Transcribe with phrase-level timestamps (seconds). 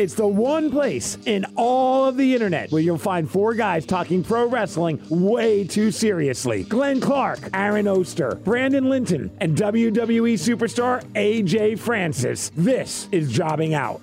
[0.00, 4.24] It's the one place in all of the internet where you'll find four guys talking
[4.24, 6.62] pro wrestling way too seriously.
[6.62, 12.50] Glenn Clark, Aaron Oster, Brandon Linton, and WWE superstar AJ Francis.
[12.56, 14.00] This is Jobbing Out.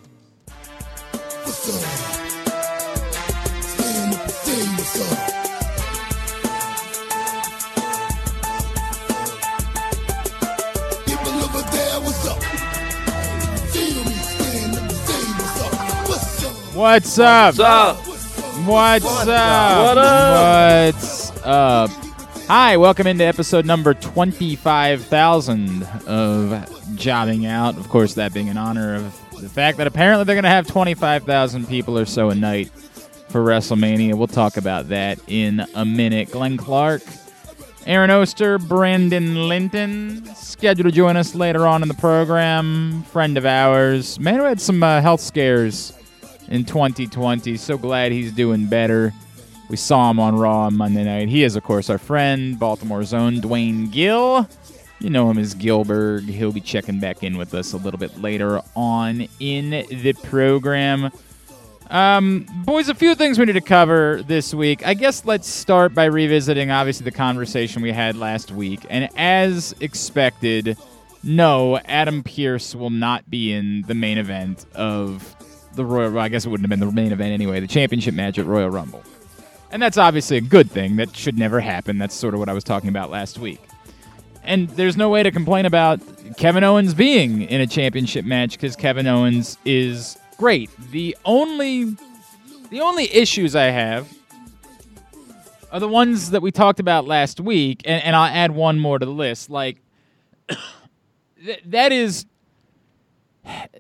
[16.77, 17.55] What's up?
[17.55, 17.97] What's up?
[18.67, 19.27] What's up?
[19.27, 20.93] What up?
[20.93, 21.89] What's up?
[22.47, 27.77] Hi, welcome into episode number 25,000 of Jobbing Out.
[27.77, 30.67] Of course, that being in honor of the fact that apparently they're going to have
[30.67, 32.69] 25,000 people or so a night
[33.29, 34.13] for WrestleMania.
[34.13, 36.29] We'll talk about that in a minute.
[36.29, 37.01] Glenn Clark,
[37.87, 43.01] Aaron Oster, Brandon Linton, scheduled to join us later on in the program.
[43.05, 45.93] Friend of ours, man who had some uh, health scares
[46.49, 47.57] in 2020.
[47.57, 49.13] So glad he's doing better.
[49.69, 51.27] We saw him on Raw on Monday night.
[51.27, 54.47] He is, of course, our friend, Baltimore's own Duane Gill.
[54.99, 56.27] You know him as Gillberg.
[56.27, 61.11] He'll be checking back in with us a little bit later on in the program.
[61.89, 64.85] Um, boys, a few things we need to cover this week.
[64.85, 68.85] I guess let's start by revisiting, obviously, the conversation we had last week.
[68.89, 70.77] And as expected,
[71.23, 75.36] no, Adam Pearce will not be in the main event of
[75.77, 76.11] the Royal.
[76.11, 77.59] Well, I guess it wouldn't have been the main event anyway.
[77.61, 79.03] The championship match at Royal Rumble,
[79.71, 80.97] and that's obviously a good thing.
[80.97, 81.97] That should never happen.
[81.97, 83.61] That's sort of what I was talking about last week.
[84.43, 85.99] And there's no way to complain about
[86.37, 90.69] Kevin Owens being in a championship match because Kevin Owens is great.
[90.91, 91.95] The only
[92.69, 94.07] the only issues I have
[95.71, 98.99] are the ones that we talked about last week, and, and I'll add one more
[98.99, 99.49] to the list.
[99.49, 99.77] Like
[101.45, 102.25] th- that is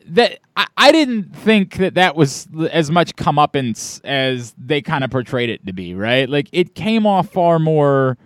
[0.07, 5.11] that I, I didn't think that that was as much comeuppance as they kind of
[5.11, 6.29] portrayed it to be, right?
[6.29, 8.17] Like it came off far more.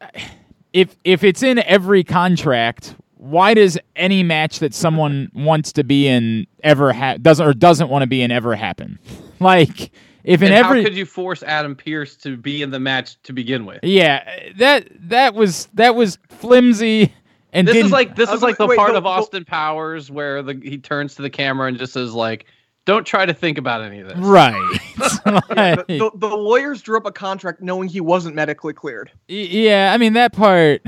[0.00, 0.06] Uh,
[0.72, 6.08] if if it's in every contract, why does any match that someone wants to be
[6.08, 8.98] in ever ha- doesn't or doesn't want to be in ever happen?
[9.40, 9.90] Like
[10.22, 13.20] if in and every how could you force Adam Pearce to be in the match
[13.24, 13.80] to begin with?
[13.82, 14.24] yeah
[14.56, 17.12] that that was that was flimsy
[17.54, 20.10] and This is like this is like the wait, part the- of the- Austin Powers
[20.10, 22.44] where the he turns to the camera and just says like,
[22.84, 24.80] "Don't try to think about any of this." right.
[25.56, 29.10] Yeah, the, the, the lawyers drew up a contract knowing he wasn't medically cleared.
[29.28, 30.82] Yeah, I mean that part.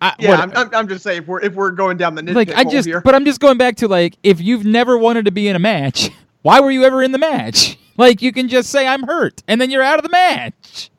[0.00, 2.22] I, Yeah, what- I'm, I'm, I'm just saying if we're if we're going down the
[2.32, 3.00] like I just, here.
[3.02, 5.60] but I'm just going back to like if you've never wanted to be in a
[5.60, 6.08] match,
[6.42, 7.76] why were you ever in the match?
[7.96, 10.90] Like you can just say I'm hurt, and then you're out of the match.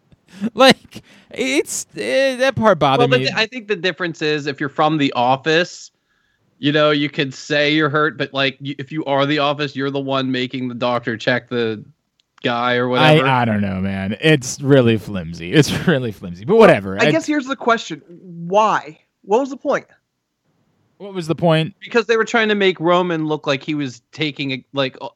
[0.54, 1.02] Like
[1.34, 3.30] it's eh, that part Well, bothered the, me.
[3.34, 5.92] I think the difference is if you're from the office,
[6.60, 9.76] you know, you could say you're hurt, but like you, if you are the office,
[9.76, 11.84] you're the one making the doctor check the
[12.44, 13.28] guy or whatever.
[13.28, 14.18] I don't know, man.
[14.22, 15.54] It's really flimsy.
[15.54, 16.46] It's really flimsy.
[16.46, 17.02] But whatever.
[17.02, 19.00] I guess here's the question: Why?
[19.24, 19.88] What was the point?
[21.02, 21.76] what was the point?
[21.80, 25.10] because they were trying to make Roman look like he was taking a, like uh,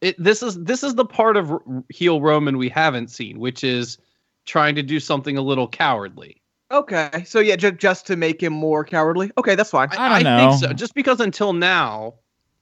[0.00, 3.62] it, this is this is the part of R- heel Roman we haven't seen, which
[3.62, 3.98] is
[4.50, 6.42] trying to do something a little cowardly.
[6.72, 9.30] Okay, so yeah, just just to make him more cowardly.
[9.38, 9.88] Okay, that's fine.
[9.92, 10.68] I don't think know.
[10.68, 10.72] so.
[10.74, 12.14] Just because until now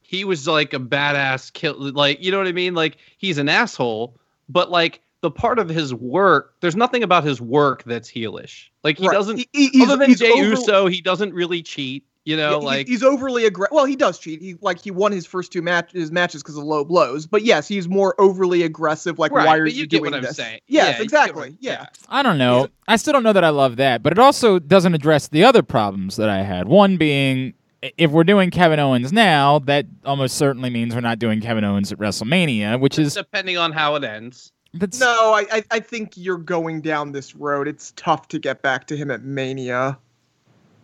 [0.02, 2.74] he was like a badass kill, like you know what I mean.
[2.74, 7.40] Like he's an asshole, but like the part of his work, there's nothing about his
[7.40, 8.68] work that's heelish.
[8.84, 9.14] Like he Right.
[9.14, 9.36] doesn't.
[9.38, 12.04] He- he- he's- other than Jay over- Uso, he doesn't really cheat.
[12.28, 13.72] You know, Yeah, like he's overly aggressive.
[13.74, 14.42] Well, he does cheat.
[14.42, 17.26] He like he won his first two match his matches because of low blows.
[17.26, 19.18] But yes, he's more overly aggressive.
[19.18, 20.36] Like Right, why are you, you get doing what I'm this?
[20.36, 20.60] saying.
[20.66, 21.50] Yes, Yeah, exactly.
[21.52, 21.86] what- yeah.
[22.10, 22.68] I don't know.
[22.86, 25.62] I still don't know that I love that, but it also doesn't address the other
[25.62, 26.68] problems that I had.
[26.68, 27.54] One being,
[27.96, 31.90] if we're doing Kevin Owens now, that almost certainly means we're not doing Kevin Owens
[31.92, 34.52] at WrestleMania, which is depending on how it ends.
[34.74, 37.66] that's No, I, I I think you're going down this road.
[37.68, 39.98] It's tough to get back to him at Mania.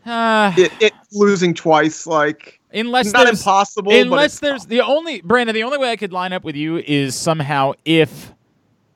[0.07, 3.93] Uh, It, it losing twice, like unless it's not impossible.
[3.93, 7.15] unless there's the only Brandon, the only way I could line up with you is
[7.15, 8.33] somehow if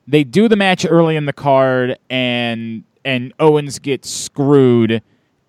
[0.07, 5.01] they do the match early in the card and and Owens gets screwed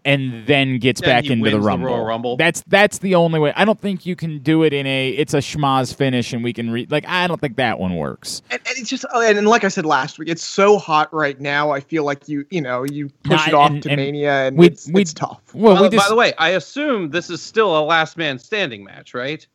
[0.05, 1.87] and then gets Then back he into the wins the rumble.
[1.89, 2.37] Royal Rumble.
[2.37, 3.53] That's that's the only way.
[3.57, 6.53] I don't think you can do it in a it's a schmaz finish and we
[6.53, 8.43] can re- like I don't think that one works.
[8.51, 11.13] and, and it's just oh, and, and like I said last week, it's so hot
[11.13, 11.71] right now.
[11.71, 14.47] I feel like you you know you push Nah, it off and- to and Mania,
[14.49, 15.41] and we- it's, we- it's tough.
[15.55, 18.39] Well, By- we just by the way, I assume this is still a last man
[18.39, 19.47] standing match, right?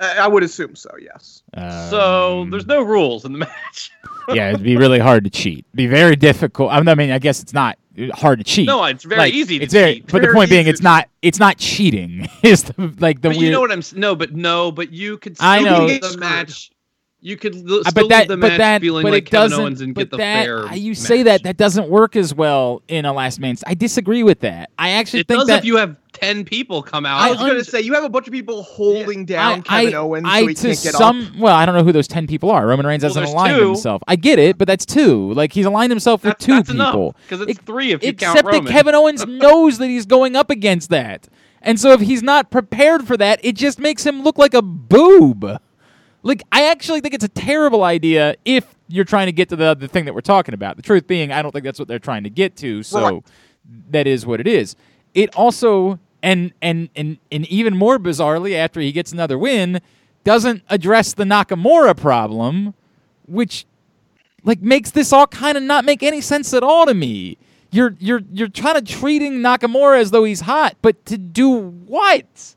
[0.00, 0.90] I, I would assume so.
[1.00, 1.42] Yes.
[1.90, 3.92] so um, there's no rules in the match.
[4.28, 5.64] yeah, it'd be really hard to cheat.
[5.74, 6.72] Be very difficult.
[6.72, 7.78] I mean, I guess it's not
[8.14, 8.66] hard to cheat.
[8.66, 10.10] No, it's very Like, easy to it's very, cheat.
[10.10, 12.26] But the point being, it's not it's not cheating.
[12.42, 13.42] Is like the but weird.
[13.42, 15.84] you know what I'm no, but no, but you could still I know.
[15.86, 16.70] leave the match.
[17.20, 19.30] You could l- still but that, leave the but match that, feeling but like it
[19.30, 19.64] Kevin doesn't.
[19.64, 20.74] Owens and but get the that, fair.
[20.74, 23.56] you say that that doesn't work as well in a last man.
[23.66, 24.70] I disagree with that.
[24.78, 27.20] I actually it think does that if you have ten people come out.
[27.20, 30.26] I was un- gonna say you have a bunch of people holding down Kevin Owens
[30.28, 31.36] I, so he to can't get some, up.
[31.38, 32.66] Well, I don't know who those ten people are.
[32.66, 33.66] Roman Reigns Well, hasn't there's aligned two.
[33.68, 34.02] himself.
[34.08, 35.32] I get it, but that's two.
[35.34, 37.14] Like he's aligned himself with two that's people.
[37.28, 40.36] because it's Ex- three if you count Except that Kevin Owens knows that he's going
[40.36, 41.28] up against that,
[41.62, 44.62] and so if he's not prepared for that, it just makes him look like a
[44.62, 45.58] boob.
[46.22, 49.74] Like I actually think it's a terrible idea if you're trying to get to the
[49.74, 50.76] the thing that we're talking about.
[50.76, 52.82] The truth being, I don't think that's what they're trying to get to.
[52.82, 53.22] So Right.
[53.90, 54.74] that is what it is.
[55.14, 59.80] It also and and and and even more bizarrely, after he gets another win,
[60.24, 62.74] doesn't address the Nakamura problem,
[63.26, 63.66] which
[64.42, 67.36] like makes this all kind of not make any sense at all to me.
[67.70, 72.26] You're you're you're trying to treating Nakamura as though he's hot, but to do what?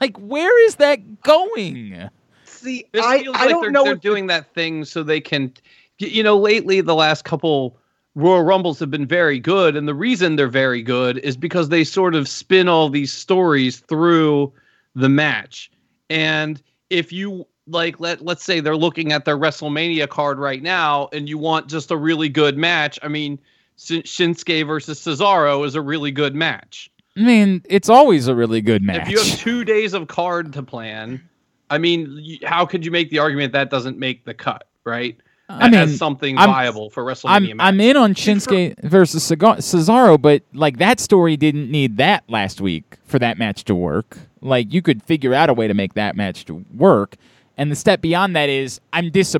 [0.00, 2.10] Like where is that going?
[2.44, 3.84] See, This I, feels I like don't they're, know.
[3.84, 5.52] they're doing that thing so they can,
[5.98, 7.78] you know, lately the last couple
[8.14, 11.82] Royal Rumbles have been very good, and the reason they're very good is because they
[11.82, 14.52] sort of spin all these stories through
[14.94, 15.70] the match.
[16.10, 21.08] And if you like, let let's say they're looking at their WrestleMania card right now,
[21.12, 22.98] and you want just a really good match.
[23.02, 23.38] I mean,
[23.76, 26.90] Shin- Shinsuke versus Cesaro is a really good match.
[27.16, 29.02] I mean, it's always a really good match.
[29.02, 31.28] If you have two days of card to plan,
[31.70, 35.16] I mean, how could you make the argument that doesn't make the cut, right?
[35.48, 37.52] I mean, as something I'm- viable for WrestleMania.
[37.52, 37.60] I'm.
[37.60, 42.96] I'm in on Shinsuke versus Cesaro, but like that story didn't need that last week
[43.04, 44.18] for that match to work.
[44.40, 47.16] Like you could figure out a way to make that match to work,
[47.56, 49.36] and the step beyond that is I'm dis.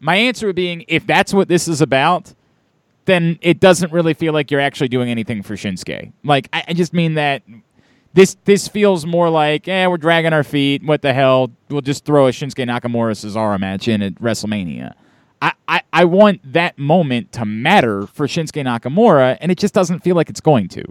[0.00, 2.34] My answer being, if that's what this is about,
[3.04, 6.12] then it doesn't really feel like you're actually doing anything for Shinsuke.
[6.24, 7.42] Like I, I just mean that
[8.14, 10.82] this this feels more like, eh, we're dragging our feet.
[10.82, 11.52] What the hell?
[11.68, 14.94] We'll just throw a Shinsuke Nakamura Cesaro match in at WrestleMania.
[15.42, 20.00] I, I, I want that moment to matter for Shinsuke Nakamura, and it just doesn't
[20.00, 20.84] feel like it's going to.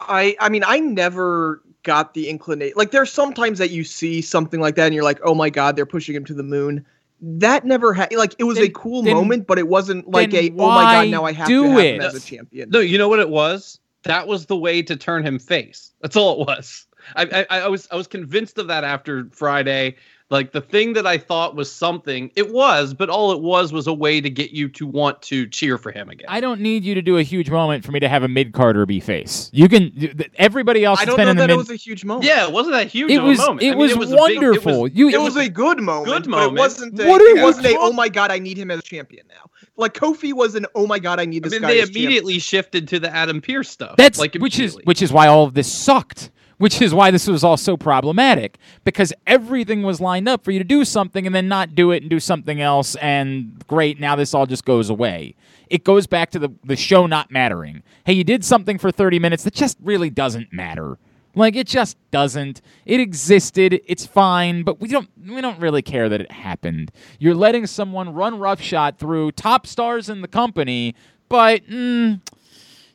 [0.00, 2.74] I I mean I never got the inclination.
[2.76, 5.76] Like there's sometimes that you see something like that and you're like, oh my god,
[5.76, 6.84] they're pushing him to the moon.
[7.20, 10.50] That never had like it was a cool then- moment, but it wasn't like a
[10.50, 11.94] oh my god, now I have do to have it?
[11.96, 12.70] him as a champion.
[12.70, 13.80] no, you know what it was?
[14.04, 15.92] That was the way to turn him face.
[16.00, 16.86] That's all it was.
[17.16, 19.96] I, I, I was I was convinced of that after Friday.
[20.30, 23.86] Like the thing that I thought was something, it was, but all it was was
[23.86, 26.26] a way to get you to want to cheer for him again.
[26.28, 28.52] I don't need you to do a huge moment for me to have a mid
[28.52, 29.48] carder be face.
[29.54, 29.90] You can.
[30.36, 31.54] Everybody else I don't been know in the that mid.
[31.54, 32.26] it was a huge moment.
[32.26, 33.38] yeah, it wasn't that huge it was.
[33.38, 33.62] moment.
[33.62, 34.88] It I mean, was it was a big- it was- wonderful.
[34.88, 35.08] you.
[35.08, 36.52] It was a good moment, Good but moment.
[36.58, 37.00] it wasn't.
[37.00, 37.76] A, What are it wasn't a.
[37.78, 39.50] Oh my god, I need him as a champion now.
[39.78, 40.66] Like Kofi was an.
[40.74, 41.68] Oh my god, I need I this mean, guy.
[41.68, 42.04] they as champion.
[42.04, 43.96] immediately shifted to the Adam Pearce stuff.
[43.96, 46.30] That's like which is which is why all of this sucked.
[46.58, 50.58] Which is why this was all so problematic because everything was lined up for you
[50.58, 54.16] to do something and then not do it and do something else and great now
[54.16, 55.36] this all just goes away.
[55.70, 57.82] It goes back to the the show not mattering.
[58.04, 60.98] Hey, you did something for 30 minutes that just really doesn't matter.
[61.34, 62.60] Like it just doesn't.
[62.84, 63.80] It existed.
[63.86, 66.90] It's fine, but we don't we don't really care that it happened.
[67.18, 70.96] You're letting someone run roughshod through top stars in the company,
[71.28, 72.20] but mm,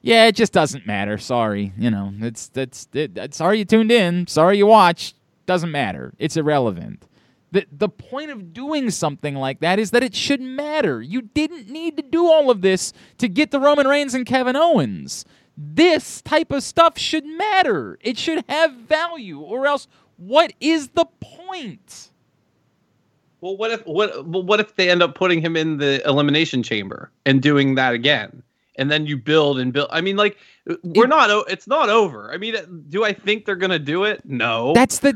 [0.03, 1.17] yeah, it just doesn't matter.
[1.17, 4.27] Sorry, you know, it's that's it, sorry you tuned in.
[4.27, 5.15] Sorry you watched.
[5.45, 6.13] Doesn't matter.
[6.19, 7.05] It's irrelevant.
[7.53, 11.01] The the point of doing something like that is that it should matter.
[11.01, 14.57] You didn't need to do all of this to get the Roman Reigns and Kevin
[14.57, 15.23] Owens.
[15.55, 17.97] This type of stuff should matter.
[18.01, 22.09] It should have value, or else what is the point?
[23.39, 27.09] Well, what if what what if they end up putting him in the elimination chamber
[27.25, 28.43] and doing that again,
[28.75, 29.89] and then you build and build?
[29.91, 30.37] I mean, like
[30.83, 31.29] we're It- not.
[31.29, 32.31] o- It's not over.
[32.33, 32.55] I mean,
[32.89, 34.21] do I think they're gonna do it?
[34.25, 34.73] No.
[34.73, 35.13] That's the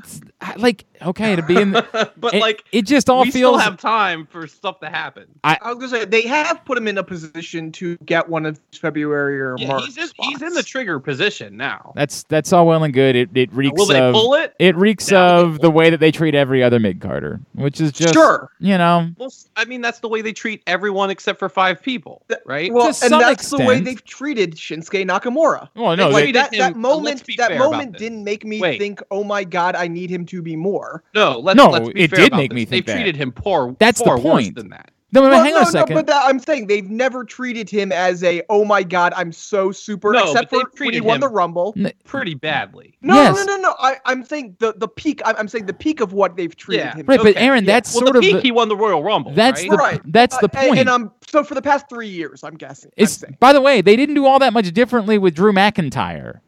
[0.57, 1.71] like okay to be in.
[1.71, 3.55] The, but it, like it just all we feels.
[3.55, 5.25] still have time for stuff to happen.
[5.43, 8.59] I was gonna say they have put him in a position to get one of
[8.73, 9.85] February or Yeah, March.
[9.85, 11.93] he's in, he's in the trigger position now.
[11.95, 13.15] That's that's all well and good.
[13.15, 14.53] It it reeks Will they of pull it?
[14.59, 17.39] it reeks Yeah, will they of the way that they treat every other mid carder,
[17.53, 18.51] which is just Sure.
[18.59, 21.81] you know Well, s- I mean, that's the way they treat everyone except for five
[21.81, 22.71] people, right?
[22.71, 25.36] Well, To and some that's the way they've treated Shinsuke Nakamura.
[25.75, 28.79] Well no They like they, that, him- that moment, that moment didn't make me Wait.
[28.79, 32.01] think, "Oh my God, I need him to be more." no, let's, No, let's be
[32.01, 32.55] it fair did about make this.
[32.55, 32.93] me They think that.
[32.95, 33.75] treated him poor.
[33.79, 34.55] That's the far worse point.
[34.55, 34.91] than that.
[35.13, 35.95] No, but Well, hang no, on a no, second.
[35.95, 39.71] but that, I'm saying they've never treated him as a oh my god I'm so
[39.71, 41.75] super No, except but for they've when he treated won him- the Rumble.
[42.03, 42.97] Pretty badly.
[43.01, 43.37] No, Yes.
[43.37, 43.75] no, no, no.
[43.79, 45.21] I, I'm saying the the peak.
[45.25, 46.95] I'm, I'm saying the peak of what they've treated Yeah.
[46.95, 47.05] him.
[47.07, 47.73] right, but okay, Aaron, yeah.
[47.73, 49.31] that's Well, sort the of peak the, he won the Royal Rumble.
[49.33, 49.69] that's right?
[49.71, 50.01] the Right.
[50.11, 50.79] that's the Uh, and- point.
[50.81, 52.91] And, um, so for the past three years, I'm guessing.
[52.97, 56.39] I'm It's by the way, they didn't do all that much differently with Drew McIntyre.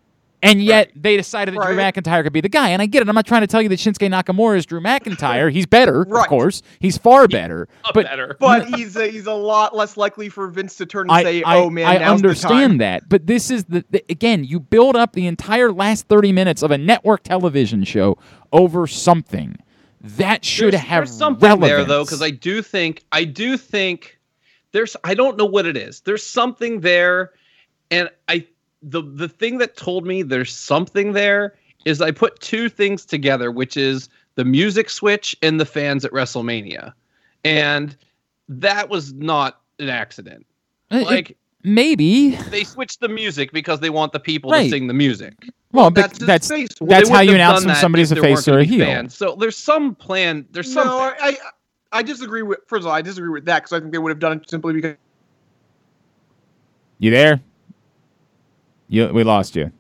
[0.41, 2.69] And yet they decided that Drew McIntyre could be the guy.
[2.69, 3.09] And I get it.
[3.09, 5.51] I'm not trying to tell you that Shinsuke Nakamura is Drew McIntyre.
[5.51, 6.61] He's better, of course.
[6.79, 7.67] He's far better.
[7.83, 8.37] Up but better.
[8.39, 11.43] But he's a, he's a lot less likely for Vince to turn and I, say,
[11.43, 13.09] I, "Oh man, I now's the time." understand that.
[13.09, 16.71] But this is the, the again, you build up the entire last 30 minutes of
[16.71, 18.17] a network television show
[18.53, 19.57] over something.
[20.01, 21.69] That should there's, have there's something relevance.
[21.69, 24.17] there though because i do think i do think
[24.71, 27.33] there's i don't know what it is there's something there
[27.91, 28.47] and i
[28.81, 31.55] the the thing that told me there's something there
[31.85, 36.11] is i put two things together which is the music switch and the fans at
[36.11, 36.93] wrestlemania
[37.43, 37.97] and
[38.47, 40.45] that was not an accident
[40.91, 42.37] it- like maybe.
[42.51, 44.63] they switched the music because they want the people Right.
[44.63, 45.33] to sing the music
[45.73, 46.69] Well, but that's that's face.
[46.79, 48.85] Well, that's how you announce done when somebody's a face or a heel.
[48.85, 49.13] fans.
[49.15, 50.87] so there's some plan there's some.
[50.87, 51.37] No, I, I
[51.91, 52.59] I disagree with.
[52.67, 54.49] First of all, I disagree with that because I think they would have done it
[54.49, 54.95] simply because
[56.99, 57.39] You there?
[58.89, 59.71] You we lost you.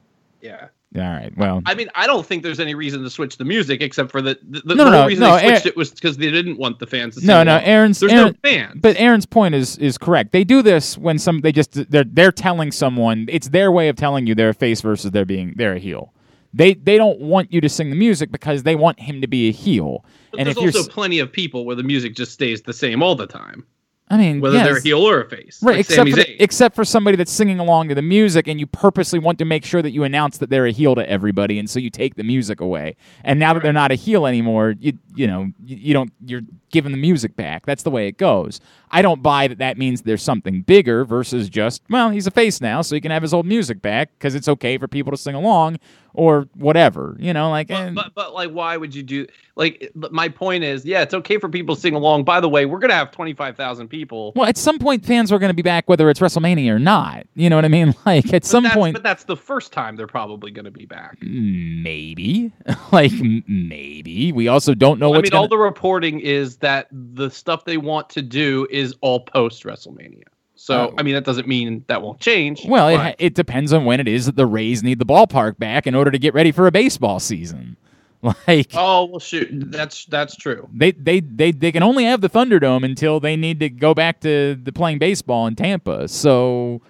[0.41, 1.31] yeah All right.
[1.37, 4.21] Well, I mean, I don't think there's any reason to switch the music except for
[4.21, 6.31] the the, the No, no, no, reason no, they switched Aaron- it was because they
[6.31, 7.25] didn't want the fans to.
[7.25, 7.53] no, no.
[7.53, 7.63] along.
[7.63, 8.79] Aaron's there's Aaron, no fans.
[8.81, 10.31] But Aaron's point is is correct.
[10.31, 13.95] They do this when some they just they're they're telling someone it's their way of
[13.97, 16.13] telling you they're a face versus they're being they're a heel.
[16.53, 19.49] They they don't want you to sing the music because they want him to be
[19.49, 20.03] a heel.
[20.31, 22.73] But and there's if you're, also plenty of people where the music just stays the
[22.73, 23.65] same all the time,
[24.11, 25.61] I mean, whether they're a heel or a face.
[25.61, 26.35] Right, like except for, Zayn.
[26.39, 29.63] except for somebody that's singing along to the music, and you purposely want to make
[29.63, 32.23] sure that you announce that they're a heel to everybody, and so you take the
[32.23, 32.95] music away.
[33.23, 36.41] And now that they're not a heel anymore, you you know you, you don't you're
[36.71, 37.67] giving the music back.
[37.67, 38.59] That's the way it goes.
[38.89, 42.61] I don't buy that that means there's something bigger versus just well he's a face
[42.61, 45.17] now, so he can have his old music back because it's okay for people to
[45.17, 45.77] sing along
[46.13, 47.15] or whatever.
[47.19, 49.27] You know, like But, but but like, why would you do?
[49.55, 52.23] Like, my point is, yeah, it's okay for people to sing along.
[52.23, 54.31] By the way, we're gonna have twenty five thousand people.
[54.35, 57.25] well, at some point fans are to be back whether it's WrestleMania or not.
[57.35, 57.93] You know what I mean?
[58.05, 58.93] Like at But some point.
[58.93, 61.17] but that's the first time they're probably gonna be back.
[61.21, 62.51] Maybe,
[62.91, 63.11] like
[63.47, 64.31] maybe.
[64.31, 65.41] We also don't know I what's mean, gonna.
[65.41, 70.23] all the reporting is that the stuff they want to do is all post WrestleMania.
[70.61, 70.93] So, Oh.
[70.97, 72.65] I mean, that doesn't mean that won't change.
[72.65, 75.87] well, it, it depends on when it is that the Rays need the ballpark back
[75.87, 77.77] in order to get ready for a baseball season.
[78.21, 80.67] Like oh well, shoot, that's that's true.
[80.73, 84.19] they, they they they can only have the Thunderdome until they need to go back
[84.19, 86.05] to the playing baseball in Tampa.
[86.09, 86.81] So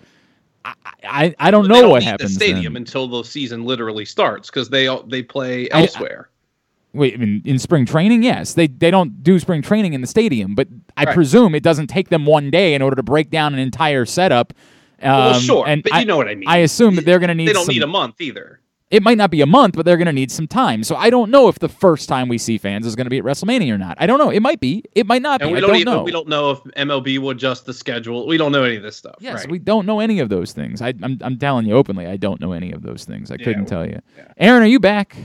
[0.66, 0.74] I
[1.04, 2.32] I, I don't They know don't what happens.
[2.32, 2.82] The stadium then.
[2.82, 6.30] until the season literally starts because they they play elsewhere.
[6.94, 10.08] Wait, I mean, in spring training, yes, they they don't do spring training in the
[10.08, 10.68] stadium, but
[10.98, 11.14] I Right.
[11.14, 14.54] presume it doesn't take them one day in order to break down an entire setup.
[15.02, 16.50] Um, well, sure, and but I, you know what I mean.
[16.50, 17.48] I assume that they're going to need.
[17.48, 18.60] they don't some, need a month either.
[18.92, 20.84] It might not be a month, but they're going to need some time.
[20.84, 23.20] So I don't know if the first time we see fans is going to be
[23.20, 23.98] at WrestleMania or not.
[24.00, 24.32] I don't know.
[24.32, 24.84] It might be.
[24.96, 25.54] It might not And be.
[25.54, 26.04] we don't, don't even, know.
[26.04, 28.26] we don't know if MLB will adjust the schedule.
[28.26, 29.14] We don't know any of this stuff.
[29.20, 29.52] Yes, right?
[29.52, 30.82] we don't know any of those things.
[30.82, 33.30] I, I'm, I'm telling you openly, I don't know any of those things.
[33.30, 34.02] I Yeah, couldn't tell you.
[34.18, 34.24] yeah.
[34.40, 35.16] Aaron, are you back?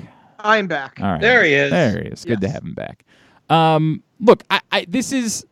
[0.44, 1.00] I'm back.
[1.00, 1.20] All right.
[1.20, 1.70] There he is.
[1.70, 2.24] There he is.
[2.24, 3.04] Good to have him back.
[3.50, 5.44] Um, look, I, I this is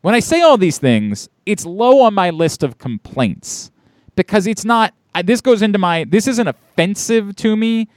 [0.00, 3.70] when I say all these things, it's low on my list of complaints
[4.16, 4.94] because it's not.
[5.14, 6.04] I, this goes into my.
[6.04, 7.88] This isn't offensive to me.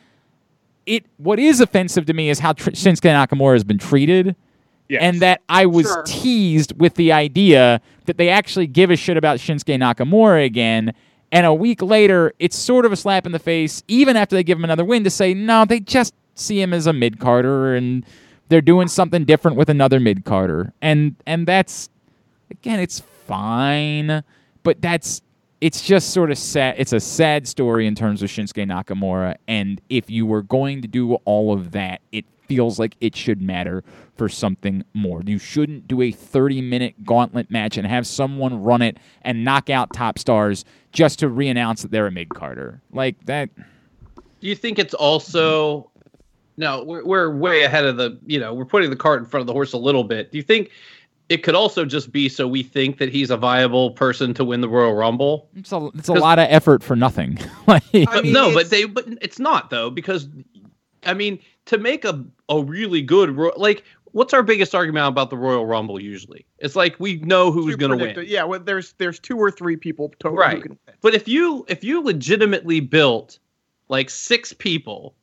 [0.85, 4.35] It what is offensive to me is how tr- Shinsuke Nakamura has been treated.
[4.89, 5.01] Yes.
[5.01, 6.03] And that I was Sure.
[6.03, 10.93] teased with the idea that they actually give a shit about Shinsuke Nakamura again.
[11.31, 14.43] And a week later, it's sort of a slap in the face, even after they
[14.43, 17.75] give him another win, to say, no, they just see him as a mid carder
[17.75, 18.05] and
[18.49, 20.73] they're doing something different with another mid carder.
[20.81, 21.89] And and that's
[22.49, 24.23] again, it's fine,
[24.63, 25.21] but that's
[25.59, 26.75] it's just sort of sad.
[26.77, 29.35] It's a sad story in terms of Shinsuke Nakamura.
[29.47, 33.41] And if you were going to do all of that, it feels like it should
[33.41, 33.83] matter
[34.15, 35.21] for something more.
[35.25, 39.69] You shouldn't do a 30 minute gauntlet match and have someone run it and knock
[39.69, 42.81] out top stars just to re-announce that they're a mid carder.
[42.91, 43.49] Like that.
[43.55, 45.91] Do you think it's also
[46.57, 46.83] no?
[46.83, 48.19] We're we're way ahead of the.
[48.25, 50.31] You know, we're putting the cart in front of the horse a little bit.
[50.31, 50.69] Do you think
[51.29, 54.61] it could also just be so we think that he's a viable person to win
[54.61, 55.49] the Royal Rumble?
[55.55, 57.37] It's a, it's a 'Cause- lot of effort for nothing.
[57.67, 60.29] like, I mean, no, but they but it's not though because
[61.05, 65.37] I mean to make a a really good like what's our biggest argument about the
[65.37, 66.45] Royal Rumble usually?
[66.59, 68.25] It's like we know who's going to win.
[68.27, 70.55] Yeah, well, there's there's two or three people total Right.
[70.57, 70.95] who can win.
[71.01, 73.37] But if you if you legitimately built
[73.89, 75.13] like six people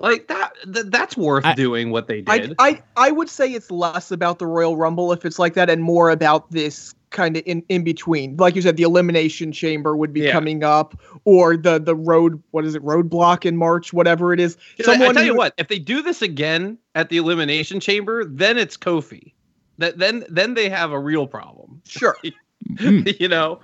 [0.00, 2.54] Like that, th- that's worth I- doing what they I, did.
[2.58, 5.82] I I would say it's less about the Royal Rumble if it's like that, and
[5.82, 8.36] more about this kind of in, in between.
[8.36, 10.32] Like you said, the Elimination Chamber would be Yeah.
[10.32, 14.56] coming up, or the the road what is it roadblock in March, whatever it is.
[14.76, 17.80] 'Cause I- I, tell you who- what, if they do this again at the elimination
[17.80, 19.32] chamber, then it's Kofi.
[19.78, 21.80] That then then they have a real problem.
[21.86, 22.16] Sure.
[22.74, 23.18] Mm.
[23.20, 23.60] you know,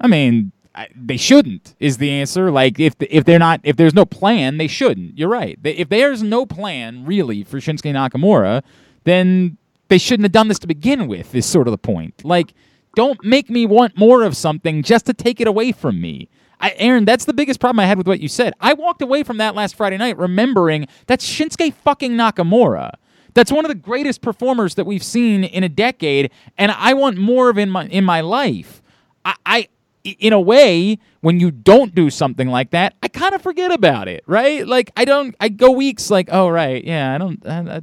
[0.00, 2.50] I mean, I, they shouldn't is the answer.
[2.52, 5.18] Like if if they're not if there's no plan, they shouldn't.
[5.18, 5.58] You're right.
[5.62, 8.62] They, if there's no plan really for Shinsuke Nakamura,
[9.02, 11.34] then they shouldn't have done this to begin with.
[11.34, 12.24] Is sort of the point.
[12.24, 12.54] Like,
[12.94, 16.28] don't make me want more of something just to take it away from me.
[16.60, 18.54] I, Aaron, that's the biggest problem I had with what you said.
[18.60, 22.92] I walked away from that last Friday night remembering that's Shinsuke fucking Nakamura.
[23.34, 27.18] That's one of the greatest performers that we've seen in a decade, and I want
[27.18, 28.80] more of in my in my life.
[29.24, 29.68] I, I
[30.04, 34.06] in a way, when you don't do something like that, I kind of forget about
[34.08, 34.66] it, right?
[34.66, 37.80] Like I don't, I go weeks like, oh right, yeah, I don't, uh, uh,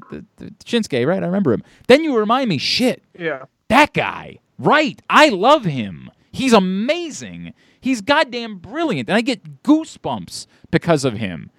[0.64, 1.22] Shinsuke, right?
[1.22, 1.64] I remember him.
[1.88, 3.46] Then you remind me, shit, Yeah.
[3.70, 5.02] that guy, right?
[5.10, 6.12] I love him.
[6.32, 7.54] He's amazing.
[7.82, 11.50] He's goddamn brilliant, and I get goosebumps because of him.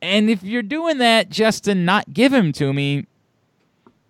[0.00, 3.06] And if you're doing that just to not give him to me,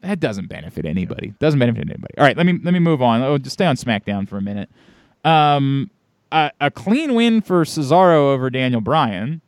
[0.02, 1.32] that doesn't benefit anybody.
[1.38, 2.14] Doesn't benefit anybody.
[2.18, 3.22] All right, let me let me move on.
[3.22, 4.68] Oh, just stay on SmackDown for a minute.
[5.24, 5.90] Um,
[6.32, 9.40] a, a clean win for Cesaro over Daniel Bryan.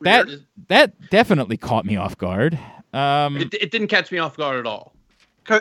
[0.00, 0.46] That Weird.
[0.68, 2.58] that definitely caught me off guard.
[2.92, 4.94] Um, it, it didn't catch me off guard at all.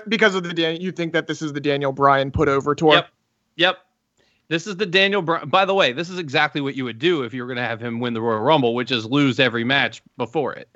[0.07, 2.93] Because of the Dan, you think that this is the Daniel Bryan put over tour?
[2.93, 3.07] Yep.
[3.57, 3.77] Yep.
[4.47, 5.49] This is the Daniel Bryan.
[5.49, 7.63] By the way, this is exactly what you would do if you were going to
[7.63, 10.69] have him win the Royal Rumble, which is lose every match before it.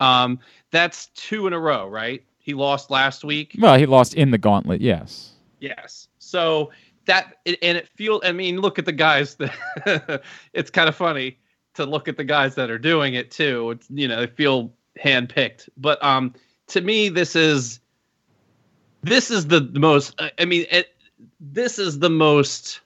[0.00, 0.38] Um,
[0.70, 2.24] that's two in a row, right?
[2.38, 3.54] He lost last week.
[3.58, 4.80] well, he lost in the gauntlet.
[4.80, 5.32] Yes.
[5.60, 6.08] Yes.
[6.18, 6.70] So
[7.08, 8.22] that and it feels.
[8.24, 10.22] I mean, look at the guys that.
[10.52, 11.38] it's kind of funny
[11.74, 13.72] to look at the guys that are doing it too.
[13.72, 14.72] It's you know they feel
[15.02, 16.34] handpicked, but um,
[16.68, 17.80] to me this is.
[19.02, 20.20] This is the, most.
[20.38, 20.88] I mean, it,
[21.38, 22.80] this is the most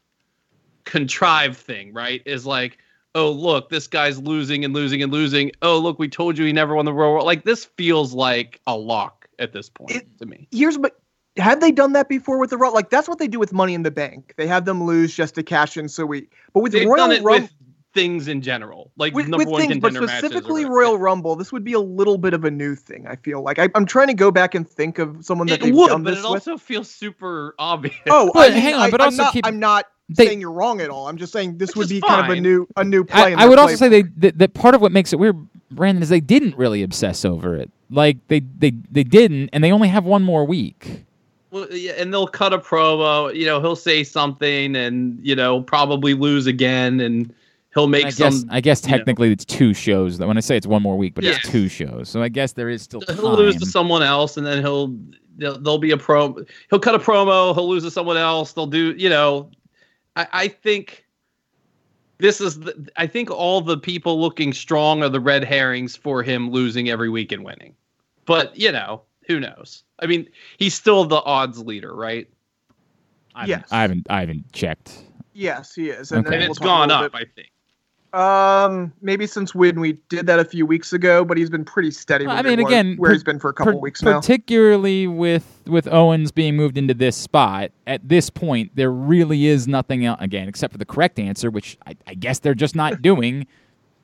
[0.85, 2.23] contrived thing, right?
[2.27, 2.77] Is like,
[3.15, 5.53] oh look, this guy's losing and losing and losing.
[5.63, 6.93] Oh look, we told you he never won the.
[6.93, 7.25] Rumble.
[7.25, 10.49] Like this feels like a lock at this point It- to me.
[10.51, 11.01] Here's but
[11.37, 12.71] have they done that before with the Raw?
[12.71, 14.35] Like that's what they do with Money in the Bank.
[14.37, 15.89] They have them lose just to cash in.
[15.89, 17.43] So we, but with They've Royal done it Rumble.
[17.45, 17.53] with
[17.95, 20.75] things in general, like with, number with one things, but contender matches or specifically whatever.
[20.81, 23.07] Royal Rumble, this would be a little bit of a new thing.
[23.07, 25.61] I feel like I, I'm trying to go back and think of someone that It
[25.65, 26.49] they've would, done but this it with.
[26.49, 27.95] also feels super obvious.
[28.09, 30.41] Oh, But I, hang on, I, but I'm also not, keep- I'm not they- saying
[30.41, 31.07] you're wrong at all.
[31.09, 33.05] I'm just saying this Which would is be kind of a new a new I,
[33.05, 33.33] play.
[33.35, 35.37] in I their would also say they that, that part of what makes it weird,
[35.71, 37.71] Brandon, is they didn't really obsess over it.
[37.91, 41.05] Like they they they didn't, and they only have one more week.
[41.53, 43.33] Well, yeah, and they'll cut a promo.
[43.35, 47.33] You know, he'll say something, and you know, probably lose again, and
[47.75, 48.31] he'll make I some.
[48.31, 48.97] guess I guess you know.
[48.97, 50.19] technically it's two shows.
[50.19, 52.09] When I say it's one more week, but it's two shows.
[52.09, 53.17] So I guess there is still time.
[53.17, 54.97] he'll lose to someone else, and then he'll
[55.37, 56.35] there'll, there'll be a pro.
[56.71, 57.55] He'll cut a promo.
[57.55, 58.55] He'll lose to someone else.
[58.55, 58.95] They'll do.
[58.97, 59.51] You know,
[60.17, 61.05] I, I think
[62.17, 62.61] this is.
[62.61, 66.89] The, I think all the people looking strong are the red herrings for him losing
[66.89, 67.75] every week and winning.
[68.25, 69.85] But you know, who knows?
[70.03, 72.29] I mean, he's still the odds leader, right?
[73.35, 73.69] I haven't, Yes.
[73.73, 75.05] I haven't I haven't checked.
[75.33, 76.35] yes, he is, and, Okay.
[76.37, 77.49] And then it's we'll talk a gone little up, I think.
[78.15, 81.91] Um, maybe since when we did that a few weeks ago, but he's been pretty
[81.91, 82.27] steady.
[82.27, 84.21] Well, I mean, again, where per- he's been for a couple Per- weeks now.
[84.21, 87.71] particularly with with Owens being moved into this spot.
[87.87, 91.79] At this point, there really is nothing else again except for the correct answer, which
[91.87, 93.47] I, I guess they're just not doing.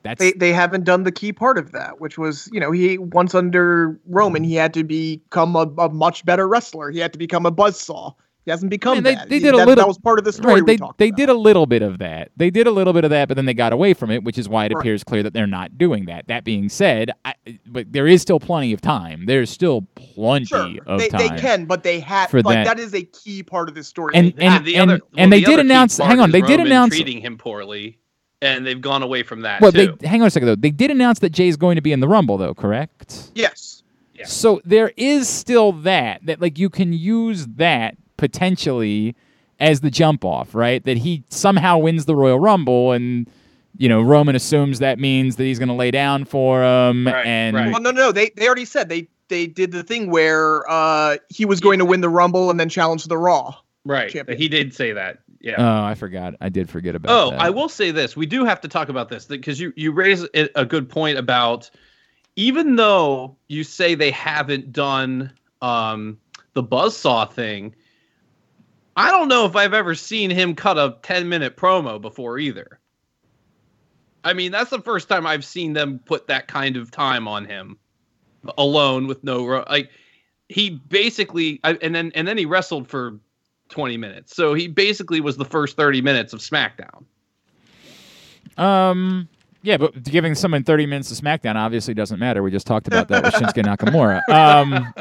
[0.03, 2.99] That's they they haven't done the key part of that, which was you know he
[2.99, 6.91] once under Roman he had to become a, a much better wrestler.
[6.91, 8.15] He had to become a buzzsaw.
[8.45, 9.29] He hasn't become mean, they- that.
[9.29, 10.67] they He- did a that, little- That was part of the story right.
[10.67, 11.17] They talked they about.
[11.19, 12.31] did a little bit of that.
[12.35, 14.39] They did a little bit of that, but then they got away from it, which
[14.39, 14.81] is why it Right.
[14.81, 16.29] appears clear that they're not doing that.
[16.29, 17.35] That being said, I,
[17.67, 19.27] but there is still plenty of time.
[19.27, 21.21] There's still plenty Sure, of they, time.
[21.21, 22.77] they can, but they had for like that.
[22.77, 24.13] that is a key part of this story.
[24.15, 26.33] And- They and- have- the and- other, and they the did announce- hang on, is
[26.33, 27.99] they did Roman announce- treating him poorly,
[28.43, 29.97] and they've gone away from that Well, too.
[30.01, 30.55] they hang on a second though.
[30.57, 32.55] They did announce that Jay's going to be in the Rumble, though.
[32.55, 33.31] Correct.
[33.35, 33.83] yes,
[34.15, 34.27] Yeah.
[34.27, 39.17] So there is still that that like you can use that potentially
[39.61, 40.85] as the jump off, right?
[40.85, 43.29] That he somehow wins the Royal Rumble and
[43.77, 47.27] you know Roman assumes that means that he's going to lay down for him Right,
[47.27, 47.73] and right.
[47.73, 48.13] well, no, no, no.
[48.13, 51.85] They they already said they they did the thing where uh he was going to
[51.85, 53.55] win the Rumble and then challenge the Raw.
[53.85, 54.39] right, champion.
[54.39, 55.19] he did say that.
[55.41, 55.55] Yeah.
[55.59, 56.35] Oh, I forgot.
[56.41, 57.41] I did forget about Oh, that.
[57.41, 60.27] I will say this: we do have to talk about this because you you raise
[60.35, 61.71] a good point about
[62.37, 66.19] even though you say they haven't done um,
[66.55, 67.75] the buzzsaw thing.
[68.97, 72.81] I don't know if I've ever seen him cut a ten minute promo before either.
[74.25, 77.45] I mean, that's the first time I've seen them put that kind of time on
[77.45, 77.79] him
[78.57, 79.91] alone with no like
[80.49, 83.19] he basically I, and then and then he wrestled for
[83.69, 84.35] 20 minutes.
[84.35, 87.05] So he basically was the first 30 minutes of SmackDown.
[88.57, 89.29] Um,
[89.63, 92.43] yeah, but giving someone 30 minutes of SmackDown obviously doesn't matter.
[92.43, 94.23] We just talked about that with Shinsuke Nakamura.
[94.29, 94.93] Um,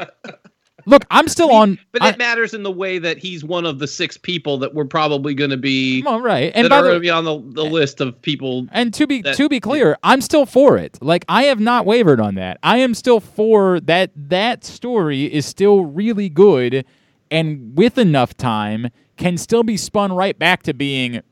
[0.86, 1.78] look, I'm still on.
[1.92, 4.74] But I- it matters in the way that he's one of the six people that
[4.74, 7.10] we're probably going to be well, right, and that by are the going to be
[7.10, 8.66] on the, the list of people.
[8.72, 10.98] And to be that- to be clear, I'm still for it.
[11.02, 12.58] Like I have not wavered on that.
[12.62, 14.10] I am still for that.
[14.16, 16.84] That story is still really good,
[17.30, 21.22] and with enough time, can still be spun right back to being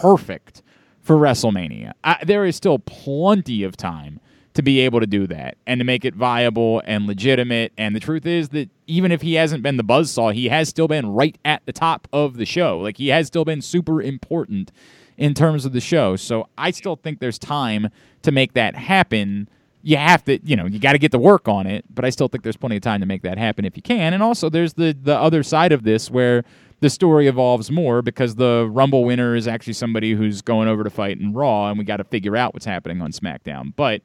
[0.00, 0.62] perfect
[1.00, 1.92] for WrestleMania.
[2.02, 4.20] I, there is still plenty of time
[4.54, 7.72] to be able to do that and to make it viable and legitimate.
[7.76, 10.88] And the truth is that even if he hasn't been the buzzsaw, he has still
[10.88, 12.78] been right at the top of the show.
[12.78, 14.72] Like he has still been super important
[15.18, 16.16] in terms of the show.
[16.16, 17.90] So I still think there's time
[18.22, 19.48] to make that happen.
[19.86, 22.10] You have to, you know, you got to get to work on it, but I
[22.10, 24.12] still think there's plenty of time to make that happen if you can.
[24.14, 26.44] And also, there's the the other side of this where
[26.80, 30.90] the story evolves more because the Rumble winner is actually somebody who's going over to
[30.90, 33.74] fight in Raw, and we got to figure out what's happening on SmackDown.
[33.76, 34.02] But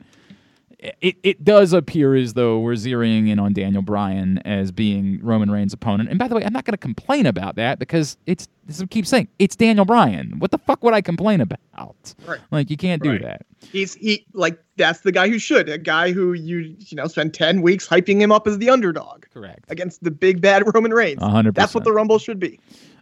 [0.81, 5.51] it, it does appear as though we're zeroing in on Daniel Bryan as being Roman
[5.51, 6.09] Reigns' opponent.
[6.09, 9.05] And by the way, I'm not going to complain about that because it's, this keep
[9.05, 10.39] saying, it's Daniel Bryan.
[10.39, 12.13] What the fuck would I complain about?
[12.25, 12.39] Right.
[12.49, 13.45] Like, you can't do that.
[13.71, 17.35] He's he like that's the guy who should a guy who you you know spend
[17.35, 19.65] ten weeks hyping him up as the underdog Correct.
[19.69, 21.19] against the big bad Roman Reigns.
[21.21, 21.53] 100%.
[21.53, 22.59] That's what the Rumble should be.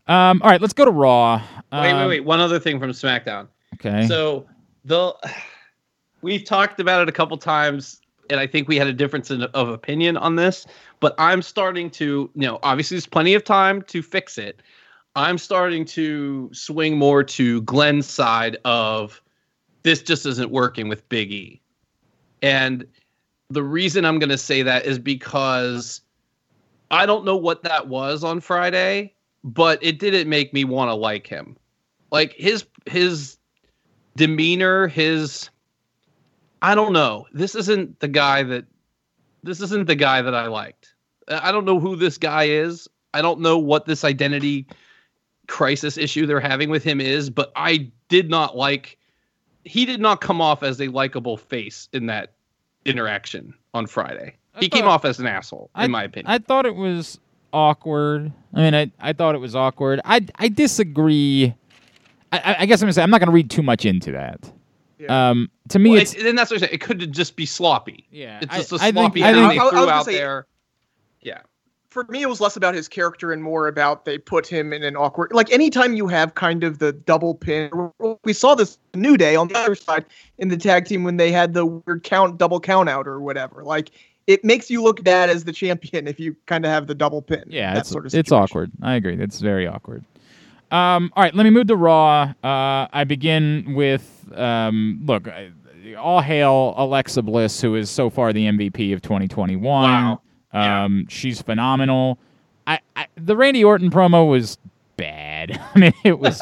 [0.08, 1.38] Um, all right, let's go to Raw.
[1.72, 2.26] Wait, wait, Um, wait.
[2.26, 3.48] One other thing from SmackDown.
[3.76, 4.06] Okay.
[4.08, 4.46] So
[4.84, 5.14] the
[6.22, 9.44] we've talked about it a couple times, and I think we had a difference in,
[9.44, 10.66] of opinion on this.
[11.00, 14.62] But I'm starting to, you know, obviously there's plenty of time to fix it.
[15.16, 19.22] I'm starting to swing more to Glenn's side of
[19.84, 21.62] this just isn't working with Big E,
[22.42, 22.86] and
[23.50, 26.02] the reason I'm going to say that is because
[26.92, 30.94] I don't know what that was on Friday, but it didn't make me want to
[30.94, 31.58] like him.
[32.12, 33.38] Like his his
[34.16, 35.50] demeanor, his
[36.62, 37.26] I don't know.
[37.34, 38.66] This isn't the guy that
[39.44, 40.94] this isn't the guy that I liked.
[41.28, 42.88] I don't know who this guy is.
[43.14, 44.68] I don't know what this identity
[45.48, 48.98] crisis issue they're having with him is, but I did not like
[49.64, 52.34] he did not come off as a likable face in that
[52.86, 54.36] interaction on Friday.
[54.56, 56.32] I He came off as an asshole, in my opinion.
[56.32, 57.20] I thought it was
[57.54, 58.32] awkward.
[58.54, 60.02] I mean, I, I thought it was awkward.
[60.06, 61.54] I, I disagree.
[62.32, 64.52] I, I- I guess I'm gonna say I'm not gonna read too much into that.
[65.00, 65.30] Yeah.
[65.30, 66.74] Um, to me, Well, it's it, and that's what I'm saying.
[66.74, 68.06] It could just be sloppy.
[68.12, 68.40] yeah.
[68.42, 69.92] It's just a I think- sloppy I thing think- they I- I was threw gonna
[69.92, 70.46] out say- there.
[71.22, 71.40] Yeah.
[71.90, 74.84] For me, it was less about his character and more about they put him in
[74.84, 75.32] an awkward.
[75.34, 77.72] Like anytime you have kind of the double pin,
[78.24, 80.06] we saw this New Day on the other side
[80.38, 83.64] in the tag team when they had the weird count, double count out or whatever.
[83.64, 83.90] Like
[84.28, 87.24] it makes you look bad as the champion if you kind of have the double
[87.24, 87.44] pin.
[87.48, 88.72] Yeah, that it's sort of it's awkward.
[88.84, 89.16] I agree.
[89.20, 90.04] It's very awkward.
[90.72, 92.34] Um, all right, let me move to Raw.
[92.44, 95.28] Uh, I begin with um, look.
[95.28, 95.52] I-
[95.98, 99.62] All hail Alexa Bliss, who is so far the MVP of 2021.
[99.64, 100.22] Wow.
[100.54, 100.84] Yeah.
[100.86, 102.20] Um, she's phenomenal.
[102.68, 104.58] I, I the Randy Orton promo was
[104.98, 105.60] bad.
[105.76, 106.42] I mean, it was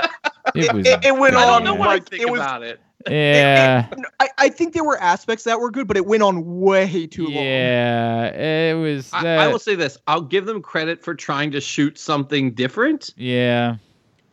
[0.53, 0.85] it was.
[0.85, 2.79] It- it went I on don't know what I like, think it was- about it.
[3.09, 3.87] Yeah,
[4.19, 7.23] I, I think there were aspects that were good, but it went on way too
[7.27, 7.43] long.
[7.45, 8.25] yeah.
[8.35, 9.09] It was.
[9.13, 13.13] I, I will say this: I'll give them credit for trying to shoot something different,
[13.15, 13.77] yeah,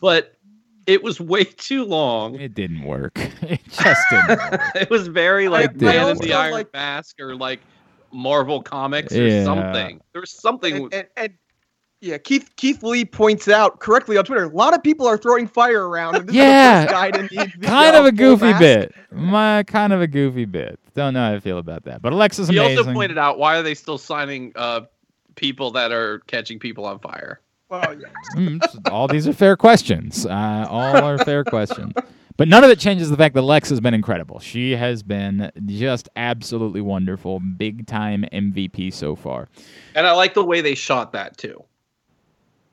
[0.00, 0.34] but
[0.86, 2.34] it was way too long.
[2.36, 3.18] it didn't work.
[3.42, 4.60] It just didn't work.
[4.74, 6.18] it was very like did Man in work.
[6.18, 7.60] the Iron Like- Mask or like
[8.12, 9.44] Marvel Comics or Yeah.
[9.44, 10.00] something.
[10.12, 10.84] There was something.
[10.84, 11.32] and, and, and
[12.00, 14.44] yeah, Keith Keith Lee points out correctly on Twitter.
[14.44, 16.16] A lot of people are throwing fire around.
[16.16, 16.84] And this Yeah.
[16.86, 18.58] the guy to need the, kind uh, of a goofy mask.
[18.60, 18.94] bit.
[19.10, 20.78] My kind of a goofy bit.
[20.94, 22.02] Don't know how I feel about that.
[22.02, 22.78] But Alexa's he amazing.
[22.78, 24.82] also pointed out why are they still signing uh,
[25.34, 27.40] people that are catching people on fire?
[27.82, 28.06] Well, yeah.
[28.36, 30.26] Mm, all these are fair questions.
[30.26, 31.92] Uh, all are fair questions.
[32.36, 34.40] But none of it changes the fact that Lex has been incredible.
[34.40, 37.38] She has been just absolutely wonderful.
[37.40, 39.48] Big time MVP so far.
[39.94, 41.62] And I like the way they shot that too.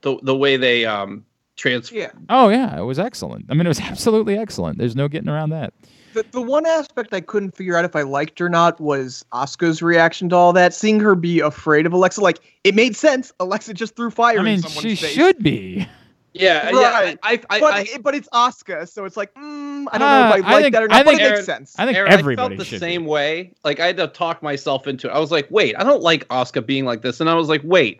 [0.02, 1.26] The the way they um
[1.58, 1.96] transfer.
[1.96, 2.12] yeah.
[2.30, 3.46] Oh yeah, it was excellent.
[3.50, 4.80] I mean, it was absolutely excellent.
[4.80, 5.74] There's no getting around that.
[6.14, 9.82] The, the one aspect I couldn't figure out if I liked or not was Asuka's
[9.82, 10.74] reaction to all that.
[10.74, 13.32] Seeing her be afraid of Alexa, like it made sense.
[13.40, 14.40] Alexa just threw fire.
[14.40, 15.12] I mean, in someone's she face.
[15.14, 15.88] should be.
[16.34, 16.74] Yeah, Right.
[16.76, 17.16] yeah.
[17.24, 20.30] I, I, but I, it- but it's Asuka, so it's like mm, I don't Ah,
[20.30, 21.06] know if I I like think- that or I not.
[21.06, 21.76] But think it Aaron- makes sense.
[21.78, 23.10] I think Aaron, everybody I felt the should same be.
[23.10, 23.54] way.
[23.66, 25.12] Like I had to talk myself into it.
[25.12, 27.62] I was like, wait, I don't like Asuka being like this, and I was like,
[27.66, 28.00] wait,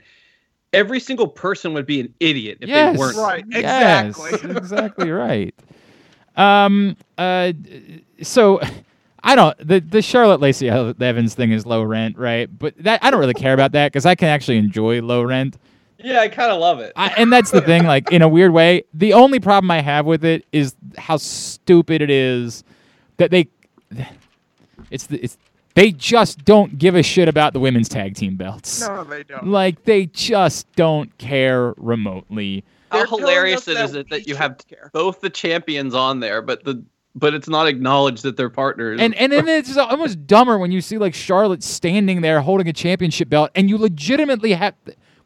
[0.72, 2.94] every single person would be an idiot if Yes.
[2.96, 3.18] they weren't.
[3.18, 3.44] Right.
[3.50, 4.52] Yes, Exactly.
[4.58, 5.54] exactly right.
[6.36, 6.98] Um.
[7.18, 7.54] Uh.
[8.22, 8.60] So.
[9.24, 12.50] I don't the the Charlotte Lacey Evans thing is low rent, right?
[12.58, 15.60] But that I don't really care about that because I can actually enjoy low rent.
[16.04, 16.94] Yeah, I kind of love it.
[16.96, 18.84] I, and that's the thing, like in a weird way.
[18.94, 22.64] The only problem I have with it is how stupid it is
[23.18, 23.48] that they.
[24.90, 25.38] It's the it's
[25.74, 28.82] they just don't give a shit about the women's tag team belts.
[28.82, 29.48] No, they don't.
[29.48, 32.66] Like they just don't care remotely.
[32.92, 34.90] How hilarious us it that is it we that you have care.
[34.94, 36.84] both the champions on there, but the
[37.16, 39.00] but it's not acknowledged that they're partners.
[39.02, 42.74] And and then it's almost dumber when you see like Charlotte standing there holding a
[42.74, 44.76] championship belt, and you legitimately have.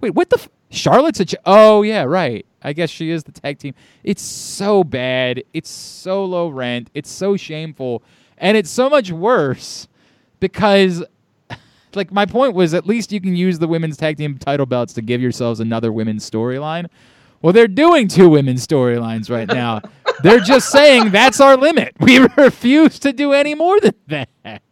[0.02, 0.38] Wait, what the?
[0.38, 1.26] F- Charlotte's a.
[1.26, 2.46] Ch- oh yeah, right.
[2.64, 3.76] I guess she is the tag team.
[4.04, 5.44] It's so bad.
[5.54, 6.90] It's so low rent.
[6.94, 8.04] It's so shameful,
[8.38, 9.88] and it's so much worse
[10.40, 11.04] because.
[11.94, 14.92] Like my point was, at least you can use the women's tag team title belts
[14.96, 16.88] to give yourselves another women's storyline.
[17.46, 19.82] Well, they're doing two women's storylines right now.
[20.24, 21.94] they're just saying that's our limit.
[22.00, 24.64] We refuse to do any more than that.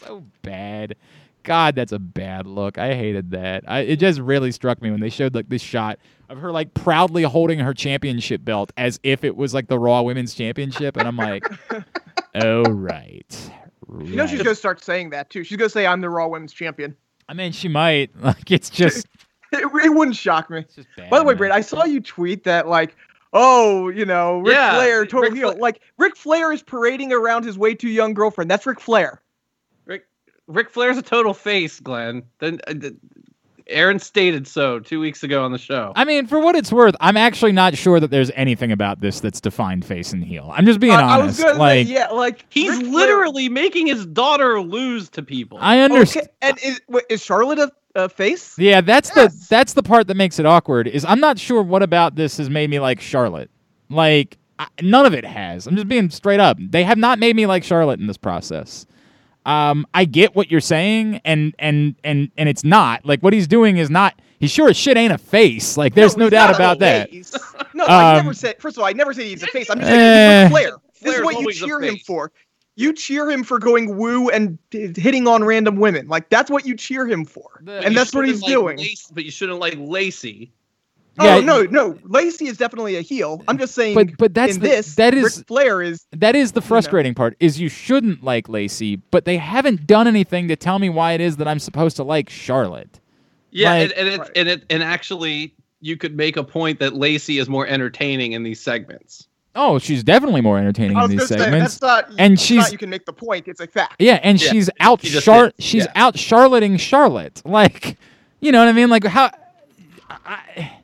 [0.00, 0.96] So bad.
[1.44, 2.78] God, that's a bad look.
[2.78, 3.62] I hated that.
[3.68, 6.74] I, it just really struck me when they showed like this shot of her like
[6.74, 11.06] proudly holding her championship belt as if it was like the Raw Women's Championship, and
[11.06, 11.44] I'm like,
[12.34, 13.52] oh right.
[13.88, 15.44] You know she's gonna start saying that too.
[15.44, 16.96] She's gonna say I'm the Raw Women's Champion.
[17.28, 18.10] I mean, she might.
[18.20, 19.06] Like, it's just,
[19.52, 20.58] It, it wouldn't shock me.
[20.60, 21.08] it's just bad.
[21.10, 21.34] By the way.
[21.34, 22.94] Brad, I saw you tweet that like,
[23.32, 25.52] oh, you know, Ric Yeah, Flair, total Ric heel.
[25.52, 28.50] Fla- Like Ric Flair is parading around his way too young girlfriend.
[28.50, 29.22] That's Ric Flair.
[29.86, 30.06] Rick
[30.46, 32.22] Ric Flair's a total face, Glenn.
[32.40, 32.94] Then uh, th-
[33.70, 35.92] Aaron stated so two weeks ago on the show.
[35.94, 39.20] I mean, for what it's worth, I'm actually not sure that there's anything about this
[39.20, 40.50] that's defined face and heel.
[40.54, 41.38] I'm just being I, I honest.
[41.38, 45.22] was gonna like, say, yeah, like He's Ric Flair- literally making his daughter lose to
[45.22, 45.58] people.
[45.60, 46.28] I understand.
[46.42, 46.80] Okay, and is,
[47.10, 48.54] is Charlotte a, a face?
[48.58, 49.34] Yeah, that's Yes.
[49.34, 50.88] the that's the part that makes it awkward.
[50.88, 53.50] Is I'm not sure what about this has made me like Charlotte.
[53.88, 55.66] Like I, none of it has.
[55.66, 56.56] I'm just being straight up.
[56.60, 58.86] They have not made me like Charlotte in this process.
[59.46, 63.46] Um, I get what you're saying, and and and and it's not like what he's
[63.48, 64.20] doing is not.
[64.40, 65.76] He sure as shit ain't a face.
[65.76, 67.10] Like there's no, he's doubt about that.
[67.10, 67.34] face.
[67.74, 68.60] No, I Um, never said.
[68.60, 69.70] First of all, I never said he's a face.
[69.70, 69.94] I'm just Eh.
[69.94, 70.70] saying he's a Flair.
[70.72, 72.32] This Flair's is what you cheer him for.
[72.78, 76.06] You cheer him for going woo and d- hitting on random women.
[76.06, 78.78] Like that's what you cheer him for, The- But and that's what he's like doing.
[78.78, 80.52] Lace- but you shouldn't like Lacey.
[81.20, 83.42] Oh, yeah, oh no, no, Lacey is definitely a heel.
[83.48, 83.96] I'm just saying.
[83.96, 87.14] But but that's in the, this, that is Ric Flair is that is the frustrating
[87.14, 87.36] part.
[87.40, 91.20] Is you shouldn't like Lacey, but they haven't done anything to tell me why it
[91.20, 93.00] is that I'm supposed to like Charlotte.
[93.50, 94.30] Yeah, Like- and, and it's Right.
[94.36, 98.44] and it and actually you could make a point that Lacey is more entertaining in
[98.44, 99.26] these segments.
[99.60, 101.78] Oh, she's definitely more entertaining in these gonna say segments.
[101.78, 102.14] that's not.
[102.18, 103.48] And it's she's- not you can make the point.
[103.48, 103.96] It's a fact.
[103.98, 105.92] Yeah, and Yeah, she's out she Char- she's yeah.
[105.96, 107.42] out Charlotting Charlotte.
[107.48, 107.96] Like,
[108.40, 108.88] you know what I mean?
[108.88, 109.30] Like how
[110.08, 110.78] I,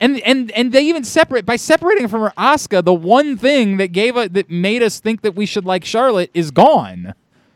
[0.00, 2.84] and and and they even separate by separating from her Asuka.
[2.84, 6.30] the one thing that gave us that made us think that we should like Charlotte
[6.34, 7.14] is gone.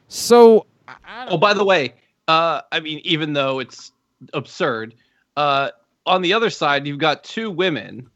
[0.09, 1.95] So I, I Oh, by the way,
[2.29, 3.93] uh, I mean, even though it's
[4.33, 4.95] absurd,
[5.37, 5.71] uh,
[6.07, 8.09] on the other side, you've got two women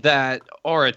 [0.00, 0.92] that are a,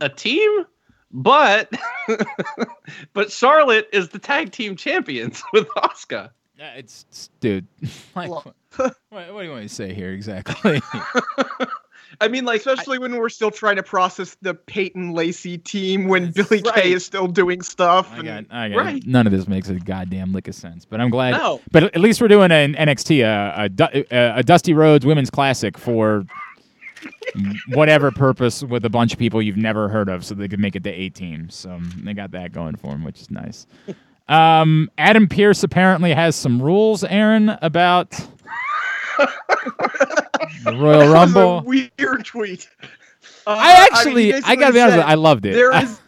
[0.00, 0.64] a team,
[1.10, 1.70] but
[3.12, 6.30] but Charlotte is the tag team champions with Asuka.
[6.58, 7.66] Yeah, it's, it's- dude.
[8.14, 10.80] Like, Well- what, what do you want me to say here exactly?
[12.20, 16.30] I mean, like, Especially when we're still trying to process the Peyton Lacey team when
[16.30, 16.74] Billie right.
[16.74, 18.10] Kay is still doing stuff.
[18.12, 19.06] I and- got, I got, Right.
[19.06, 21.32] none of this makes a goddamn lick of sense, but I'm glad.
[21.32, 25.04] no, But at least we're doing an NXT, uh, a, Du- uh, a Dusty Rhodes
[25.06, 26.24] Women's Classic for
[27.68, 30.76] whatever purpose with a bunch of people you've never heard of, so they could make
[30.76, 31.54] it to eight teams.
[31.54, 33.66] So they got that going for them, which is nice.
[34.28, 38.26] Um, Adam Pearce apparently has some rules, Aaron, about the
[40.64, 41.62] Royal That was a Rumble.
[41.64, 42.68] weird tweet.
[43.46, 45.52] Uh, I mean, actually, he I, gotta be honest, said with you, I loved it.
[45.54, 46.00] There is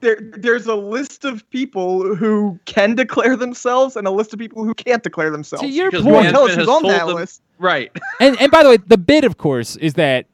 [0.00, 4.64] there there's a list of people who can declare themselves and a list of people
[4.64, 5.62] who can't declare themselves.
[5.62, 7.42] to your Because point, tell us who's on that them- list.
[7.58, 7.90] right.
[8.20, 10.26] and and by the way, the bit, of course, is that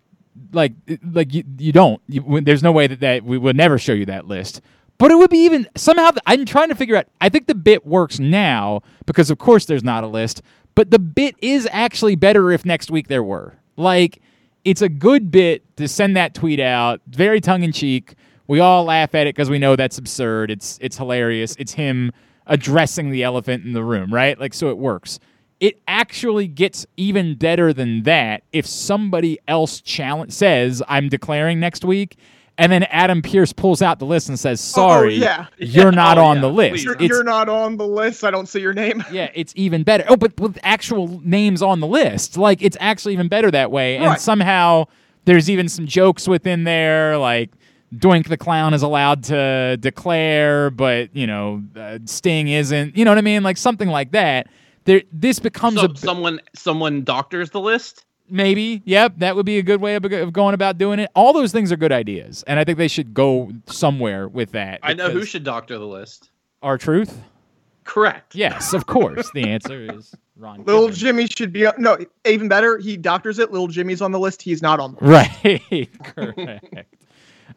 [0.53, 0.73] like
[1.13, 2.01] like you, you don't.
[2.09, 4.61] You, there's no way that that we would never show you that list.
[4.99, 6.11] But it would be even somehow.
[6.27, 7.07] I'm trying to figure out.
[7.21, 10.43] I think the bit works now because, of course, there's not a list.
[10.77, 13.55] But the bit is actually better if next week there were.
[13.77, 14.21] Like,
[14.65, 18.15] it's a good bit to send that tweet out, very tongue in cheek.
[18.47, 20.51] We all laugh at it because we know that's absurd.
[20.51, 21.57] It's it's hilarious.
[21.59, 22.13] It's him
[22.47, 24.39] addressing the elephant in the room, right?
[24.39, 25.19] Like, so it works
[25.61, 31.85] it actually gets even better than that if somebody else challenge says I'm declaring next
[31.85, 32.17] week,
[32.59, 35.47] and then Adam Pearce pulls out the list and says, oh, oh, "Sorry, Oh, yeah.
[35.57, 38.25] you're not Oh, on yeah, the list." You're, you're not on the list.
[38.25, 39.03] I don't see your name.
[39.13, 40.05] yeah, it's even better.
[40.09, 43.97] Oh, but with actual names on the list, like it's actually even better that way.
[43.97, 44.87] And somehow
[45.25, 47.51] there's even some jokes within there, like
[47.99, 52.97] Doink the Clown is allowed to declare, but you know uh, Sting isn't.
[52.97, 53.43] You know what I mean?
[53.43, 54.49] Like something like that.
[54.85, 58.05] There, this becomes So, a someone someone doctors the list.
[58.29, 58.83] maybe.
[58.85, 61.11] Yep, that would be a good way of, of going about doing it.
[61.15, 64.81] All those things are good ideas, and I think they should go somewhere with that.
[64.83, 66.31] I know who should doctor the list.
[66.63, 67.19] R-Truth.
[67.85, 68.35] Correct.
[68.35, 69.31] Yes, of course.
[69.35, 70.65] the answer is Ron.
[70.65, 70.95] Little Kidman.
[70.95, 71.99] Jimmy should be no.
[72.27, 73.53] Even better, he doctors it.
[73.53, 74.41] Little Jimmy's on the list.
[74.41, 74.97] He's not on.
[75.01, 75.45] The list.
[75.45, 75.91] Right.
[76.05, 76.75] Correct.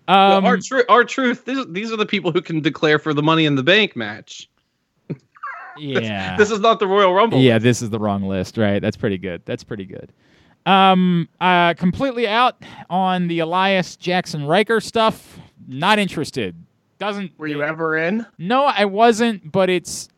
[0.07, 1.45] Well, Um, R-Truth, our truth.
[1.45, 4.49] These, these are the people who can declare for the Money in the Bank match.
[5.77, 6.35] yeah.
[6.37, 7.39] This is not the Royal Rumble.
[7.39, 8.79] Yeah, this is the wrong list, right?
[8.81, 9.41] That's pretty good.
[9.45, 10.11] That's pretty good.
[10.65, 15.39] Um, uh, completely out on the Elias Jaxson Ryker stuff.
[15.67, 16.55] Not interested.
[16.99, 17.31] Doesn't.
[17.37, 18.25] Were you ever in?
[18.37, 19.51] No, I wasn't.
[19.51, 20.09] But it's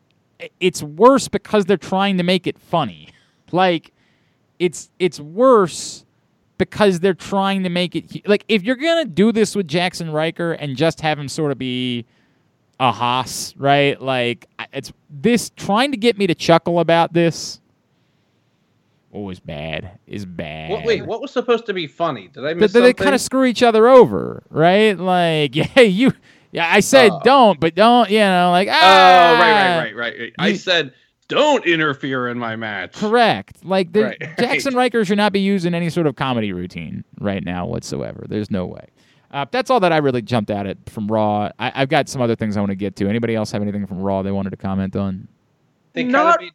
[0.58, 3.08] it's worse because they're trying to make it funny.
[3.52, 3.92] Like
[4.60, 6.04] it's it's worse
[6.60, 10.52] because they're trying to make it like if you're gonna do this with Jaxson Ryker
[10.52, 12.04] and just have him sort of be
[12.78, 14.00] a Haas, right?
[14.00, 17.60] Like it's this trying to get me to chuckle about this.
[19.12, 19.98] Oh, is bad.
[20.06, 20.70] Is bad.
[20.70, 22.28] What, wait, what was supposed to be funny?
[22.28, 24.96] Did I But miss they kind of screw each other over, right?
[24.96, 26.12] Like, yeah, you,
[26.52, 27.20] yeah, I said Oh.
[27.24, 30.20] don't, but don't, you know, like, Oh, ah, right, right, right, right.
[30.20, 30.32] right.
[30.38, 30.92] I said,
[31.30, 32.92] don't interfere in my match.
[32.92, 33.64] Correct.
[33.64, 34.74] Like, there, Right, Jaxson right.
[34.92, 38.26] Ryker should not be used in any sort of comedy routine right now whatsoever.
[38.28, 38.86] There's no way.
[39.32, 41.50] Uh, that's all that I really jumped at it from Raw.
[41.58, 43.08] I, I've got some other things I want to get to.
[43.08, 45.28] Anybody else have anything from Raw they wanted to comment on?
[45.92, 46.50] They kinda Not- be-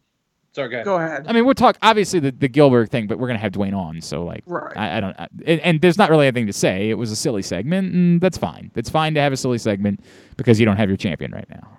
[0.52, 0.84] Sorry, go ahead.
[0.86, 1.24] Go ahead.
[1.28, 4.00] I mean, we'll talk obviously the, the Gillberg thing, but we're gonna have Duane on,
[4.00, 4.74] so like, Right.
[4.74, 6.88] I, I don't, I, and, and there's not really anything to say.
[6.88, 8.70] It was a silly segment, and that's fine.
[8.74, 10.00] It's fine to have a silly segment
[10.38, 11.76] because you don't have your champion right now.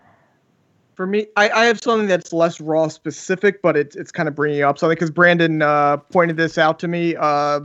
[0.98, 4.34] For me, I, I have something that's less raw specific, but it's it's kind of
[4.34, 7.60] bringing up something because Brandon uh, pointed this out to me, uh,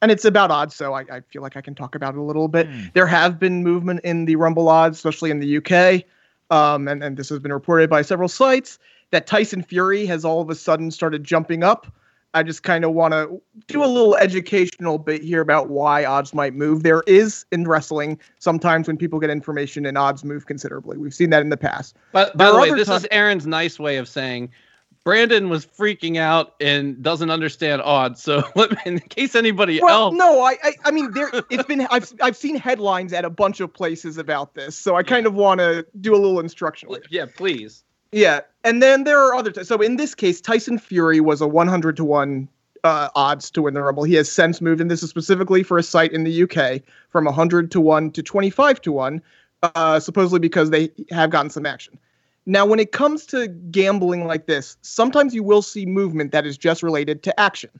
[0.00, 2.22] and it's about odds, so I, I feel like I can talk about it a
[2.22, 2.66] little bit.
[2.66, 2.86] Hmm.
[2.94, 6.04] There have been movement in the Rumble odds, especially in the UK,
[6.50, 8.78] um, and and this has been reported by several sites
[9.10, 11.92] that Tyson Fury has all of a sudden started jumping up.
[12.34, 16.34] I just kind of want to do a little educational bit here about why odds
[16.34, 16.82] might move.
[16.82, 20.98] There is in wrestling sometimes when people get information and odds move considerably.
[20.98, 21.96] We've seen that in the past.
[22.12, 24.50] But by There the way, this ti- is Aaron's nice way of saying
[25.04, 28.22] Brandon was freaking out and doesn't understand odds.
[28.22, 28.42] So
[28.86, 31.30] in case anybody Well, else, no, I, I, I mean, there.
[31.48, 31.86] It's been.
[31.90, 35.32] I've, I've seen headlines at a bunch of places about this, so I kind of
[35.34, 36.98] want to do a little instructional.
[37.10, 37.84] yeah, please.
[38.12, 39.50] Yeah, and then there are other.
[39.50, 42.48] T- so in this case, Tyson Fury was a 100 to one
[42.84, 44.04] uh, odds to win the Rumble.
[44.04, 47.24] He has since moved, and this is specifically for a site in the UK, from
[47.26, 49.22] 100 to one to 25 to one,
[49.62, 51.98] uh, supposedly because they have gotten some action.
[52.46, 56.56] Now, when it comes to gambling like this, sometimes you will see movement that is
[56.56, 57.70] just related to action.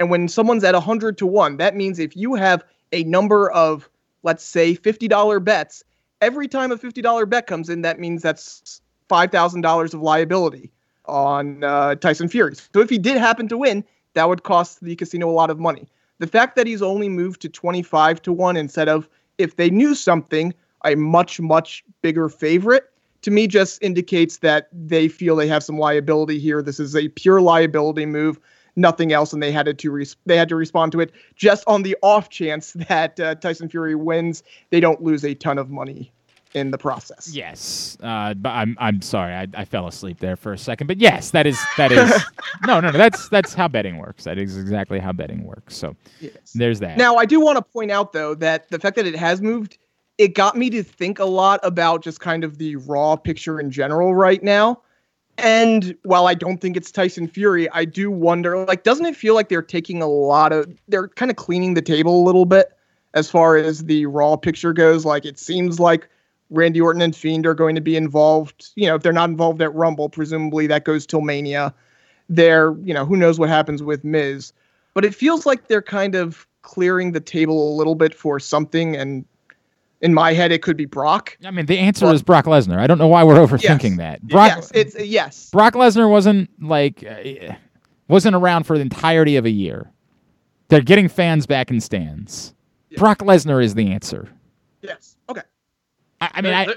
[0.00, 3.90] And when someone's at 100 to 1, that means if you have a number of,
[4.22, 5.84] let's say, $50 bets,
[6.22, 10.70] every time a $50 bet comes in, that means that's $5,000 of liability
[11.06, 12.54] on uh, Tyson Fury.
[12.54, 15.58] So if he did happen to win, that would cost the casino a lot of
[15.58, 15.88] money.
[16.18, 19.94] The fact that he's only moved to 25 to 1 instead of, if they knew
[19.94, 22.90] something, a much, much bigger favorite,
[23.22, 26.62] to me just indicates that they feel they have some liability here.
[26.62, 28.38] This is a pure liability move,
[28.76, 31.82] nothing else, and they had to res- they had to respond to it just on
[31.82, 34.42] the off chance that uh, Tyson Fury wins.
[34.70, 36.12] They don't lose a ton of money
[36.54, 37.30] in the process.
[37.34, 40.86] Yes, uh, but I'm I'm sorry, I, I fell asleep there for a second.
[40.86, 42.10] But yes, that is that is
[42.66, 42.98] no no no.
[42.98, 44.24] That's that's how betting works.
[44.24, 45.76] That is exactly how betting works.
[45.76, 46.52] So Yes.
[46.54, 46.96] there's that.
[46.96, 49.78] Now, I do want to point out, though, that the fact that it has moved,
[50.16, 53.70] it got me to think a lot about just kind of the raw picture in
[53.70, 54.80] general right now.
[55.36, 59.34] And while I don't think it's Tyson Fury, I do wonder, like, doesn't it feel
[59.34, 62.68] like they're taking a lot of, they're kind of cleaning the table a little bit
[63.14, 65.04] as far as the raw picture goes?
[65.04, 66.08] Like, it seems like
[66.50, 68.70] Randy Orton and Fiend are going to be involved.
[68.76, 71.74] You know, if they're not involved at Rumble, presumably that goes till Mania.
[72.28, 74.52] They're, you know, who knows what happens with Miz.
[74.94, 78.96] But it feels like they're kind of clearing the table a little bit for something.
[78.96, 79.24] And
[80.00, 81.36] in my head, it could be Brock.
[81.44, 82.78] I mean, the answer Well- is Brock Lesnar.
[82.78, 83.96] I don't know why we're overthinking Yes.
[83.98, 84.22] that.
[84.22, 85.50] Brock yes, it's yes.
[85.50, 87.54] Brock Lesnar wasn't like uh,
[88.08, 89.90] wasn't around for the entirety of a year.
[90.68, 92.54] They're getting fans back in stands.
[92.90, 92.98] Yeah.
[93.00, 94.28] Brock Lesnar is the answer.
[94.82, 95.16] Yes.
[95.28, 95.42] Okay.
[96.34, 96.76] I, mean, I, There-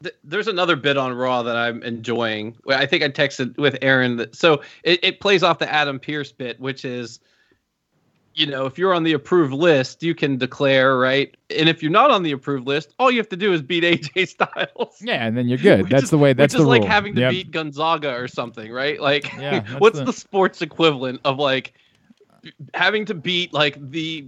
[0.00, 2.56] there- there's another bit on Raw that I'm enjoying.
[2.68, 6.32] I think I texted with Aaron that so it, it plays off the Adam Pearce
[6.32, 7.20] bit, which is,
[8.34, 11.36] you know, if you're on the approved list, you can declare, right?
[11.56, 13.84] And if you're not on the approved list, all you have to do is beat
[13.84, 14.96] AJ Styles.
[15.00, 15.88] yeah, and then you're good.
[15.88, 16.32] That's is- the way.
[16.32, 16.90] That's which is the like rule.
[16.90, 17.30] having to Yep.
[17.30, 19.00] beat Gonzaga or something, right?
[19.00, 20.12] Like, Yeah, what's the- the...
[20.12, 21.74] sports equivalent of like
[22.74, 24.26] having to beat like the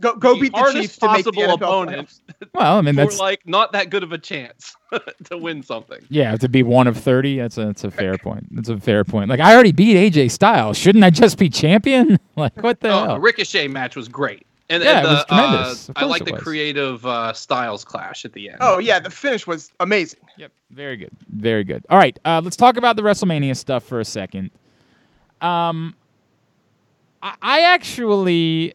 [0.00, 2.20] Go go the beat the hardest Chiefs to make the possible NFL opponent.
[2.54, 4.74] Well, I mean for that's like not that good of a chance
[5.24, 5.98] to win something.
[6.08, 7.38] yeah to be one of thirty.
[7.38, 8.46] That's a that's a fair point.
[8.50, 9.28] That's a fair point.
[9.28, 10.78] Like I already beat AJ Styles.
[10.78, 12.18] Shouldn't I just be champion?
[12.36, 13.14] Like what the Oh, hell?
[13.14, 14.46] the Ricochet match was great.
[14.70, 15.88] And, Yeah, and it was tremendous.
[15.90, 16.42] Uh, I like the was.
[16.42, 18.58] creative uh, styles clash at the end.
[18.60, 20.20] Oh yeah, the finish was amazing.
[20.38, 20.52] Yep.
[20.70, 21.10] Very good.
[21.28, 21.84] Very good.
[21.90, 22.16] All right.
[22.24, 24.50] Uh, let's talk about the WrestleMania stuff for a second.
[25.42, 25.94] Um,
[27.22, 28.74] I, I actually,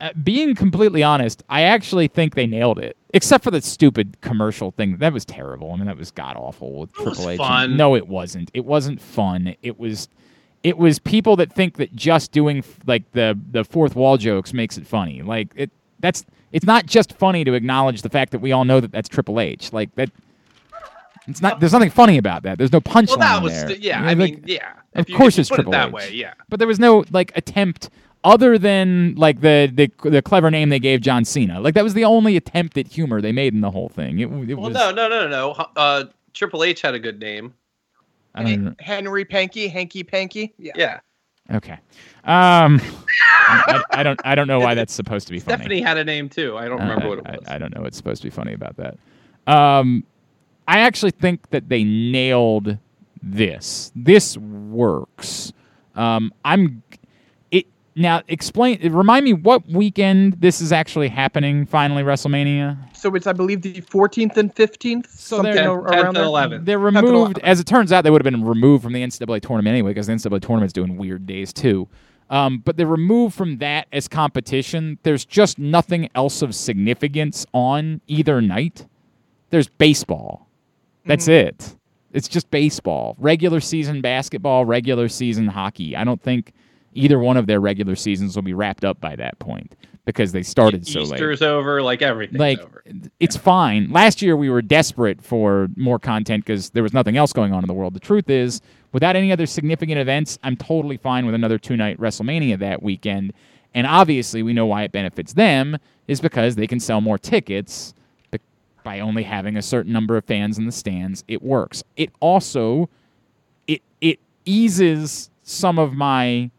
[0.00, 2.96] uh, being completely honest, I actually think they nailed it.
[3.14, 4.98] Except for the stupid commercial thing.
[4.98, 5.72] That was terrible.
[5.72, 7.38] I mean, that was god awful with It Triple H.
[7.38, 7.76] fun.
[7.76, 8.50] No, it wasn't.
[8.54, 9.54] It wasn't fun.
[9.62, 10.08] It was.
[10.62, 14.76] It was people that think that just doing like the the fourth wall jokes makes
[14.76, 15.22] it funny.
[15.22, 15.70] Like it.
[16.00, 16.24] That's.
[16.52, 19.40] It's not just funny to acknowledge the fact that we all know that that's Triple
[19.40, 19.72] H.
[19.72, 20.10] Like that.
[21.26, 21.60] It's not.
[21.60, 22.56] There's nothing funny about that.
[22.58, 23.72] There's no punchline well, that was there.
[23.72, 23.98] yeah.
[23.98, 24.72] You know, I like- mean, yeah.
[24.94, 25.92] of you- course it's put Triple it that H.
[25.94, 26.10] way.
[26.12, 26.34] Yeah.
[26.48, 27.90] but there was no like attempt
[28.24, 31.60] other than like the the the clever name they gave John Cena.
[31.60, 34.18] Like that was the only attempt at humor they made in the whole thing.
[34.18, 34.74] It, it Well, was.
[34.74, 35.50] no, no, no, no, no.
[35.76, 36.04] Uh,
[36.34, 37.54] Triple H had a good name.
[38.34, 38.80] I don't.
[38.80, 40.54] Henry Panky, Hanky Panky.
[40.58, 40.72] Yeah.
[40.76, 41.00] Yeah.
[41.50, 41.78] Okay.
[42.24, 42.80] Um,
[43.48, 44.20] I, I don't.
[44.24, 45.56] I don't know why that's supposed to be funny.
[45.56, 46.56] Stephanie had a name too.
[46.56, 47.48] I don't Uh, remember I, what it was.
[47.48, 48.98] I, don't know what's supposed to be funny about that.
[49.46, 50.04] Um,
[50.68, 52.76] I actually think that they nailed
[53.22, 53.90] this.
[53.96, 55.52] This works.
[55.96, 56.87] Um, I'm it
[57.98, 58.22] now.
[58.28, 58.80] Explain.
[58.92, 61.66] Remind me what weekend this is actually happening.
[61.66, 62.76] Finally, WrestleMania.
[62.96, 65.06] So it's I believe the 14th and 15th.
[65.10, 66.24] So something they're- ar- 10th around and there.
[66.24, 66.64] 11th.
[66.64, 67.36] They're removed.
[67.36, 67.44] 11th.
[67.44, 70.06] As it turns out, they would have been removed from the NCAA tournament anyway, because
[70.06, 71.88] the NCAA tournament's doing weird days too.
[72.30, 74.98] Um, but they're removed from that as competition.
[75.02, 78.86] There's just nothing else of significance on either night.
[79.50, 80.46] There's baseball.
[81.06, 81.74] That's it.
[82.12, 83.16] It's just baseball.
[83.18, 85.96] Regular season basketball, regular season hockey.
[85.96, 86.52] I don't think
[86.98, 90.42] either one of their regular seasons will be wrapped up by that point because they
[90.42, 91.82] started so late Easter's over.
[91.82, 92.82] Like everything's like over.
[93.20, 93.90] it's fine.
[93.90, 97.62] Last year we were desperate for more content because there was nothing else going on
[97.62, 97.94] in the world.
[97.94, 98.60] The truth is,
[98.92, 103.32] without any other significant events, I'm totally fine with another two night WrestleMania that weekend.
[103.74, 105.76] And obviously, we know why it benefits them
[106.06, 107.94] is because they can sell more tickets
[108.82, 111.22] by only having a certain number of fans in the stands.
[111.28, 111.84] It works.
[111.96, 112.88] It also
[113.66, 116.50] it it eases some of my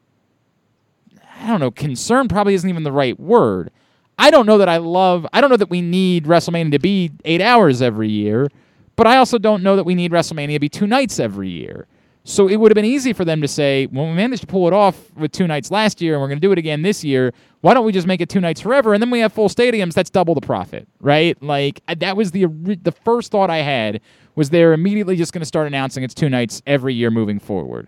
[1.39, 3.71] I don't know, concern probably isn't even the right word.
[4.17, 7.11] I don't know that I love, I don't know that we need WrestleMania to be
[7.23, 8.49] eight hours every year,
[8.97, 11.87] but I also don't know that we need WrestleMania to be two nights every year.
[12.25, 14.67] So it would have been easy for them to say, well, we managed to pull
[14.67, 17.03] it off with two nights last year and we're going to do it again this
[17.03, 17.33] year.
[17.61, 18.93] Why don't we just make it two nights forever?
[18.93, 19.93] And then we have full stadiums.
[19.93, 21.41] That's double the profit, right?
[21.41, 24.01] Like, that was the, the first thought I had
[24.35, 27.87] was they're immediately just going to start announcing it's two nights every year moving forward.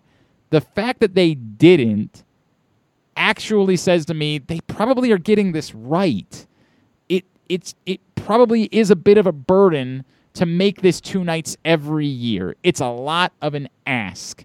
[0.50, 2.24] The fact that they didn't
[3.22, 6.48] actually says to me they probably are getting this right.
[7.08, 10.04] It it's it probably is a bit of a burden
[10.34, 12.56] to make this two nights every year.
[12.64, 14.44] It's a lot of an ask.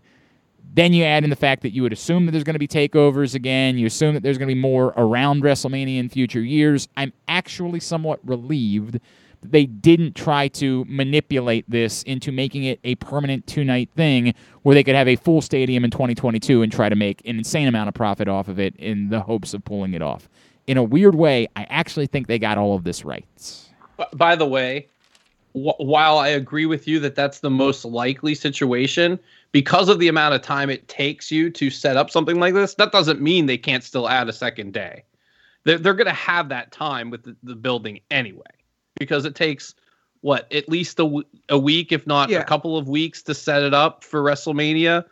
[0.74, 2.68] Then you add in the fact that you would assume that there's going to be
[2.68, 3.78] takeovers again.
[3.78, 6.86] You assume that there's going to be more around WrestleMania in future years.
[6.98, 9.00] I'm actually somewhat relieved
[9.52, 14.74] they didn't try to manipulate this into making it a permanent two night thing where
[14.74, 17.88] they could have a full stadium in 2022 and try to make an insane amount
[17.88, 20.28] of profit off of it in the hopes of pulling it off.
[20.66, 23.24] In a weird way, I actually think they got all of this right.
[24.12, 24.88] By the way,
[25.52, 29.18] while I agree with you that that's the most likely situation,
[29.52, 32.74] because of the amount of time it takes you to set up something like this,
[32.74, 35.04] that doesn't mean they can't still add a second day.
[35.64, 38.42] They're, they're going to have that time with the, the building anyway,
[38.98, 39.74] because it takes
[40.22, 42.38] what at least a, w- a week, if not Yeah.
[42.40, 45.04] a couple of weeks, to set it up for WrestleMania.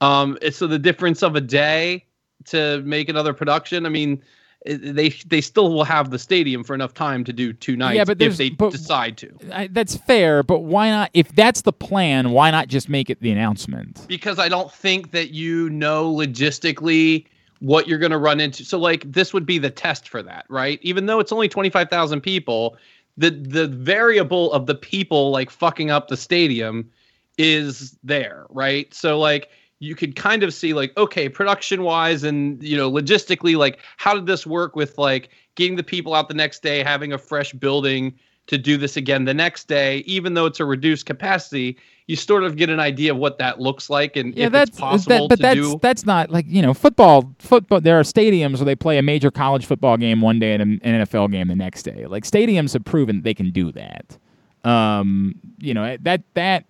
[0.00, 2.04] Um, so the difference of a day
[2.46, 3.86] to make another production.
[3.86, 4.22] I mean,
[4.64, 8.04] they they still will have the stadium for enough time to do two nights yeah,
[8.04, 9.32] but if they but- decide to.
[9.52, 11.10] I, that's fair, but why not?
[11.14, 14.06] If that's the plan, why not just make it the announcement?
[14.08, 17.26] because I don't think that you know logistically
[17.60, 18.64] what you're going to run into.
[18.64, 20.78] So like this would be the test for that, right?
[20.82, 22.76] Even though it's only 25,000 people,
[23.16, 26.90] the the variable of the people like fucking up the stadium
[27.38, 28.92] is there, right?
[28.92, 29.48] So like
[29.78, 34.14] you could kind of see like okay, production wise and you know logistically like how
[34.14, 37.52] did this work with like getting the people out the next day, having a fresh
[37.52, 38.14] building
[38.48, 41.76] to do this again the next day, even though it's a reduced capacity,
[42.06, 44.70] you sort of get an idea of what that looks like and Yeah, if that's
[44.70, 45.78] it's possible that, but to that's do.
[45.82, 47.34] that's not like you know football.
[47.38, 47.80] Football.
[47.80, 50.80] There are stadiums where they play a major college football game one day and an
[50.84, 52.06] an NFL game the next day.
[52.06, 54.16] Like stadiums have proven they can do that.
[54.64, 56.64] Um, you know that that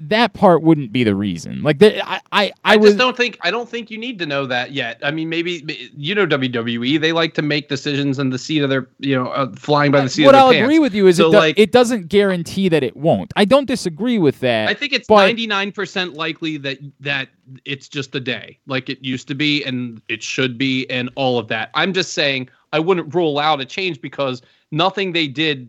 [0.00, 1.62] that part wouldn't be the reason.
[1.62, 4.18] Like the, I, I, I, I, was just don't think I don't think you need
[4.20, 4.98] to know that yet.
[5.02, 7.00] I mean, maybe you know WWE.
[7.00, 10.00] They like to make decisions in the seat of their, you know, uh, flying by
[10.00, 10.64] the seat what of their I'll pants.
[10.64, 13.32] agree with you is So, it, do- like- it doesn't guarantee that it won't.
[13.36, 14.68] I don't disagree with that.
[14.68, 17.28] I think it's ninety nine percent likely that that
[17.64, 21.38] it's just a day, like it used to be, and it should be, and all
[21.38, 21.70] of that.
[21.74, 25.68] I'm just saying I wouldn't rule out a change because nothing they did.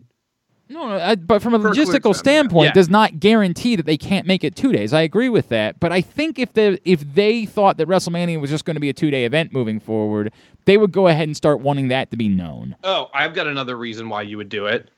[0.72, 2.72] No, no, I, but from a Precludes logistical standpoint, Yeah.
[2.72, 4.92] does not guarantee that they can't make it two days.
[4.92, 8.50] I agree with that, but I think if they if they thought that WrestleMania was
[8.50, 10.32] just going to be a two day event moving forward,
[10.64, 12.74] they would go ahead and start wanting that to be known.
[12.84, 14.88] Oh, I've got another reason why you would do it.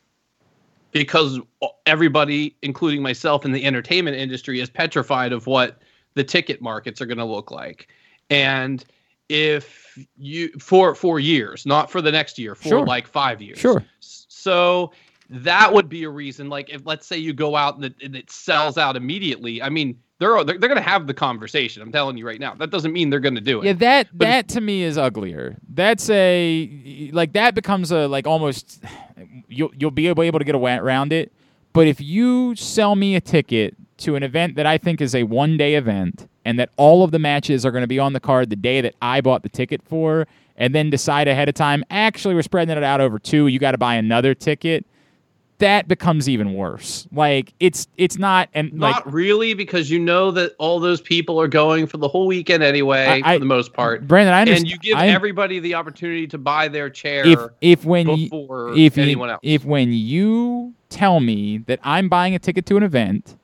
[0.93, 1.41] Because
[1.87, 5.83] everybody, including myself in the entertainment industry, is petrified of what
[6.15, 7.89] the ticket markets are going to look like.
[8.31, 8.85] And
[9.29, 12.87] if you for for years, not for the next year, for Sure.
[12.87, 13.59] like five years.
[13.59, 13.85] Sure.
[13.99, 14.93] So
[15.31, 16.49] that would be a reason.
[16.49, 19.63] Like if let's say you go out and it, and it sells out immediately.
[19.63, 21.83] I mean, they're they're, they're going to have the conversation.
[21.83, 22.55] I'm telling you right now.
[22.55, 23.67] That doesn't mean they're going to do it.
[23.67, 25.57] Yeah, that But that to me is uglier.
[25.69, 28.83] That's a like that becomes a like almost
[29.49, 31.33] you'll you'll be able, able to get around it.
[31.73, 35.25] But if you sell me a ticket to an event that I think is a
[35.25, 38.21] one day event and that all of the matches are going to be on the
[38.21, 41.85] card the day that I bought the ticket for, and then decide ahead of time,
[41.91, 44.85] actually we're spreading it out over two, you got to buy another ticket.
[45.59, 47.07] That becomes even worse.
[47.13, 51.41] Like it's it's not and like Not really, because you know that all those people
[51.41, 54.07] are going for the whole weekend anyway, I- I- for the most part.
[54.09, 57.85] Brandon, I And you give I- everybody the opportunity to buy their chair if if
[57.85, 58.29] when you,
[58.77, 59.41] if anyone else.
[59.45, 63.37] if when you tell me that I'm buying a ticket to an event,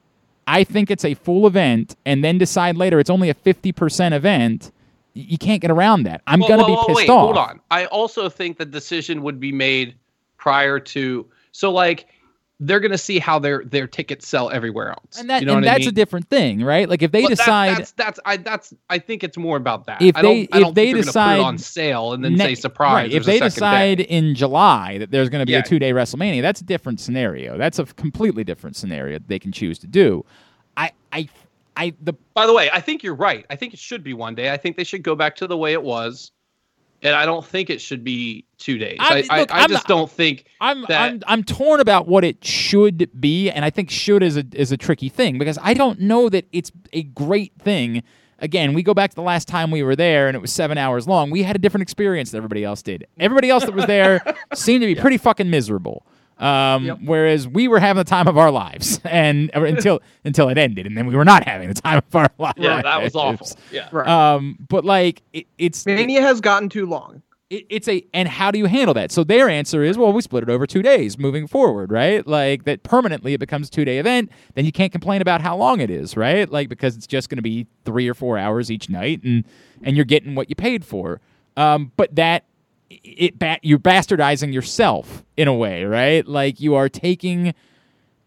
[0.48, 4.14] I think it's a full event, and then decide later it's only a fifty percent
[4.16, 4.72] event,
[5.14, 6.22] you can't get around that.
[6.26, 7.22] I'm Well, gonna well, be pissed wait, off.
[7.22, 7.60] Hold on.
[7.70, 9.94] I also think the decision would be made
[10.38, 11.24] prior to.
[11.52, 12.06] So like,
[12.62, 15.18] they're gonna see how their their tickets sell everywhere else.
[15.18, 16.86] And that you know and what I that's a different thing, right?
[16.90, 19.86] Like if they Well, that- decide that's that's I that's I think it's more about
[19.86, 20.02] that.
[20.02, 22.22] If I don't, they- I if don't they think decide put it on sale and
[22.22, 22.92] then ne- say surprise.
[23.04, 23.12] Right.
[23.12, 23.94] If they a second day.
[23.94, 25.60] decide in July that there's going to be Yeah.
[25.60, 27.56] a two day WrestleMania, that's a different scenario.
[27.56, 30.26] That's a completely different scenario they can choose to do.
[30.76, 31.28] I I
[31.78, 33.46] I the By the way, I think you're right.
[33.48, 34.52] I think it should be one day.
[34.52, 36.30] I think they should go back to the way it was,
[37.02, 38.98] and I don't think it should be two days.
[39.00, 40.46] I- I, I, look, I I'm just not- don't think.
[40.60, 44.36] I'm that- I'm I'm torn about what it should be, and I think should is
[44.36, 48.02] a is a tricky thing because I don't know that it's a great thing.
[48.42, 50.78] Again, we go back to the last time we were there, and it was seven
[50.78, 51.30] hours long.
[51.30, 53.06] We had a different experience than everybody else did.
[53.18, 54.22] Everybody else that was there
[54.54, 56.06] seemed to be pretty fucking miserable.
[56.40, 56.98] Um, Yep.
[57.04, 60.96] Whereas we were having the time of our lives, and until until it ended, and
[60.96, 62.58] then we were not having the time of our lives.
[62.58, 63.46] Yeah, that was awful.
[63.70, 63.88] Yeah.
[63.92, 64.08] Right.
[64.08, 67.22] Um, but like it, it's Mania has gotten too long.
[67.50, 70.22] it, it's a and how do you handle that so their answer is well we
[70.22, 73.84] split it over two days moving forward right like that permanently it becomes a two
[73.84, 77.08] day event then you can't complain about how long it is right like because it's
[77.08, 79.44] just going to be three or four hours each night and
[79.82, 81.20] and you're getting what you paid for
[81.56, 82.44] um, but that
[82.90, 87.54] it ba- you're bastardizing yourself in a way right like you are taking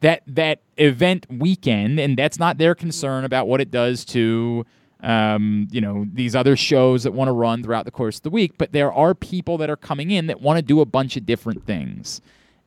[0.04, 4.66] that that event weekend, and that's not their concern about what it does to
[5.02, 8.30] um, you know these other shows that want to run throughout the course of the
[8.30, 8.54] week.
[8.58, 11.26] But there are people that are coming in that want to do a bunch of
[11.26, 12.20] different things,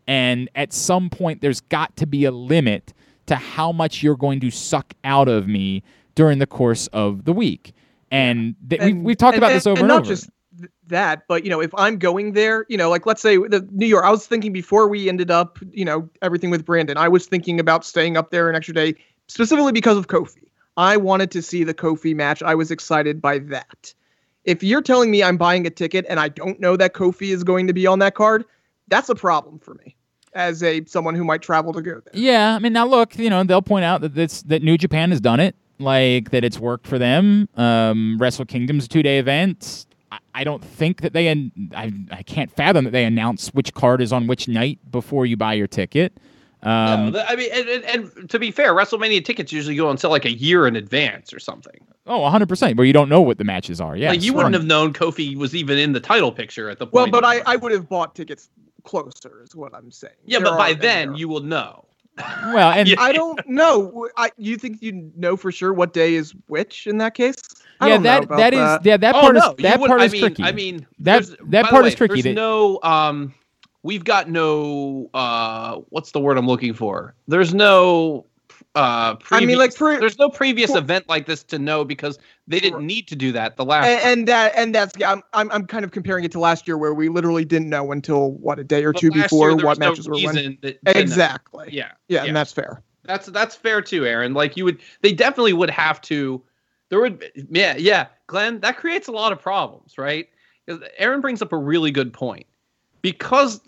[0.06, 2.94] and at some point, there's got to be a limit
[3.26, 5.82] to how much you're going to suck out of me
[6.14, 7.74] during the course of the week.
[8.10, 10.08] And, th- we've, we've talked and- about this over and and, not over.
[10.08, 10.30] just
[10.86, 13.86] that, but you know, if I'm going there, you know, like let's say the New
[13.86, 17.26] York, I was thinking before we ended up, you know, everything with Brandon, I was
[17.26, 18.94] thinking about staying up there an extra day
[19.28, 20.48] specifically because of Kofi.
[20.76, 22.42] I wanted to see the Kofi match.
[22.42, 23.94] I was excited by that.
[24.44, 27.42] If you're telling me I'm buying a ticket and I don't know that Kofi is
[27.42, 28.44] going to be on that card,
[28.88, 29.96] that's a problem for me
[30.34, 32.12] as a someone who might travel to go there.
[32.12, 35.10] Yeah, I mean, now look, you know, they'll point out that this that New Japan
[35.10, 37.48] has done it, like that it's worked for them.
[37.56, 39.86] Um, Wrestle Kingdom's two day event.
[40.12, 43.74] I, I don't think that they, an- I, I can't fathom that they announce which
[43.74, 46.12] card is on which night before you buy your ticket.
[46.62, 49.98] Um, no, I mean, and, and, and to be fair, WrestleMania tickets usually go on
[49.98, 51.78] sale like a year in advance or something.
[52.06, 53.96] oh, 100%, where you don't know what the matches are.
[53.96, 56.86] Yeah, like you wouldn't have known Kofi was even in the title picture at the
[56.86, 57.12] point.
[57.12, 58.48] Well, but I, I would have bought tickets
[58.84, 60.14] closer, is what I'm saying.
[60.24, 61.84] yeah, There but by then there you will know.
[62.18, 64.08] Well, and I don't know.
[64.16, 67.36] I you think you know for sure what day is which in that case?
[67.80, 68.84] I yeah, that that is that.
[68.86, 70.42] yeah that oh part no, is that would- part I is mean, tricky.
[70.42, 72.22] I mean, That- that part way, is tricky.
[72.22, 73.34] There's no um,
[73.82, 77.14] we've got no uh, what's the word I'm looking for?
[77.28, 78.24] There's no
[78.76, 82.18] uh, I mean, like, for- there's no previous for- event like this to know because
[82.46, 83.86] they didn't need to do that the last.
[83.86, 86.68] and, and that and that's yeah, I'm, I'm I'm kind of comparing it to last
[86.68, 89.78] year where we literally didn't know until what a day or two before what was
[89.78, 90.36] no matches were when.
[90.36, 91.00] reason that- to know.
[91.00, 91.68] Exactly.
[91.72, 92.28] Yeah, Yeah, yeah.
[92.28, 92.82] and that's fair.
[93.04, 94.34] That's that's fair too, Aaron.
[94.34, 96.42] Like you would, they definitely would have to.
[96.88, 98.60] There would, yeah, yeah, Glenn.
[98.60, 100.28] That creates a lot of problems, right?
[100.98, 102.46] Aaron brings up a really good point
[103.02, 103.60] because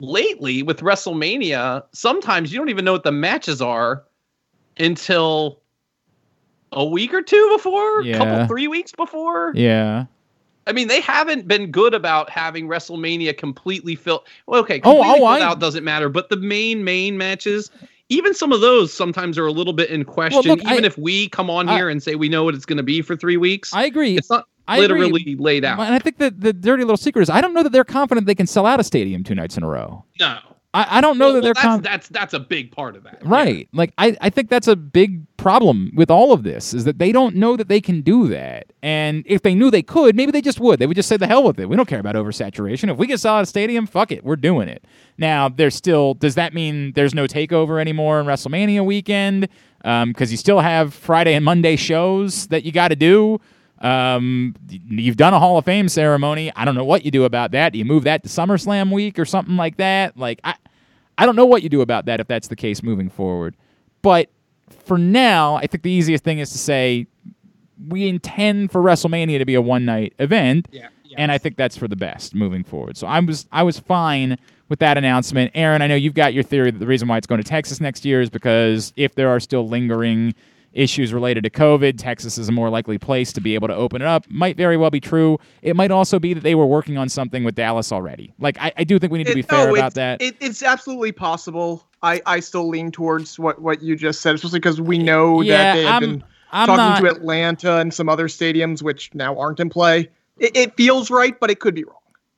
[0.00, 4.04] lately with WrestleMania, sometimes you don't even know what the matches are
[4.78, 5.60] until
[6.72, 8.18] a week or two before, a Yeah.
[8.18, 9.52] couple three weeks before.
[9.54, 10.06] Yeah.
[10.66, 14.22] I mean, they haven't been good about having WrestleMania completely filled.
[14.46, 17.70] Well, okay, Oh, completely oh, I- filled out doesn't matter, but the main main matches,
[18.08, 20.40] even some of those sometimes are a little bit in question.
[20.42, 22.64] look, even I- if we come on I- here and say we know what it's
[22.66, 24.16] going to be for three weeks, I agree.
[24.16, 25.00] it's not I agree.
[25.02, 25.78] literally laid out.
[25.80, 28.26] And I think that the dirty little secret is I don't know that they're confident
[28.26, 30.02] they can sell out a stadium two nights in a row.
[30.18, 30.38] no,
[30.74, 31.92] I, I don't know Well, that they're that's, confident.
[31.92, 33.28] that's that's a big part of that, yeah.
[33.30, 33.68] Right.
[33.72, 37.12] Like I, I think that's a big problem with all of this is that they
[37.12, 38.66] don't know that they can do that.
[38.82, 40.78] And if they knew they could, maybe they just would.
[40.78, 41.68] They would just say the hell with it.
[41.68, 42.90] We don't care about oversaturation.
[42.90, 44.24] If we can sell out a stadium, fuck it.
[44.24, 44.84] We're doing it.
[45.16, 49.48] Now, there's still does that mean there's no takeover anymore in WrestleMania weekend?
[49.84, 53.38] Um, because you still have Friday and Monday shows that you got to do.
[53.84, 56.50] Um, you've done a Hall of Fame ceremony.
[56.56, 57.74] I don't know what you do about that.
[57.74, 60.16] Do you move that to SummerSlam week or something like that?
[60.16, 60.54] Like I,
[61.18, 63.54] I don't know what you do about that if that's the case moving forward.
[64.00, 64.30] But
[64.86, 67.06] for now, I think the easiest thing is to say
[67.88, 70.68] we intend for WrestleMania to be a one night event.
[70.72, 70.88] Yeah.
[71.16, 72.96] And I think that's for the best moving forward.
[72.96, 74.36] So I was I was fine
[74.68, 75.52] with that announcement.
[75.54, 77.80] Aaron, I know you've got your theory that the reason why it's going to Texas
[77.80, 80.34] next year is because if there are still lingering
[80.74, 84.02] issues related to COVID, Texas is a more likely place to be able to open
[84.02, 84.24] it up.
[84.28, 85.38] Might very well be true.
[85.62, 88.34] It might also be that they were working on something with Dallas already.
[88.38, 90.22] Like I, I do think we need to be It- fair no, about it's, that.
[90.22, 91.86] It, it's absolutely possible.
[92.02, 95.56] I, I still lean towards what, what you just said, especially because we know Yeah,
[95.56, 99.12] that they have I'm- been I'm talking not- to Atlanta and some other stadiums which
[99.14, 100.10] now aren't in play.
[100.38, 101.96] It, it feels right, but it could be wrong.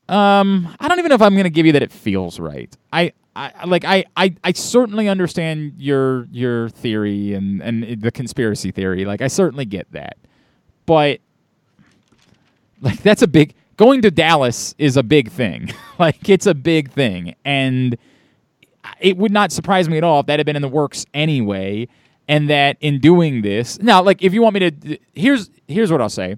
[0.08, 2.74] Um, I don't even know if I'm going to give you that it feels right.
[2.92, 8.70] I, I like I, I, I certainly understand your your theory and and the conspiracy
[8.70, 9.04] theory.
[9.04, 10.16] Like I certainly get that,
[10.86, 11.20] but
[12.80, 15.72] like that's a big going to Dallas is a big thing.
[15.98, 17.98] like it's a big thing, and
[19.00, 21.88] it would not surprise me at all if that had been in the works anyway.
[22.28, 26.00] And that in doing this, now, like if you want me to, here's here's what
[26.00, 26.36] I'll say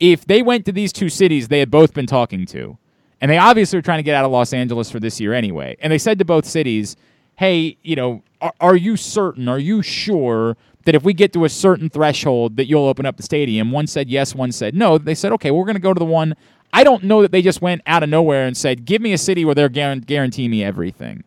[0.00, 2.78] if they went to these two cities they had both been talking to,
[3.20, 5.76] and they obviously are trying to get out of Los Angeles for this year anyway,
[5.80, 6.96] and they said to both cities,
[7.36, 11.44] hey, you know, are, are you certain, are you sure that if we get to
[11.44, 13.70] a certain threshold that you'll open up the stadium?
[13.72, 14.98] One said yes, one said no.
[14.98, 16.34] They said, okay, we're going to go to the one.
[16.72, 19.18] I don't know that they just went out of nowhere and said, give me a
[19.18, 21.24] city where they're guaran- guarantee me everything.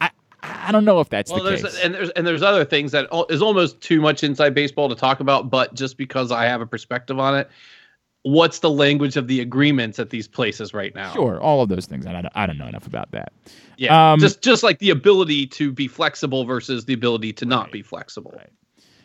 [0.00, 0.10] I,
[0.42, 1.80] I don't know if that's Well, the there's case.
[1.82, 5.20] and there's and there's other things that is almost too much inside baseball to talk
[5.20, 7.50] about, but just because I have a perspective on it,
[8.24, 11.12] what's the language of the agreements at these places right now?
[11.12, 12.06] Sure, all of those things.
[12.06, 13.32] I don't, I don't know enough about that.
[13.76, 17.70] Yeah, Um, just just like the ability to be flexible versus the ability to not
[17.70, 18.50] be flexible Right.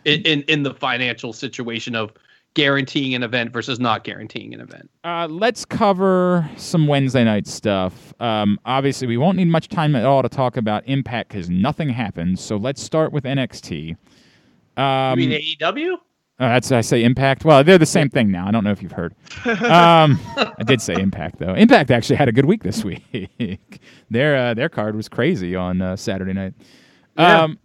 [0.05, 2.11] in, in in the financial situation of
[2.55, 4.89] guaranteeing an event versus not guaranteeing an event.
[5.03, 8.13] Uh, let's cover some Wednesday night stuff.
[8.19, 11.89] Um, obviously, we won't need much time at all to talk about Impact because nothing
[11.89, 12.41] happens.
[12.41, 13.95] So let's start with NXT.
[14.77, 15.97] Um, you mean AEW?
[16.39, 17.43] Uh, that's I say Impact.
[17.43, 18.47] Well, they're the same thing now.
[18.47, 19.13] I don't know if you've heard.
[19.45, 21.53] Um, I did say Impact though.
[21.53, 23.81] Impact actually had a good week this week.
[24.09, 26.53] their uh, their card was crazy on uh, Saturday night.
[27.17, 27.43] Yeah.
[27.43, 27.59] Um,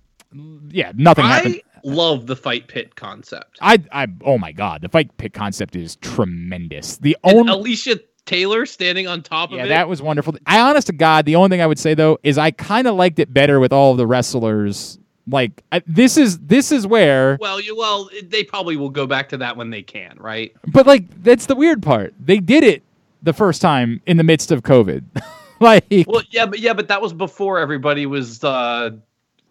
[0.68, 1.60] yeah, nothing happened.
[1.76, 3.58] I love the fight pit concept.
[3.60, 6.96] I, I, oh my god, the fight pit concept is tremendous.
[6.96, 9.58] The And only Alicia Taylor standing on top of it.
[9.58, 10.34] Yeah, that was wonderful.
[10.46, 12.96] I honest to God, the only thing I would say though is I kind of
[12.96, 14.98] liked it better with all of the wrestlers.
[15.26, 19.28] Like I, this is this is where, well, you well, they probably will go back
[19.30, 20.54] to that when they can, right?
[20.72, 22.12] but like that's the weird part.
[22.20, 22.82] They did it
[23.22, 25.02] the first time in the midst of COVID.
[25.60, 28.90] like Well, yeah, but yeah, but that was before everybody was uh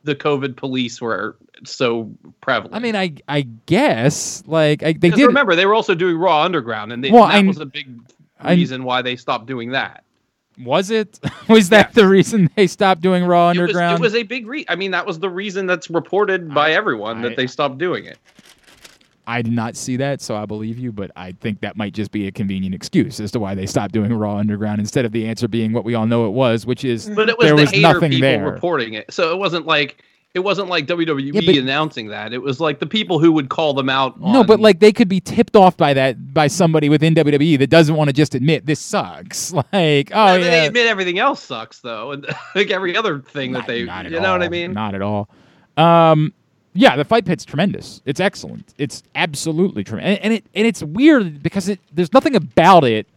[0.04, 2.12] the COVID police were so
[2.42, 2.76] prevalent.
[2.76, 5.26] I mean, I I guess like I, they did.
[5.26, 8.00] remember they were also doing Raw Underground, and they, Well, that I- was a big
[8.40, 10.04] I- reason why they stopped doing that.
[10.60, 11.20] Was it?
[11.50, 14.00] was that the reason they stopped doing Raw It was, Underground?
[14.00, 14.66] it was a big re.
[14.70, 18.06] I mean, that was the reason that's reported by everyone I- that they stopped doing
[18.06, 18.18] it.
[19.26, 22.12] I did not see that, so I believe you, but I think that might just
[22.12, 25.26] be a convenient excuse as to why they stopped doing Raw Underground instead of the
[25.28, 27.62] answer being what we all know it was, which is But it was there the
[27.62, 28.44] was hater nothing people there.
[28.46, 30.04] reporting it, so it wasn't like
[30.34, 32.34] it wasn't like WWE Yeah, but- announcing that.
[32.34, 34.20] It was like the people who would call them out.
[34.20, 37.70] No, but like they could be tipped off by that by somebody within WWE that
[37.70, 39.54] doesn't want to just admit this sucks.
[39.74, 42.26] Like, oh I mean, they admit everything else sucks though, and
[42.56, 43.86] like every other thing Not- that they, you
[44.20, 44.74] know what I mean?
[44.74, 45.30] Not at all.
[45.78, 46.34] Um,
[46.74, 48.02] yeah, the fight pit's tremendous.
[48.06, 48.74] It's excellent.
[48.80, 53.08] It's absolutely tremendous, and, and it and it's weird because it there's nothing about it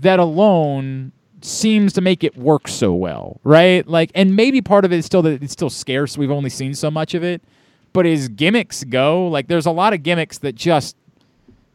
[0.00, 1.10] that alone
[1.44, 3.86] seems to make it work so well, right?
[3.86, 6.18] Like, and maybe part of it is still that it's still scarce.
[6.18, 7.42] We've only seen so much of it.
[7.92, 10.96] But as gimmicks go, like, there's a lot of gimmicks that just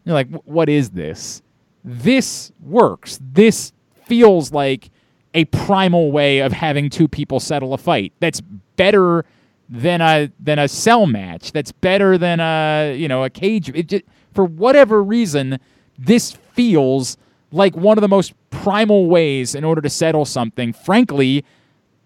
[0.05, 1.41] you're like, what is this?
[1.83, 3.19] This works.
[3.21, 3.73] This
[4.05, 4.89] feels like
[5.33, 8.13] a primal way of having two people settle a fight.
[8.19, 8.41] That's
[8.77, 9.25] better
[9.67, 11.51] than a than a cell match.
[11.51, 13.71] That's better than a you know a cage.
[13.87, 14.03] Just,
[14.33, 15.59] for whatever reason,
[15.97, 17.17] this feels
[17.55, 20.73] like one of the most primal ways in order to settle something.
[20.73, 21.45] Frankly,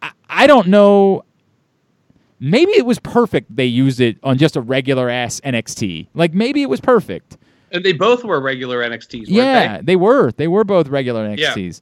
[0.01, 1.23] I, I don't know.
[2.39, 6.07] Maybe it was perfect they used it on just a regular ass NXT.
[6.13, 7.37] Like maybe it was perfect.
[7.71, 9.25] And they both were regular NXTs.
[9.27, 9.83] Yeah, they?
[9.83, 9.95] they?
[9.95, 10.31] were.
[10.31, 11.81] They were both regular NXTs.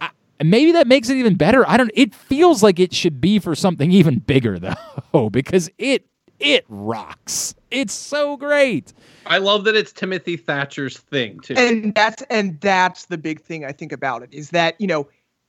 [0.00, 0.10] I,
[0.42, 1.68] maybe that makes it even better.
[1.68, 1.90] I don't.
[1.94, 6.06] It feels like it should be for something even bigger though, because it
[6.40, 7.54] it rocks.
[7.70, 8.92] It's so great.
[9.26, 11.54] I love that it's Timothy Thatcher's thing too.
[11.56, 15.08] And that's and that's the big thing I think about it is that you know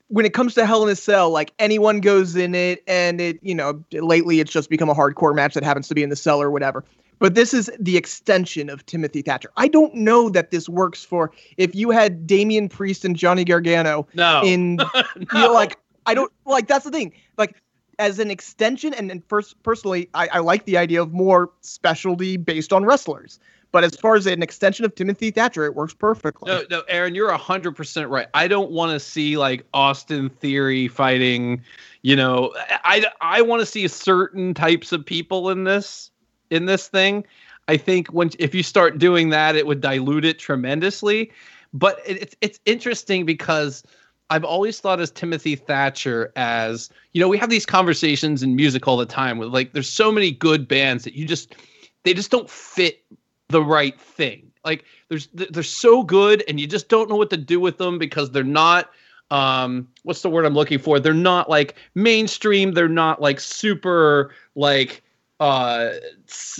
[0.09, 3.39] when it comes to Hell in a Cell, like anyone goes in it, and it
[3.41, 6.15] you know lately it's just become a hardcore match that happens to be in the
[6.15, 6.83] cell or whatever.
[7.19, 9.51] But this is the extension of Timothy Thatcher.
[9.57, 14.07] I don't know that this works for if you had Damian Priest and Johnny Gargano
[14.13, 14.41] no.
[14.43, 14.87] in no.
[15.15, 17.55] you know like I don't like that's the thing like
[17.99, 22.37] as an extension and, and first personally I, I like the idea of more specialty
[22.37, 23.39] based on wrestlers
[23.71, 26.51] but as far as an extension of Timothy Thatcher, it works perfectly.
[26.51, 28.27] No, no, Aaron, you're hundred percent right.
[28.33, 31.61] I don't want to see like Austin Theory fighting.
[32.01, 32.51] You know,
[32.83, 36.09] I I want to see certain types of people in this
[36.49, 37.25] in this thing.
[37.67, 41.31] I think when if you start doing that, it would dilute it tremendously.
[41.71, 43.83] But it, it's it's interesting because
[44.29, 48.87] I've always thought as Timothy Thatcher as you know we have these conversations in music
[48.87, 51.55] all the time with like there's so many good bands that you just
[52.03, 53.03] they just don't fit
[53.49, 54.51] the right thing.
[54.63, 57.97] Like there's they're so good and you just don't know what to do with them
[57.97, 58.91] because they're not
[59.31, 60.99] um what's the word I'm looking for?
[60.99, 65.03] They're not like mainstream, they're not like super like
[65.39, 65.91] uh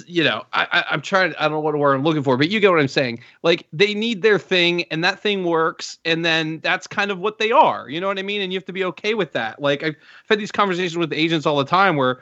[0.07, 2.49] you know I, I i'm trying i don't know what word i'm looking for but
[2.49, 3.21] you get what i'm saying.
[3.43, 7.39] Like they need their thing and that thing works and then that's kind of what
[7.39, 8.41] they are you know what i mean?
[8.41, 9.61] And you have to be okay with that.
[9.61, 12.21] Like i've, I've had these conversations with agents all the time where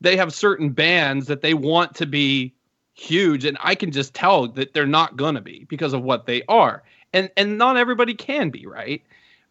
[0.00, 2.54] they have certain bands that they want to be
[2.94, 6.42] huge and i can just tell that they're not gonna be because of what they
[6.48, 6.82] are.
[7.12, 9.02] And and not everybody can be right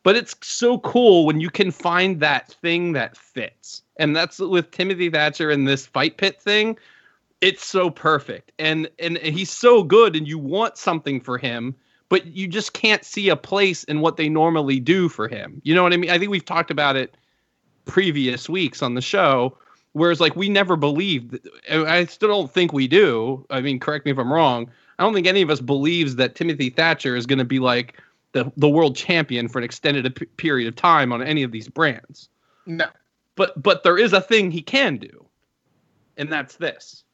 [0.04, 4.72] but it's so cool when you can find that thing that fits and that's with
[4.72, 6.78] Timothy Thatcher and this fight pit thing.
[7.42, 11.74] It's so perfect, and and he's so good, and you want something for him,
[12.10, 15.62] but you just can't see a place in what they normally do for him.
[15.64, 16.10] You know what I mean?
[16.10, 17.16] I think we've talked about it
[17.86, 19.58] previous weeks on the show.
[19.94, 21.40] Whereas, like, we never believed.
[21.72, 23.46] I still don't think we do.
[23.50, 24.70] I mean, correct me if I'm wrong.
[25.00, 28.00] I don't think any of us believes that Timothy Thatcher is going to be like
[28.32, 32.30] the the world champion for an extended period of time on any of these brands.
[32.66, 32.86] No
[33.40, 35.26] but but there is a thing he can do,
[36.18, 37.06] and that's this.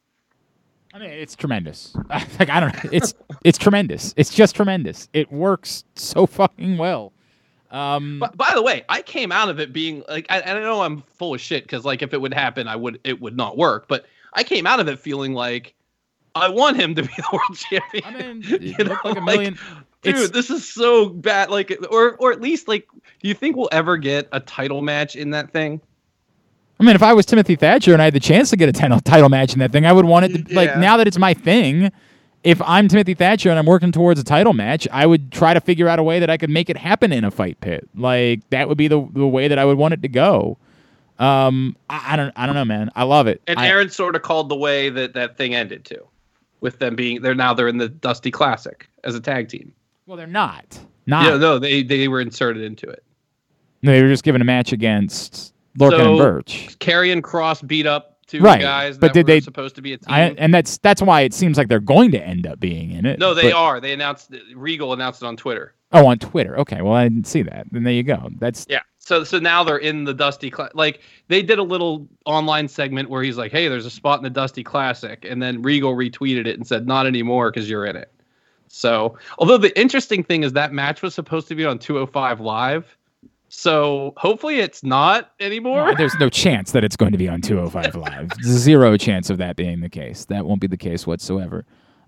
[0.91, 1.95] I mean, it's tremendous.
[2.09, 3.13] like I don't know, it's
[3.43, 4.11] it's tremendous.
[4.17, 5.07] It's just tremendous.
[5.13, 7.13] It works so fucking well.
[7.69, 10.81] Um, but by the way, I came out of it being like, I, I know
[10.81, 13.55] I'm full of shit because like if it would happen, I would it would not
[13.55, 13.87] work.
[13.87, 15.75] But I came out of it feeling like
[16.33, 18.03] I want him to be the world champion.
[18.03, 19.53] I mean, you know, like a million.
[19.53, 19.73] Like,
[20.05, 21.49] dude, this is so bad.
[21.49, 22.87] Like, or or at least like,
[23.21, 25.81] do you think we'll ever get a title match in that thing?
[26.79, 28.73] I mean, if I was Timothy Thatcher and I had the chance to get a
[28.73, 30.55] title title match in that thing, I would want it to yeah.
[30.55, 31.91] like now that it's my thing.
[32.43, 35.59] If I'm Timothy Thatcher and I'm working towards a title match, I would try to
[35.59, 37.89] figure out a way that I could make it happen in a fight pit.
[37.95, 40.57] Like that would be the the way that I would want it to go.
[41.17, 42.91] Um, I, I don't I don't know, man.
[42.95, 43.41] I love it.
[43.47, 46.05] And I, Aaron sort of called the way that that thing ended too,
[46.61, 49.73] with them being they're now they're in the Dusty Classic as a tag team.
[50.05, 50.79] Well, they're not.
[51.07, 51.25] Not.
[51.25, 53.03] Yeah, no, they they were inserted into it.
[53.81, 56.77] No, they were just given a match against Lorcan so, and Birch.
[56.79, 58.61] Karrion Kross beat up two right.
[58.61, 60.05] guys but did they, supposed to be a team.
[60.07, 63.05] I, and that's that's why it seems like they're going to end up being in
[63.05, 63.19] it.
[63.19, 63.79] No, they but, are.
[63.79, 65.75] They announced Regal announced it on Twitter.
[65.91, 66.57] Oh, on Twitter.
[66.59, 67.67] Okay, well I didn't see that.
[67.71, 68.29] Then there you go.
[68.39, 68.81] That's yeah.
[68.97, 73.09] So so now they're in the Dusty Cla- like they did a little online segment
[73.09, 76.47] where he's like, "Hey, there's a spot in the Dusty Classic," and then Regal retweeted
[76.47, 78.11] it and said, "Not anymore because you're in it."
[78.67, 82.97] So, although the interesting thing is that match was supposed to be on 205 Live,
[83.49, 85.87] so hopefully it's not anymore.
[85.91, 88.31] No, there's no chance that it's going to be on 205 Live.
[88.43, 90.25] Zero chance of that being the case.
[90.25, 91.65] That won't be the case whatsoever.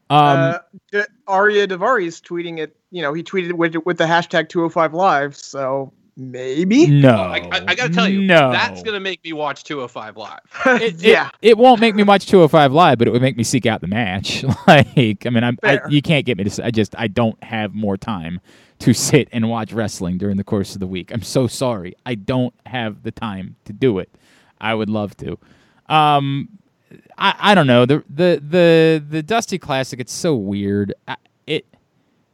[0.10, 0.56] Um,
[0.94, 2.76] uh, Ariya Daivari is tweeting it.
[2.92, 5.36] You know, he tweeted with with the hashtag 205 Live.
[5.36, 6.88] So Maybe.
[6.88, 8.52] No, I, I, I gotta tell you, no.
[8.52, 10.40] that's gonna make me watch 205 live.
[10.82, 11.30] It, it- yeah.
[11.44, 13.88] it, won't make me watch 205 live, but it would make me seek out the
[13.88, 14.44] match.
[14.68, 16.50] like, I mean, I'm, I, you can't get me to.
[16.50, 18.42] s- I just, I don't have more time
[18.80, 21.12] to sit and watch wrestling during the course of the week.
[21.14, 21.94] I'm so sorry.
[22.06, 24.10] I don't have the time to do it.
[24.60, 25.38] I would love to.
[25.88, 26.50] Um,
[27.18, 30.00] I, I don't know the the the the Dusty Classic.
[30.00, 30.94] It's so weird.
[31.08, 31.16] I,
[31.46, 31.66] it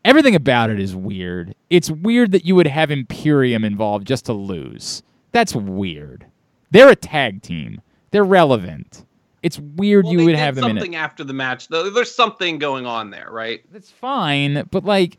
[0.06, 1.56] everything about it is weird.
[1.70, 5.04] It's weird that you would have Imperium involved just to lose.
[5.32, 6.26] That's weird.
[6.72, 7.82] They're a tag team.
[8.12, 9.06] They're relevant.
[9.42, 10.80] It's weird Well, you would have them in it.
[10.80, 11.90] something after the match, though.
[11.90, 13.62] There's something going on there, right?
[13.72, 15.18] That's fine, but like,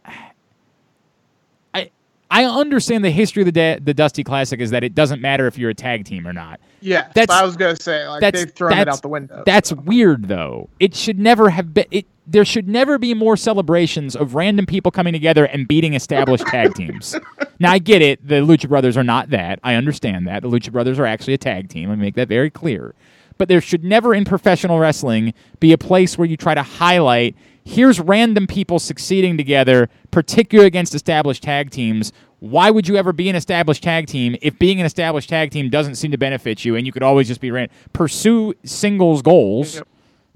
[2.31, 5.47] I understand the history of the da- the Dusty Classic is that it doesn't matter
[5.47, 6.59] if you're a tag team or not.
[6.81, 7.09] Yeah.
[7.15, 9.43] That's- I was gonna say like they've thrown it out the window.
[9.47, 10.69] That's weird, though.
[10.81, 11.87] It should never have been.
[11.91, 16.47] It there should never be more celebrations of random people coming together and beating established
[16.47, 17.15] tag teams.
[17.61, 18.27] Now I get it.
[18.27, 19.61] The Lucha Brothers are not that.
[19.63, 20.43] I understand that.
[20.43, 21.89] The Lucha Brothers are actually a tag team.
[21.89, 22.95] I make that very clear.
[23.37, 27.35] But there should never in professional wrestling be a place where you try to highlight
[27.65, 32.13] here's random people succeeding together, particularly against established tag teams.
[32.41, 35.71] Why would you ever be an established tag team if being an established tag team
[35.71, 39.77] doesn't seem to benefit you and you could always just be ran pursue singles goals?
[39.77, 39.89] Yep.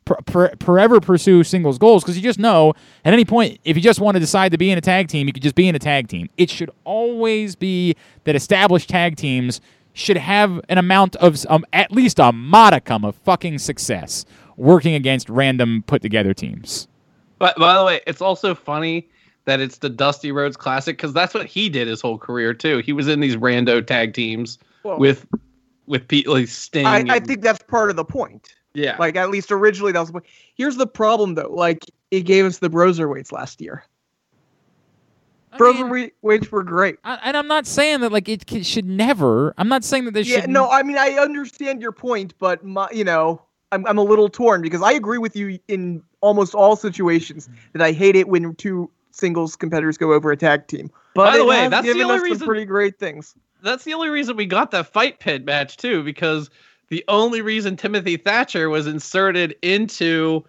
[0.06, 2.72] per- per- forever pursue singles goals because you just know
[3.04, 5.26] at any point if you just want to decide to be in a tag team
[5.26, 7.94] you could just be in a tag team it should always be
[8.24, 9.60] that established tag teams
[9.98, 14.24] should have an amount of um, at least a modicum of fucking success
[14.56, 16.88] working against random put together teams
[17.38, 19.08] But by the way, it's also funny
[19.44, 22.78] that it's the Dusty Rhodes Classic because that's what he did his whole career too.
[22.78, 25.26] He was in these rando tag teams Well, with
[25.86, 26.84] with Pete like Sting.
[26.86, 28.54] I, I think that's part of the point.
[28.74, 28.96] yeah.
[28.98, 30.26] Like at least originally that was the point.
[30.54, 31.52] Here's the problem though.
[31.52, 33.84] Like it gave us the Broserweights last year.
[35.56, 36.96] Broserweights were great.
[37.04, 39.54] I, and I'm not saying that like it c- should never.
[39.58, 40.50] I'm not saying that there Yeah, should.
[40.50, 43.42] no, I mean I understand your point, but my, you know,
[43.72, 47.82] I'm I'm a little torn because I agree with you in almost all situations that
[47.82, 50.90] I hate it when two singles competitors go over a tag team.
[51.14, 53.34] But By the way, has that's the only us reason- pretty great things.
[53.62, 56.48] That's the only reason we got that fight pit match too, because
[56.90, 60.44] the only reason Timothy Thatcher was inserted into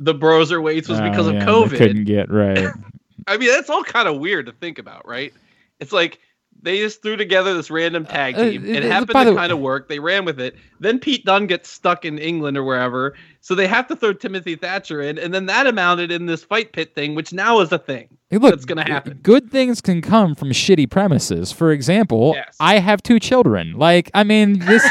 [0.00, 1.76] the Broserweights was Oh, because of yeah, they COVID.
[1.76, 2.68] Couldn't get right.
[3.26, 5.32] I mean, that's all kind of weird to think about, right?
[5.80, 6.18] It's like
[6.62, 8.64] they just threw together this random tag Uh, team.
[8.64, 9.88] uh, it uh, happened to kind of work.
[9.88, 10.56] They ran with it.
[10.80, 14.56] Then Pete Dunne gets stuck in England or wherever, so they have to throw Timothy
[14.56, 17.78] Thatcher in, and then that amounted in this fight pit thing, which now is a
[17.78, 18.08] thing.
[18.30, 19.20] Hey, look, That's gonna happen.
[19.22, 21.52] Good things can come from shitty premises.
[21.52, 22.56] For example, Yes.
[22.58, 23.74] I have two children.
[23.74, 24.82] Like, I mean, this.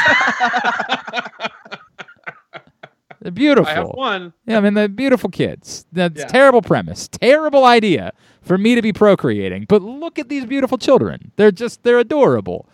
[3.20, 3.70] they're beautiful.
[3.70, 4.32] I have one.
[4.46, 5.86] Yeah, I mean, they're beautiful kids.
[5.92, 6.26] That's Yeah.
[6.26, 7.08] terrible premise.
[7.08, 8.12] Terrible idea
[8.42, 9.66] for me to be procreating.
[9.68, 11.32] But look at these beautiful children.
[11.36, 12.68] They're just, they're adorable.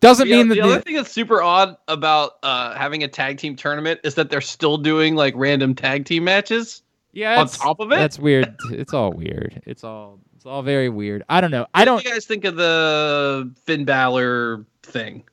[0.00, 3.08] Doesn't The, mean that the the- other thing that's super odd about uh, having a
[3.08, 6.82] tag team tournament is that they're still doing like random tag team matches.
[7.12, 7.96] yeah, on top of it?
[7.96, 8.54] That's weird.
[8.70, 9.60] It's all weird.
[9.66, 11.22] It's all, it's all very weird.
[11.28, 11.66] I don't know.
[11.74, 12.02] I don't.
[12.02, 15.24] do you guys think of the Finn Balor thing?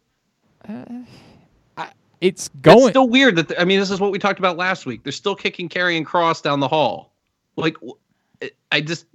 [0.68, 1.08] It's
[2.22, 2.80] It's going.
[2.80, 5.04] It's still weird that I mean, this is what we talked about last week.
[5.04, 7.14] They're still kicking Karrion Kross down the hall.
[7.56, 7.78] Like,
[8.72, 9.06] I just,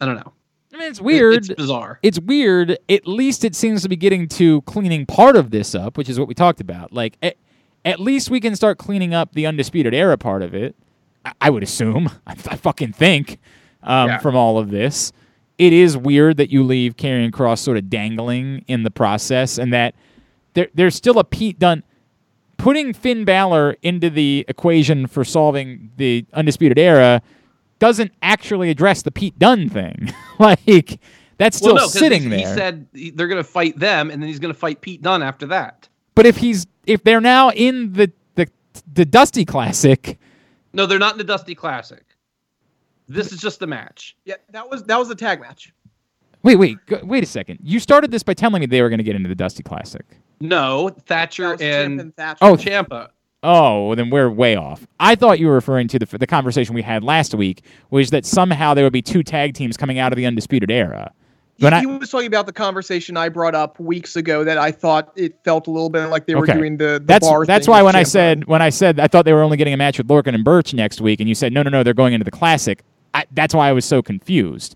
[0.00, 0.32] I don't know.
[0.74, 1.34] I mean, it's weird.
[1.34, 1.98] It's bizarre.
[2.02, 2.78] it's weird.
[2.88, 6.18] At least it seems to be getting to cleaning part of this up, which is
[6.18, 6.92] what we talked about.
[6.92, 7.36] Like, at,
[7.84, 10.74] at least we can start cleaning up the undisputed era part of it.
[11.24, 12.08] I, I would assume.
[12.26, 13.38] I, I fucking think
[13.82, 14.18] um, Yeah.
[14.18, 15.12] from all of this.
[15.58, 19.72] It is weird that you leave Karrion Kross sort of dangling in the process, and
[19.72, 19.94] that
[20.54, 21.82] there, there's still a Pete Dunne
[22.62, 27.20] putting Finn Balor into the equation for solving the undisputed era
[27.80, 30.14] doesn't actually address the Pete Dunne thing.
[30.38, 31.00] like
[31.38, 32.38] that's still well, no, 'cause sitting he, there.
[32.38, 35.22] He said they're going to fight them, and then he's going to fight Pete Dunne
[35.22, 35.88] after that.
[36.14, 38.46] but if he's if they're now in the the
[38.94, 40.18] the Dusty Classic,
[40.72, 42.04] No, they're not in the Dusty Classic.
[43.08, 44.16] This is just the match.
[44.24, 45.72] Yeah, that was that was a tag match.
[46.42, 47.58] Wait, wait, go, wait a second.
[47.62, 50.04] You started this by telling me they were going to get into the Dusty Classic.
[50.40, 52.38] No, Thatcher was Ciampa and Thatcher.
[52.42, 53.08] Oh, oh, Ciampa.
[53.44, 54.86] Oh, well, then we're way off.
[55.00, 58.24] I thought you were referring to the the conversation we had last week, was that
[58.24, 61.12] somehow there would be two tag teams coming out of the Undisputed Era.
[61.56, 65.12] He, I- was talking about the conversation I brought up weeks ago that I thought
[65.14, 67.72] it felt a little bit like they were doing the, the That's bar that's thing
[67.72, 69.76] why with when I said when I said I thought they were only getting a
[69.76, 72.14] match with Lorcan and Birch next week, and you said no, no, no, they're going
[72.14, 72.82] into the Classic.
[73.14, 74.74] I, that's why I was so confused.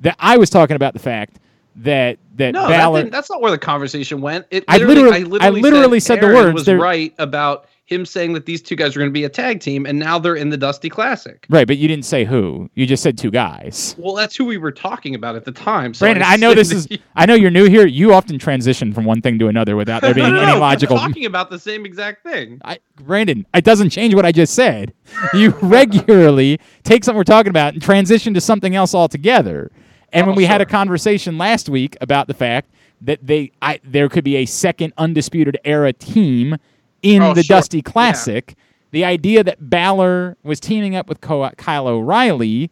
[0.00, 1.38] That I was talking about the fact
[1.76, 3.00] that that No, Balor.
[3.00, 4.46] didn't- that's not where the conversation went.
[4.50, 8.04] It I literally, literally- I I literally, literally said the words, Was right about him
[8.04, 10.34] saying that these two guys are going to be a tag team, and now they're
[10.34, 11.46] in the Dusty Classic.
[11.48, 12.68] Right, but you didn't say who.
[12.74, 13.94] You just said two guys.
[13.96, 15.94] Well, that's who we were talking about at the time.
[15.94, 16.88] So Brandon, I know this is.
[17.14, 17.86] I know you're new here.
[17.86, 20.58] You often transition from one thing to another without there being no, no, any no,
[20.58, 20.96] logical.
[20.96, 22.60] We're talking about the same exact thing.
[22.64, 24.92] I, Brandon, it doesn't change what I just said.
[25.32, 29.70] You regularly take something we're talking about and transition to something else altogether.
[30.12, 32.70] And Oh, when we had a conversation last week about the fact
[33.02, 36.56] that they, I, there could be a second undisputed era team
[37.02, 37.56] in Oh, the sure.
[37.56, 38.54] Dusty Classic,
[38.90, 42.70] the idea that Balor was teaming up with Kyle O'Reilly,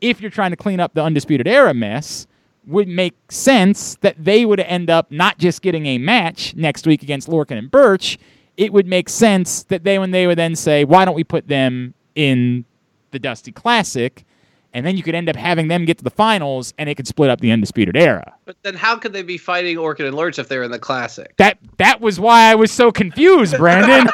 [0.00, 2.26] if you're trying to clean up the undisputed era mess,
[2.66, 7.02] would make sense that they would end up not just getting a match next week
[7.02, 8.18] against Lorcan and Birch.
[8.56, 11.46] It would make sense that they, when they would then say, "Why don't we put
[11.48, 12.64] them in
[13.10, 14.24] the Dusty Classic?"
[14.74, 17.06] And then you could end up having them get to the finals, and it could
[17.06, 18.34] split up the undisputed era.
[18.44, 21.34] But then how could they be fighting Orchid and Lurch if they're in the Classic?
[21.36, 24.12] That that was why I was so confused, Brandon.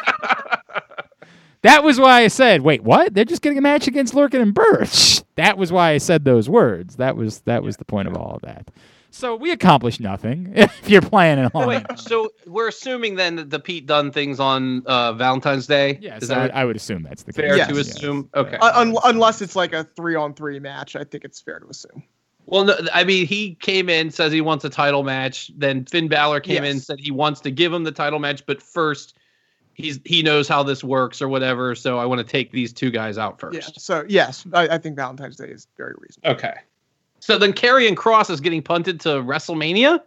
[1.63, 3.15] that was why I said, "Wait, what?
[3.15, 6.49] They're just getting a match against Lurkin and Birch." That was why I said those
[6.51, 6.97] words.
[6.97, 8.69] That was that was the point of all of that.
[9.13, 10.53] So we accomplished nothing.
[10.57, 14.41] If you're playing it along, Wait, so we're assuming then that the Pete Dunne thing's
[14.41, 15.99] on uh, Valentine's Day?
[16.01, 17.67] yes, Is I would, that I would assume that's the fair case.
[17.69, 17.89] to Yes.
[17.97, 18.29] assume?
[18.35, 18.57] Okay.
[18.57, 21.67] Uh, un- unless it's like a three on three match, I think it's fair to
[21.69, 22.03] assume.
[22.47, 25.51] Well, no, I mean, he came in, says he wants a title match.
[25.57, 28.61] Then Finn Balor came in, said he wants to give him the title match, but
[28.63, 29.17] first,
[29.75, 31.75] he's he knows how this works or whatever.
[31.77, 33.55] So I want to take these two guys out first.
[33.57, 33.69] Yeah.
[33.77, 36.31] So yes, I, I think Valentine's Day is very reasonable.
[36.37, 36.55] Okay.
[37.21, 40.01] So then Karrion Kross is getting punted to WrestleMania.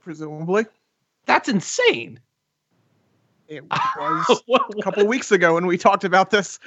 [0.00, 0.66] Presumably,
[1.26, 2.20] That's insane.
[3.48, 3.64] it
[3.98, 6.58] was a couple weeks ago when we talked about this.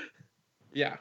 [0.73, 0.97] Yeah.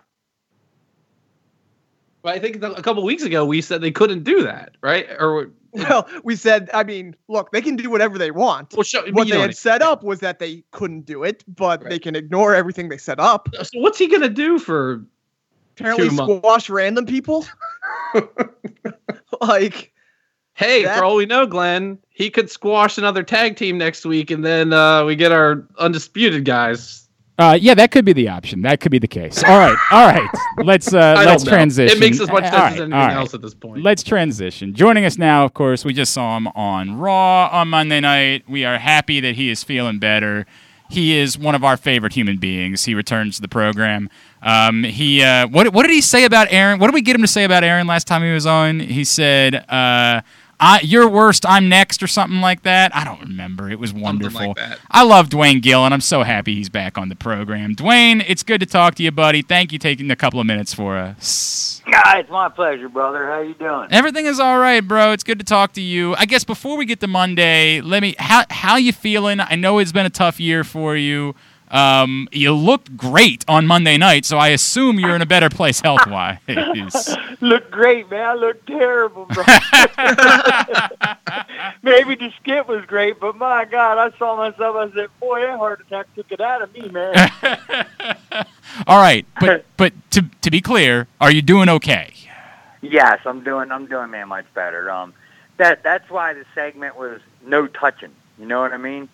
[2.22, 5.06] But I think a couple weeks ago we said they couldn't do that, right?
[5.18, 8.74] Or Well, we said, I mean, look, they can do whatever they want.
[8.74, 11.98] well, show, what they had set up was that they couldn't do it, but they
[11.98, 13.48] can ignore everything they set up.
[13.54, 15.02] So what's he gonna do for?
[15.78, 16.36] Apparently, Two months.
[16.36, 17.46] squash random people.
[19.40, 19.92] like,
[20.54, 24.30] Hey, That- for all we know, Glenn, he could squash another tag team next week,
[24.30, 27.08] and then uh, we get our undisputed guys.
[27.38, 28.60] Uh, yeah, that could be the option.
[28.60, 29.42] That could be the case.
[29.42, 30.28] All right, all right.
[30.58, 31.56] Let's uh, let's don't know.
[31.56, 31.96] transition.
[31.96, 33.16] It makes as much sense All as anything all right.
[33.16, 33.82] else at this point.
[33.82, 34.74] Let's transition.
[34.74, 38.44] Joining us now, of course, we just saw him on Raw on Monday night.
[38.48, 40.44] We are happy that he is feeling better.
[40.90, 42.84] He is one of our favorite human beings.
[42.84, 44.10] He returns to the program.
[44.42, 46.78] Um, he uh, what what did he say about Aaron?
[46.78, 48.80] What did we get him to say about Aaron last time he was on?
[48.80, 50.22] He said, uh,
[50.58, 51.44] I, "You're worst.
[51.46, 52.94] I'm next," or something like that.
[52.94, 53.70] I don't remember.
[53.70, 54.54] It was wonderful.
[54.56, 54.78] like.
[54.90, 57.74] I love Duane Gill, and I'm so happy he's back on the program.
[57.74, 59.42] Duane, it's good to talk to you, buddy.
[59.42, 61.80] Thank you taking a couple of minutes for us.
[61.86, 63.26] Yeah, it's my pleasure, brother.
[63.26, 63.88] How you doing?
[63.90, 65.12] Everything is all right, bro.
[65.12, 66.14] It's good to talk to you.
[66.16, 69.38] I guess before we get to Monday, let me how how you feeling?
[69.40, 71.34] I know it's been a tough year for you.
[71.72, 75.80] Um, you looked great on Monday night, so I assume you're in a better place
[75.80, 76.36] health wise.
[77.40, 78.20] Look great, man.
[78.20, 79.42] I look terrible, bro.
[81.82, 84.76] Maybe the skit was great, but my God, I saw myself.
[84.76, 87.32] I said, "Boy, that heart attack took it out of me, man."
[88.86, 92.12] all right, but but to to be clear, are you doing okay?
[92.82, 93.72] yes, I'm doing.
[93.72, 94.90] I'm doing, man, much better.
[94.90, 95.14] Um,
[95.56, 98.12] that that's why the segment was no touching.
[98.38, 99.08] You know what I mean?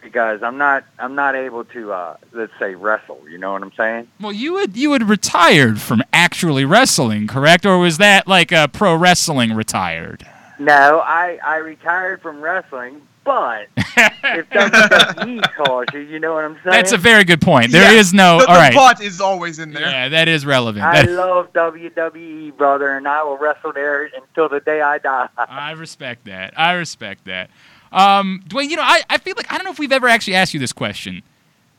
[0.00, 0.84] Because I'm not.
[0.98, 1.92] I'm not able to.
[1.92, 3.20] Uh, let's say wrestle.
[3.28, 4.08] You know what I'm saying?
[4.20, 7.66] Well, you had you had retired from actually wrestling, correct?
[7.66, 10.26] Or was that like a pro wrestling retired?
[10.58, 16.54] No, I I retired from wrestling, but if WWE calls you, you know what I'm
[16.54, 16.70] saying?
[16.70, 17.70] That's a very good point.
[17.72, 18.38] There is Yes, no.
[18.38, 19.82] the, all the but is always in there.
[19.82, 20.84] Yeah, that is relevant.
[20.84, 25.28] I That- love WWE, brother, and I will wrestle there until the day I die.
[25.36, 26.58] I respect that.
[26.58, 27.50] I respect that.
[27.92, 30.34] Um, Duane, you know, I, I feel like I don't know if we've ever actually
[30.34, 31.22] asked you this question.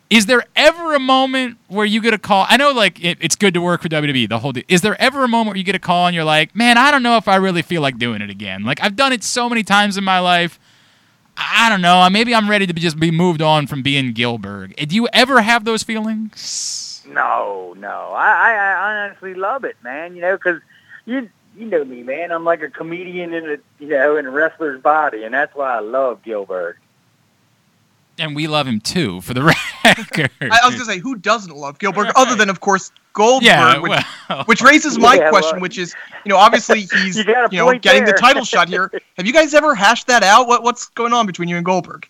[0.10, 2.46] Is there ever a moment where you get a call?
[2.48, 4.64] I know, like, it, it's good to work for WWE, the whole day.
[4.68, 6.92] Is there ever a moment where you get a call and you're like, man, I
[6.92, 8.64] don't know if I really feel like doing it again?
[8.64, 10.60] Like, I've done it so many times in my life.
[11.36, 11.98] I don't know.
[11.98, 14.76] I maybe I'm ready to just be moved on from being Gillberg.
[14.88, 17.04] Do you ever have those feelings?
[17.08, 20.16] No, no, I, I, I honestly love it, man.
[20.16, 20.62] You know, because
[21.06, 22.32] you you know me, man.
[22.32, 25.76] I'm like a comedian in a you know in a wrestler's body, and that's why
[25.76, 26.76] I love Gillberg.
[28.20, 29.42] And we love him too, for the
[29.86, 30.30] record.
[30.42, 33.80] I, I was gonna say, who doesn't love Gillberg, other than of course Goldberg, yeah,
[33.80, 33.90] which,
[34.30, 35.96] well, which raises my Yeah, question, well- which is,
[36.26, 38.92] you know, obviously he's You you know point getting the title shot here.
[39.18, 40.48] Have you guys ever hashed that out?
[40.48, 42.08] What what's going on between you and Goldberg?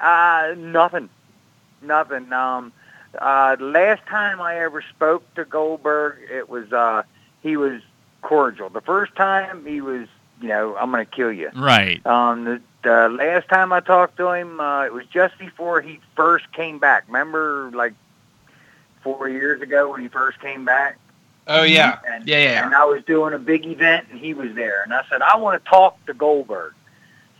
[0.00, 1.08] Uh, nothing,
[1.82, 2.30] nothing.
[2.32, 2.72] Um,
[3.18, 7.02] uh, last time I ever spoke to Goldberg, it was uh,
[7.42, 7.80] he was
[8.26, 8.68] cordial.
[8.68, 10.08] The first time he was,
[10.42, 11.50] you know, I'm gonna kill you.
[11.54, 12.04] right.
[12.04, 16.00] Um, the the last time I talked to him, uh, it was just before he
[16.16, 17.04] first came back.
[17.06, 17.94] Remember, like
[19.02, 20.98] four years ago when he first came back.
[21.46, 22.66] Oh yeah, And, yeah, yeah.
[22.66, 24.82] And I was doing a big event, and he was there.
[24.82, 26.74] And I said, I want to talk to Goldberg.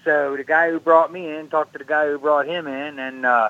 [0.04, 3.00] So the guy who brought me in talked to the guy who brought him in,
[3.00, 3.48] and uh,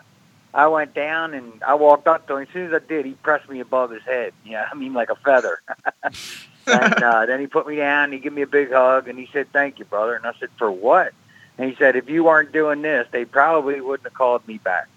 [0.56, 2.42] I went down and I walked up to him.
[2.42, 4.32] As soon as I did, he pressed me above his head.
[4.44, 5.58] Yeah, I mean like a feather.
[6.66, 8.04] and uh, then he put me down.
[8.04, 10.32] And He gave me a big hug, and he said, "Thank you, brother." And I
[10.40, 11.12] said, "For what?"
[11.58, 14.88] And he said, "If you weren't doing this, they probably wouldn't have called me back.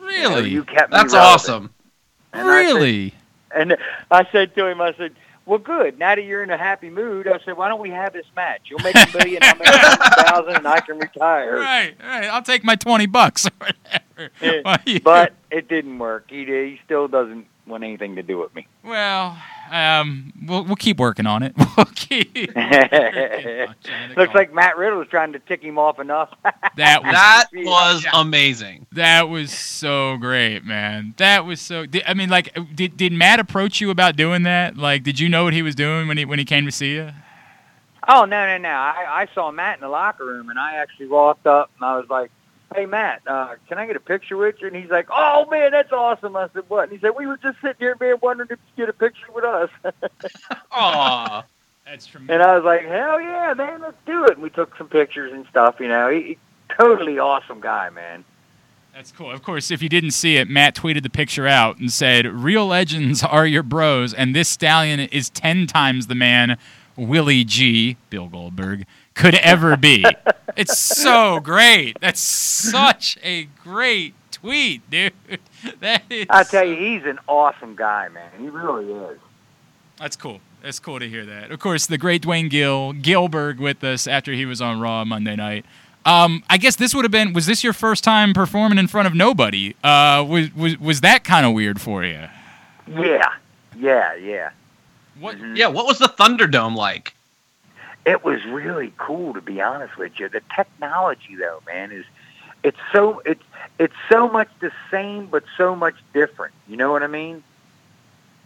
[0.00, 0.50] You, know, Really?
[0.50, 1.70] you kept me That's relevant." awesome.
[2.32, 3.14] And I said- really?
[3.54, 3.76] and
[4.10, 5.14] I said to him, I said,
[5.46, 5.98] well, good.
[5.98, 8.60] Now that you're in a happy mood, I said, why don't we have this match?
[8.70, 11.56] You'll make a million, I'll make a hundred thousand, and I can retire.
[11.56, 12.24] Right, right.
[12.26, 13.48] I'll take my 20 bucks
[14.20, 14.56] or whatever.
[14.56, 16.26] Yeah, Why you- But it didn't work.
[16.28, 18.66] He he still doesn't want anything to do with me.
[18.82, 19.38] well,
[19.70, 21.54] um, we'll, we'll keep working on it.
[21.76, 23.74] We'll keep working on.
[24.16, 26.30] Looks like Matt Riddle's trying to tick him off enough.
[26.76, 28.86] that was That was amazing.
[28.92, 31.14] That was so great, man.
[31.18, 31.86] That was so.
[31.86, 34.76] Did, I mean, like, did did Matt approach you about doing that?
[34.76, 36.94] Like, did you know what he was doing when he when he came to see
[36.94, 37.10] you?
[38.08, 38.68] oh no no no!
[38.70, 41.96] I, I saw Matt in the locker room, and I actually walked up and I
[41.96, 42.30] was like,
[42.74, 45.72] "Hey Matt, uh, can I get a picture with you?" And he's like, "Oh man,
[45.72, 48.48] that's awesome!" I said, "What?" And he said, "We were just sitting here, man, wondering
[48.50, 49.70] if you could get a picture with us."
[50.72, 51.44] Aw.
[51.90, 54.34] That's And I was like, hell yeah, man, let's do it.
[54.34, 56.08] And we took some pictures and stuff, you know.
[56.08, 58.24] He, he totally awesome guy, man.
[58.94, 59.32] That's cool.
[59.32, 62.66] Of course, if you didn't see it, Matt tweeted the picture out and said, "Real
[62.66, 66.58] legends are your bros, and this stallion is ten times the man
[66.96, 67.96] Willie G.
[68.08, 70.04] Bill Goldberg could ever be."
[70.56, 71.98] it's so great.
[72.00, 75.12] That's such a great tweet, dude.
[75.80, 76.26] That is.
[76.30, 78.30] I tell you, he's an awesome guy, man.
[78.38, 79.18] He really is.
[79.98, 80.40] That's cool.
[80.62, 81.50] That's cool to hear that.
[81.50, 85.36] Of course, the great Duane Gill, Gillberg, with us after he was on Raw Monday
[85.36, 85.66] night.
[86.06, 87.34] Um, I guess this would have been.
[87.34, 89.76] Was this your first time performing in front of nobody?
[89.84, 92.26] Uh, was was was that kind of weird for you?
[92.88, 93.28] Yeah,
[93.78, 94.50] yeah, yeah.
[95.18, 95.36] What?
[95.36, 95.56] Mhm.
[95.58, 97.14] Yeah, what was the Thunderdome like?
[98.06, 100.28] It was really cool, to be honest with you.
[100.28, 102.04] The technology, though, man, is
[102.62, 103.42] it's so it's
[103.78, 106.54] it's so much the same, but so much different.
[106.66, 107.42] You know what I mean?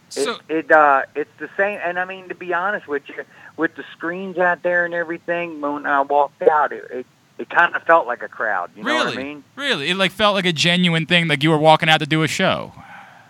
[0.08, 3.24] So it, it uh it's the same and i mean to be honest with you
[3.56, 7.06] with the screens out there and everything when i walked out it it,
[7.38, 9.96] it kind of felt like a crowd you know really, what i mean really, it
[9.96, 12.72] like felt like a genuine thing, like you were walking out to do a show.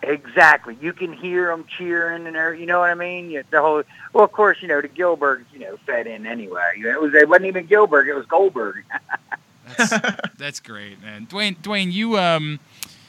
[0.07, 3.61] Exactly you can hear them cheering and everything, you know what i mean You- the
[3.61, 3.83] whole
[4.13, 7.29] well of course you know the gillbergs you know fed in anyway it was it
[7.29, 8.85] wasn't even gillberg it was goldberg
[9.79, 9.95] That's,
[10.37, 11.25] that's great, man.
[11.25, 12.61] Duane, Duane, you um,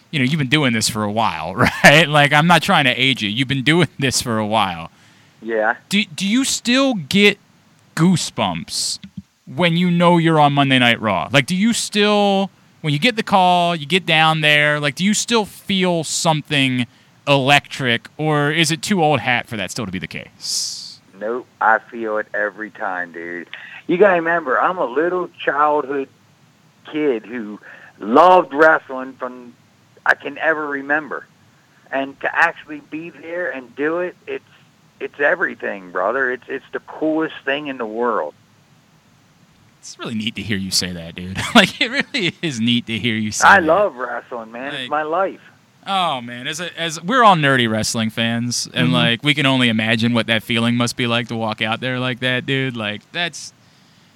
[0.10, 2.08] you know, you've been doing this for a while, right?
[2.08, 3.30] Like, I'm not trying to age you.
[3.30, 4.90] You've been doing this for a while.
[5.42, 7.38] yeah Do do you still get
[7.96, 9.00] goosebumps
[9.46, 11.28] when you know you're on Monday Night Raw?
[11.32, 12.50] Like, do you still
[12.86, 16.86] when you get the call, you get down there, like, do you still feel something
[17.28, 21.02] electric, or is it too old hat for that still to be the case?
[21.20, 23.50] Nope, I feel it every time, dude.
[23.88, 26.10] You gotta remember, I'm a little childhood
[26.86, 27.60] kid who
[27.98, 29.56] loved wrestling from
[30.06, 31.26] I can ever remember,
[31.92, 34.46] and to actually be there and do it, it's
[35.00, 36.32] it's everything, brother.
[36.32, 38.36] It's it's the coolest thing in the world.
[39.86, 41.38] It's really neat to hear you say that, dude.
[41.56, 43.52] like, it really is neat to hear you say that.
[43.58, 43.68] I that.
[43.68, 44.72] love wrestling, man.
[44.72, 45.42] Like- It's my life.
[45.86, 48.94] Oh man, as a, as we're all nerdy wrestling fans, and Mhm.
[48.94, 52.00] like we can only imagine what that feeling must be like to walk out there
[52.00, 52.76] like that, dude.
[52.76, 53.54] Like that's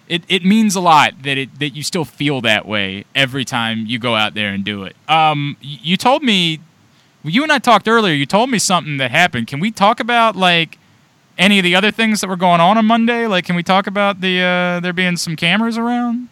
[0.07, 0.23] it.
[0.27, 3.99] It means a lot that it that you still feel that way every time you
[3.99, 4.95] go out there and do it.
[5.07, 6.59] Um, you told me,
[7.23, 8.15] you and I talked earlier.
[8.15, 9.45] You told me something that happened.
[9.45, 10.78] Can we talk about like
[11.39, 13.25] any of the other things that were going on on Monday?
[13.25, 16.27] Like, can we talk about the uh, there being some cameras around?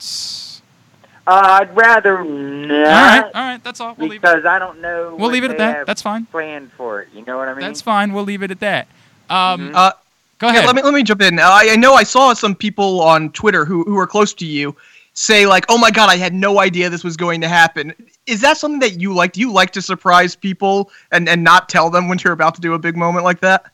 [1.26, 3.96] Uh, I'd rather not All right, all right, that's all.
[3.98, 4.22] We'll leave.
[4.22, 5.10] because I don't know.
[5.10, 5.86] We'll what leave it at that.
[5.86, 6.26] That's fine.
[6.28, 7.10] planned for it.
[7.14, 7.62] You know what I mean?
[7.62, 8.14] That's fine.
[8.14, 8.88] We'll leave it at that.
[9.30, 9.76] Um, Mhm.
[9.76, 9.92] Uh,
[10.40, 10.66] go Yeah, ahead.
[10.68, 11.38] let me let me jump in.
[11.40, 14.46] Uh, I, I know I saw some people on Twitter who who are close to
[14.46, 14.74] you
[15.16, 17.94] say like, "Oh my god, I had no idea this was going to happen."
[18.26, 19.34] Is that something that you like?
[19.34, 22.62] Do you like to surprise people and and not tell them when you're about to
[22.62, 23.66] do a big moment like that?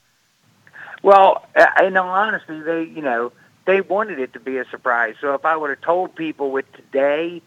[1.03, 3.31] Well, uh, in all honesty, they you know
[3.65, 5.15] they wanted it to be a surprise.
[5.21, 7.41] So if I would have told people with today,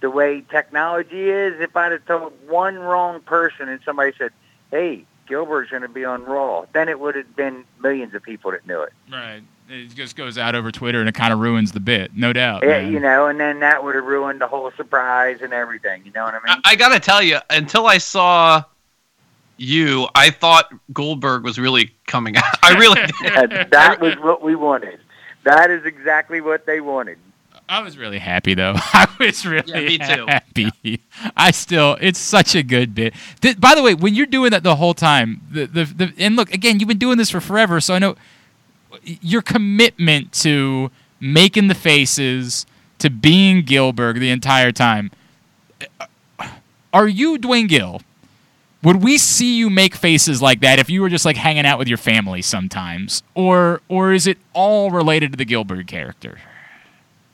[0.00, 4.32] the way technology is, if I'd have told one wrong person and somebody said,
[4.70, 8.52] "Hey, Gillberg's going to be on Raw," then it would have been millions of people
[8.52, 8.92] that knew it.
[9.10, 9.42] Right.
[9.68, 12.64] It just goes out over Twitter and it kind of ruins the bit, no doubt.
[12.64, 12.92] Man.
[12.92, 16.02] you know, and then that would have ruined the whole surprise and everything.
[16.04, 16.62] You know what I I, mean?
[16.64, 18.64] I gotta tell you, until I saw
[19.60, 22.44] you, I thought Goldberg was really coming out.
[22.62, 23.70] I really did.
[23.70, 24.98] that was what we wanted.
[25.44, 27.18] That is exactly what they wanted.
[27.68, 28.74] I was really happy though.
[28.76, 30.26] I was really Yeah, me too.
[30.26, 31.00] happy.
[31.36, 33.14] I still, it's such a good bit.
[33.40, 36.34] Th- by the way, when you're doing that the whole time, the, the the and
[36.34, 38.16] look again, you've been doing this for forever, so I know
[39.04, 42.66] your commitment to making the faces,
[42.98, 45.12] to being Gillberg the entire time.
[46.00, 46.06] Uh,
[46.92, 48.02] are you Duane Gill?
[48.82, 51.78] Would we see you make faces like that if you were just like hanging out
[51.78, 56.38] with your family sometimes, or or is it all related to the Gillberg character?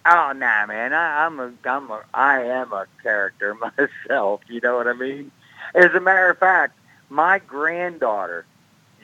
[0.04, 0.92] Oh nah, man.
[0.92, 3.54] I, I'm a, I'm a, I am a character
[4.08, 4.40] myself.
[4.48, 5.30] You know what I mean?
[5.74, 6.78] As a matter of fact,
[7.10, 8.44] my granddaughter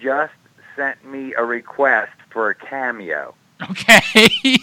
[0.00, 0.34] just
[0.74, 3.34] sent me a request for a cameo.
[3.70, 4.56] Okay.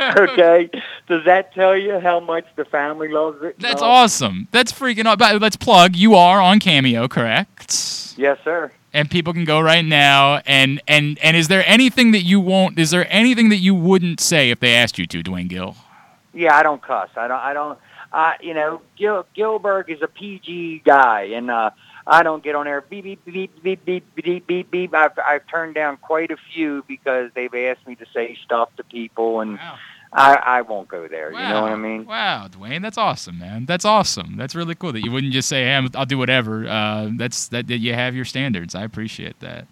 [0.00, 0.70] Okay,
[1.06, 3.56] does that tell you how much the family loves it?
[3.58, 3.86] That's No?
[3.88, 4.48] awesome.
[4.50, 5.38] That's freaking awesome.
[5.40, 5.94] Let's plug.
[5.94, 8.14] You are on Cameo, correct?
[8.16, 8.72] Yes, sir.
[8.92, 10.40] And people can go right now.
[10.46, 12.78] And and and is there anything that you won't?
[12.78, 15.76] Is there anything that you wouldn't say if they asked you to, Duane Gill?
[16.34, 17.10] Yeah, I don't cuss.
[17.16, 17.38] I don't.
[17.40, 17.78] I don't.
[18.12, 21.70] Uh, you know, Gil Gillberg is a PG guy, and uh,
[22.10, 22.80] I don't get on air.
[22.80, 24.94] Beep beep beep beep beep beep beep beep.
[24.94, 28.84] I've I've turned down quite a few because they've asked me to say stuff to
[28.84, 29.78] people, and wow.
[30.12, 31.30] I I won't go there.
[31.30, 31.40] Wow.
[31.40, 32.06] You know what I mean?
[32.06, 33.64] Wow, Duane, that's awesome, man.
[33.64, 34.36] That's awesome.
[34.36, 37.68] That's really cool that you wouldn't just say, "Hey, I'll do whatever." Uh, that's that,
[37.68, 38.74] that you have your standards.
[38.74, 39.68] I appreciate that.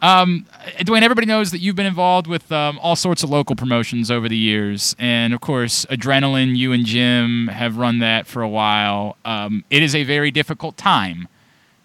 [0.00, 0.46] Um,
[0.78, 4.28] Duane, everybody knows that you've been involved with um, all sorts of local promotions over
[4.28, 4.94] the years.
[4.98, 9.16] And of course, Adrenaline, you and Jim have run that for a while.
[9.24, 11.26] Um, it is a very difficult time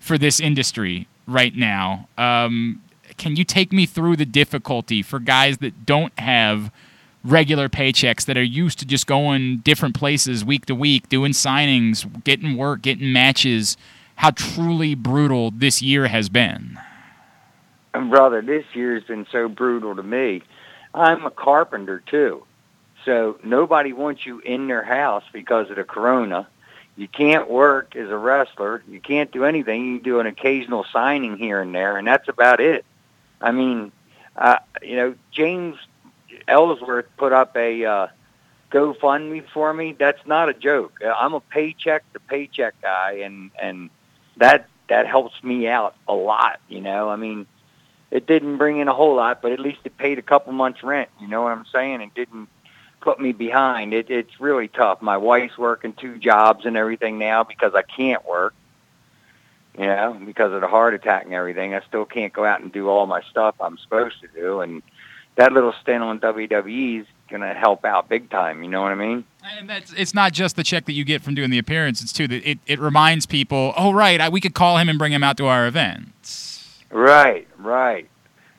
[0.09, 2.09] for this industry right now.
[2.17, 2.81] Um,
[3.17, 6.71] can you take me through the difficulty for guys that don't have
[7.23, 12.23] regular paychecks that are used to just going different places week to week, doing signings,
[12.23, 13.77] getting work, getting matches?
[14.15, 16.79] How truly brutal this year has been.
[17.93, 20.41] And brother, this year's been so brutal to me.
[20.91, 22.43] I'm a carpenter too.
[23.05, 26.47] So nobody wants you in their house because of the corona.
[26.99, 28.83] You can't work as a wrestler.
[28.85, 29.85] You can't do anything.
[29.85, 32.83] You do an occasional signing here and there, and that's about it.
[33.39, 33.93] I mean,
[34.35, 35.77] uh, you know, James
[36.45, 38.07] Ellsworth put up a uh,
[38.73, 39.95] GoFundMe for me.
[39.97, 40.99] That's not a joke.
[41.01, 43.89] I'm a paycheck to paycheck guy, and and
[44.35, 46.59] that that helps me out a lot.
[46.67, 47.47] You know, I mean,
[48.11, 50.83] it didn't bring in a whole lot, but at least it paid a couple months'
[50.83, 51.09] rent.
[51.21, 52.01] You know what I'm saying?
[52.01, 52.49] It didn't
[53.01, 53.93] put me behind.
[53.93, 55.01] It, it's really tough.
[55.01, 58.53] My wife's working two jobs and everything now because I can't work.
[59.77, 62.71] You know, because of the heart attack and everything, I still can't go out and
[62.71, 64.59] do all my stuff I'm supposed to do.
[64.59, 64.81] And
[65.35, 68.61] that little stint on WWE is going to help out big time.
[68.63, 69.23] You know what I mean?
[69.43, 72.27] And that's it's not just the check that you get from doing the appearances too.
[72.27, 75.23] That it, it reminds people, oh right, I, we could call him and bring him
[75.23, 76.83] out to our events.
[76.91, 78.09] Right, right.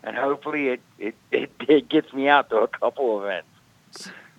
[0.02, 3.46] And hopefully it, it, it, it gets me out to a couple events.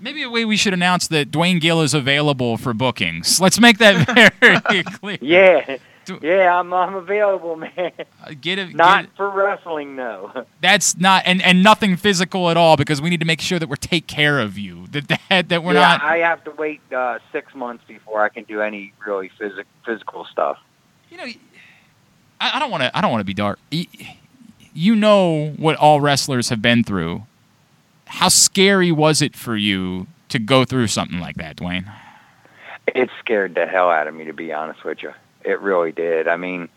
[0.01, 3.39] Maybe a way we should announce that Duane Gill is available for bookings.
[3.39, 5.17] Let's make that very clear.
[5.21, 5.77] Yeah,
[6.21, 7.91] yeah, I'm I'm available, man.
[8.23, 8.73] Uh, Get it.
[8.73, 10.45] Not get for wrestling, though.
[10.61, 13.69] that's not and, and nothing physical at all because we need to make sure that
[13.69, 14.87] we're take care of you.
[14.87, 16.01] That that, that we're yeah, not.
[16.01, 20.25] I have to wait uh, six months before I can do any really physic physical
[20.25, 20.57] stuff.
[21.09, 21.25] you know,
[22.39, 22.97] I don't want to.
[22.97, 23.59] I don't want to be dark.
[24.73, 27.23] You know what all wrestlers have been through.
[28.11, 31.89] How scary was it for you to go through something like that, Duane?
[32.87, 35.13] It scared the hell out of me, to be honest with you.
[35.43, 36.27] It really did.
[36.27, 36.67] I mean,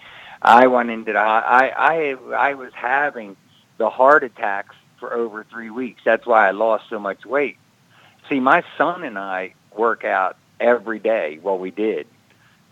[0.40, 3.36] I went into the I I I was having
[3.78, 6.02] the heart attacks for over three weeks.
[6.05, 7.59] That's why I lost so much weight.
[8.28, 11.40] See, my son and I work out every day.
[11.43, 12.06] Well, we did,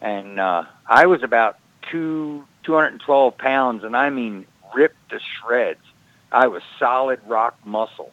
[0.00, 1.58] and uh, I was about
[1.90, 5.84] two two hundred and twelve pounds, and I mean ripped to shreds.
[6.30, 8.12] I was solid rock muscle,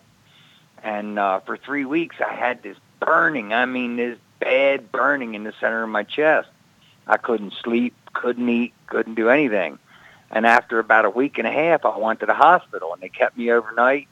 [0.84, 3.54] and uh, for three weeks I had this burning.
[3.54, 6.50] I mean, this bad burning in the center of my chest.
[7.08, 9.80] I couldn't sleep, couldn't eat, couldn't do anything.
[10.32, 13.10] And after about a week and a half, I went to the hospital, and they
[13.10, 14.08] kept me overnight,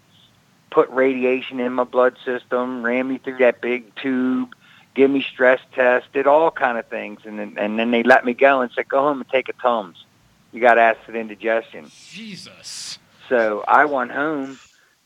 [0.72, 4.56] put radiation in my blood system, ran me through that big tube,
[4.96, 8.26] gave me stress tests, did all kind of things, and then, and then they let
[8.26, 10.04] me go and said, "Go home and take a Tums.
[10.52, 12.98] You got acid indigestion." Jesus.
[13.30, 14.58] So I went home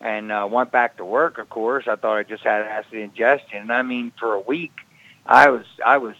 [0.02, 1.38] and uh, went back to work.
[1.38, 3.60] Of course, I thought I just had acid ingestion.
[3.61, 4.73] And I mean, for a week,
[5.26, 6.15] I was I was,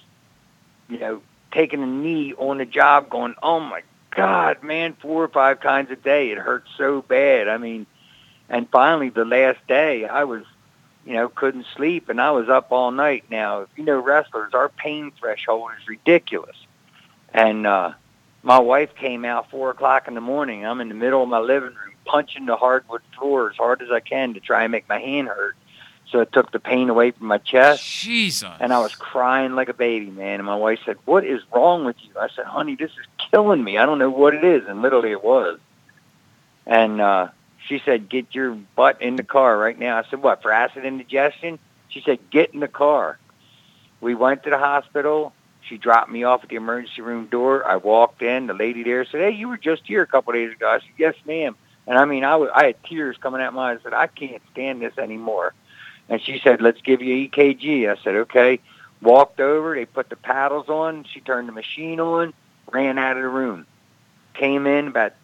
[0.88, 1.22] you know,
[1.52, 3.82] taking a knee on the job, going, "Oh my
[4.16, 6.32] God, man!" Four or five times a day.
[6.32, 7.48] It hurt so bad.
[7.48, 7.88] I mean,
[8.50, 10.44] and finally, the last day, I was,
[11.06, 13.26] you know, couldn't sleep, and I was up all night.
[13.32, 16.56] Now, if you know wrestlers, our pain threshold is ridiculous,
[17.34, 17.94] and uh,
[18.44, 20.68] my wife came out four o'clock in the morning.
[20.68, 23.90] I'm in the middle of my living room punching the hardwood floor as hard as
[23.90, 25.56] I can to try and make my hand hurt.
[26.12, 27.82] so it took the pain away from my chest.
[27.86, 28.52] Jesus.
[28.60, 30.42] And I was crying like a baby, man.
[30.42, 33.64] And my wife said, "What is wrong with you?" I said, "Honey, this is killing
[33.64, 33.78] me.
[33.78, 35.58] I don't know what it is." And literally, it was.
[36.66, 37.30] And uh,
[37.66, 40.84] she said, "Get your butt in the car right now." I said, "What for acid
[40.84, 43.18] indigestion?" She said, "Get in the car."
[44.02, 45.32] We went to the hospital.
[45.62, 47.66] She dropped me off at the emergency room door.
[47.66, 48.48] I walked in.
[48.48, 50.80] The lady there said, "Hey, you were just here a couple of days ago." I
[50.80, 51.56] said, "Yes, ma'am."
[51.92, 53.80] And I mean, I, I had tears coming out my eyes.
[53.82, 55.54] I said, "I can't stand this anymore."
[56.08, 58.62] And she said, "Let's give you EKG." I said, "Okay."
[59.02, 59.76] Walked over.
[59.76, 61.04] They put the paddles on.
[61.04, 62.34] She turned the machine on.
[62.72, 63.66] Ran out of the room.
[64.36, 65.16] Came in about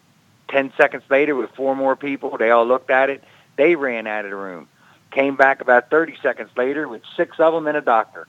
[0.48, 2.36] ten seconds later with four more people.
[2.36, 3.24] They all looked at it.
[3.56, 4.68] They ran out of the room.
[5.10, 8.28] Came back about thirty seconds later with six of them and a doctor.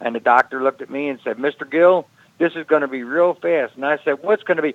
[0.00, 1.68] And the doctor looked at me and said, "Mr.
[1.68, 2.06] Gill,
[2.38, 4.74] this is going to be real fast." And I said, "What's going to be?"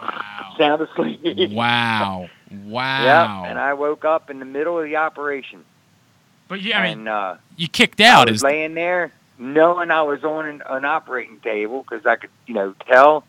[0.00, 0.54] Wow.
[0.58, 1.52] Sound asleep.
[1.52, 2.28] Wow.
[2.50, 3.04] Wow.
[3.04, 5.64] Yeah, and I woke up in the middle of the operation.
[6.48, 8.28] but yeah, I mean, and uh, you kicked I out.
[8.28, 12.30] was Is laying there, knowing I was on an, an operating table because I could,
[12.46, 13.24] you know, tell.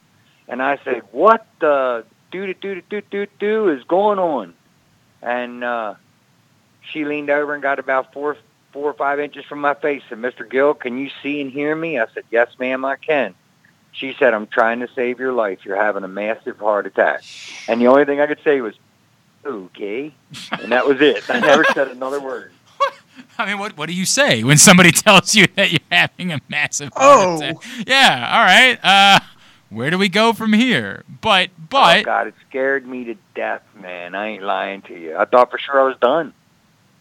[0.47, 4.53] And I said, "What the do do do do do do is going on?"
[5.21, 5.95] And uh,
[6.91, 8.37] she leaned over and got about four
[8.71, 10.03] four or five inches from my face.
[10.11, 10.47] And Mr.
[10.49, 11.99] Gill, can you see and hear me?
[11.99, 13.33] I said, "Yes, ma'am, I can."
[13.93, 15.59] She said, "I'm trying to save your life.
[15.65, 17.23] You're having a massive heart attack."
[17.67, 18.75] And the only thing I could say was,
[19.45, 20.13] "Okay,"
[20.51, 21.27] and that was it.
[21.29, 22.51] I never said another word.
[23.39, 26.39] I mean, what what do you say when somebody tells you that you're having a
[26.49, 27.35] massive heart Oh.
[27.37, 27.55] attack?
[27.87, 28.29] Yeah.
[28.33, 28.79] All right.
[28.83, 29.19] Uh,
[29.69, 31.03] where do we go from here?
[31.21, 34.15] But oh but God, it scared me to death, man.
[34.15, 35.17] I ain't lying to you.
[35.17, 36.33] I thought for sure I was done.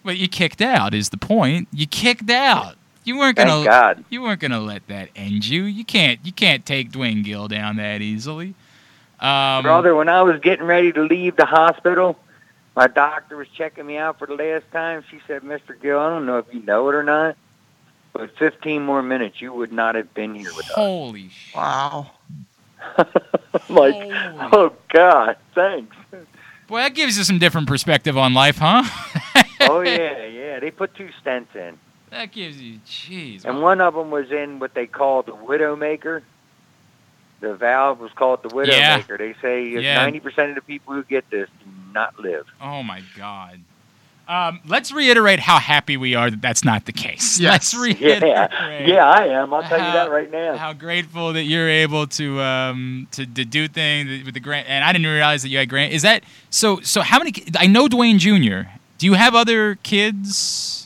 [0.04, 0.94] but you kicked out.
[0.94, 1.68] Is the point?
[1.72, 2.76] You kicked out.
[3.07, 3.51] You weren't gonna.
[3.51, 4.05] Thank God.
[4.11, 5.62] You weren't gonna let that end you.
[5.62, 6.19] You can't.
[6.24, 8.55] You can't take Duane Gill down that easily.
[9.20, 12.19] Um, Brother, when I was getting ready to leave the hospital,
[12.74, 15.05] my doctor was checking me out for the last time.
[15.09, 15.81] She said, Mr.
[15.81, 17.37] Gill, I don't know if you know it or not,
[18.12, 20.74] but 15 more minutes, you would not have been here with us.
[20.74, 21.57] Holy shit.
[21.57, 22.11] Wow.
[22.99, 23.07] I'm
[23.70, 24.12] like, Holy-
[24.53, 25.97] oh, God, thanks.
[26.66, 28.83] Boy, that gives you some different perspective on life, huh?
[29.69, 30.61] Oh, yeah, yeah.
[30.61, 31.78] They put two stents in.
[32.11, 33.45] That gives you, jeez.
[33.45, 36.23] And one of them was in what they call the Widowmaker.
[37.41, 39.01] The valve was called the Yeah.
[39.01, 39.19] Widowmaker.
[39.19, 40.07] They say Yeah.
[40.09, 42.47] 90% of the people who get this do not live.
[42.61, 43.61] Oh my God.
[44.28, 47.39] Um, let's reiterate how happy we are that that's not the case.
[47.39, 47.53] Yes.
[47.73, 48.23] Let's reiterate.
[48.24, 49.55] Yeah, yeah, I am.
[49.55, 50.57] I'll tell you that right now.
[50.57, 54.69] How grateful that you're able to um, to, to do things with the grant.
[54.69, 55.93] And I didn't realize that you had grant.
[55.93, 56.81] Is that so?
[56.81, 57.35] So how many?
[57.57, 58.62] I know Duane Jr.
[58.99, 60.85] Do you have other kids?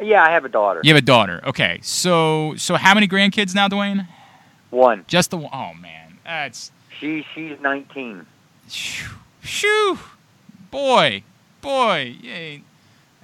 [0.00, 0.80] Yeah, I have a daughter.
[0.82, 1.40] You have a daughter.
[1.46, 1.78] Okay.
[1.82, 4.06] So so how many grandkids now, Duane?
[4.70, 5.04] One.
[5.06, 5.50] Just the one.
[5.52, 6.70] Oh man, that's
[7.00, 8.26] She she's 19.
[8.68, 9.10] shoo,
[9.42, 9.98] shoo.
[10.70, 11.22] boy,
[11.60, 12.14] boy.
[12.20, 12.62] Yay.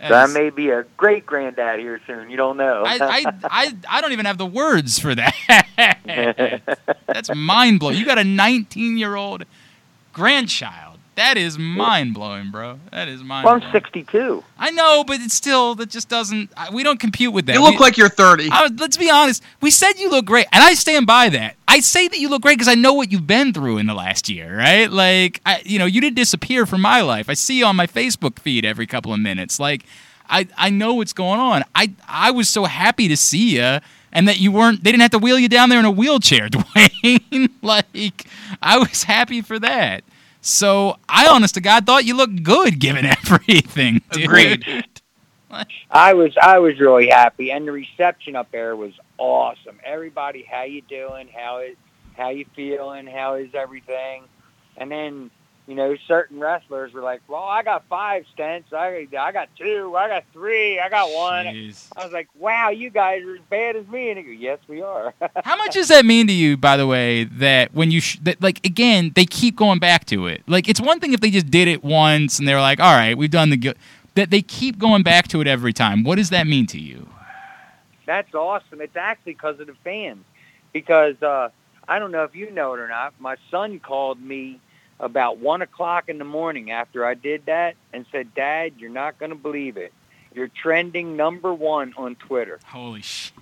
[0.08, 2.28] So I may be a great granddad here soon.
[2.28, 2.82] You don't know.
[2.84, 6.82] I, I, I, I don't even have the words for that.
[7.06, 7.96] That's mind blowing.
[7.96, 9.44] You got a 19 year old
[10.12, 10.91] grandchild.
[11.14, 12.80] That is mind blowing, bro.
[12.90, 13.66] That is mind well, blowing.
[13.74, 14.42] I'm 62.
[14.58, 16.50] I know, but it's still that just doesn't.
[16.56, 17.54] I- We don't compute with that.
[17.54, 18.48] You look We- like you're 30.
[18.50, 19.42] I, let's be honest.
[19.60, 21.56] We said you look great, and I stand by that.
[21.68, 23.94] I say that you look great because I know what you've been through in the
[23.94, 24.90] last year, right?
[24.90, 27.28] Like, I, you know, you didn't disappear from my life.
[27.28, 29.60] I see you on my Facebook feed every couple of minutes.
[29.60, 29.84] Like,
[30.30, 31.62] I, I know what's going on.
[31.74, 33.80] I, I was so happy to see you,
[34.14, 34.82] and that you weren't.
[34.82, 37.50] They didn't have to wheel you down there in a wheelchair, Duane.
[37.60, 38.24] like,
[38.62, 40.04] I was happy for that.
[40.42, 44.02] So I, honest to God, thought you looked good given everything.
[44.10, 44.24] Dude.
[44.24, 44.84] Agreed.
[45.90, 49.78] I was I was really happy, and the reception up there was awesome.
[49.84, 51.28] Everybody, how you doing?
[51.28, 51.76] How is
[52.16, 53.06] how you feeling?
[53.06, 54.24] How is everything?
[54.78, 55.30] And then
[55.66, 58.72] you know, certain wrestlers were like, "Well, I got five stents.
[58.72, 59.94] I I got two.
[59.96, 60.80] I got three.
[60.80, 61.88] I got one." Jeez.
[61.96, 64.58] I was like, "Wow, you guys are as bad as me." And he goes, "Yes,
[64.66, 65.14] we are."
[65.44, 68.42] How much does that mean to you, by the way, that when you, sh- that
[68.42, 70.42] like, again, they keep going back to it?
[70.48, 73.16] Like, it's one thing if they just did it once and they're like, all right,
[73.16, 73.76] we've done the good.
[74.14, 76.02] That they keep going back to it every time.
[76.02, 77.08] What does that mean to you?
[78.04, 78.80] That's awesome.
[78.80, 80.24] It's actually because of the fans.
[80.72, 81.50] Because uh,
[81.88, 83.14] I don't know if you know it or not.
[83.20, 84.60] My son called me
[85.02, 89.18] about one o'clock in the morning after I did that and said, "Dad, you're not
[89.18, 89.92] going to believe it.
[90.34, 93.32] You're trending number one on Twitter." Holy sh.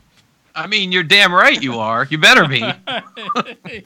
[0.54, 2.06] I mean, you're damn right you are.
[2.10, 2.62] You better be.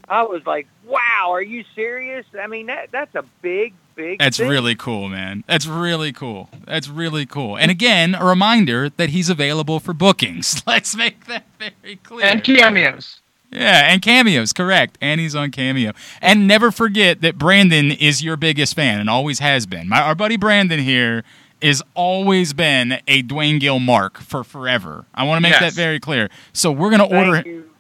[0.09, 4.19] I was like, "Wow, are you serious?" I mean, that that's a big, big.
[4.19, 4.49] That's thing.
[4.49, 5.45] really cool, man.
[5.47, 6.49] That's really cool.
[6.67, 7.57] That's really cool.
[7.57, 10.63] And again, a reminder that he's available for bookings.
[10.67, 12.25] Let's make that very clear.
[12.25, 13.21] And cameos.
[13.55, 14.98] Yeah, and cameos, correct.
[15.01, 15.93] And he's on cameo.
[16.20, 19.89] And never forget that Brandon is your biggest fan and always has been.
[19.89, 21.22] My, our buddy Brandon here
[21.60, 25.06] is always been a Duane Gill mark for forever.
[25.14, 25.60] I want to make Yes.
[25.60, 26.28] that very clear.
[26.52, 27.43] So we're gonna order.
[27.48, 27.70] You.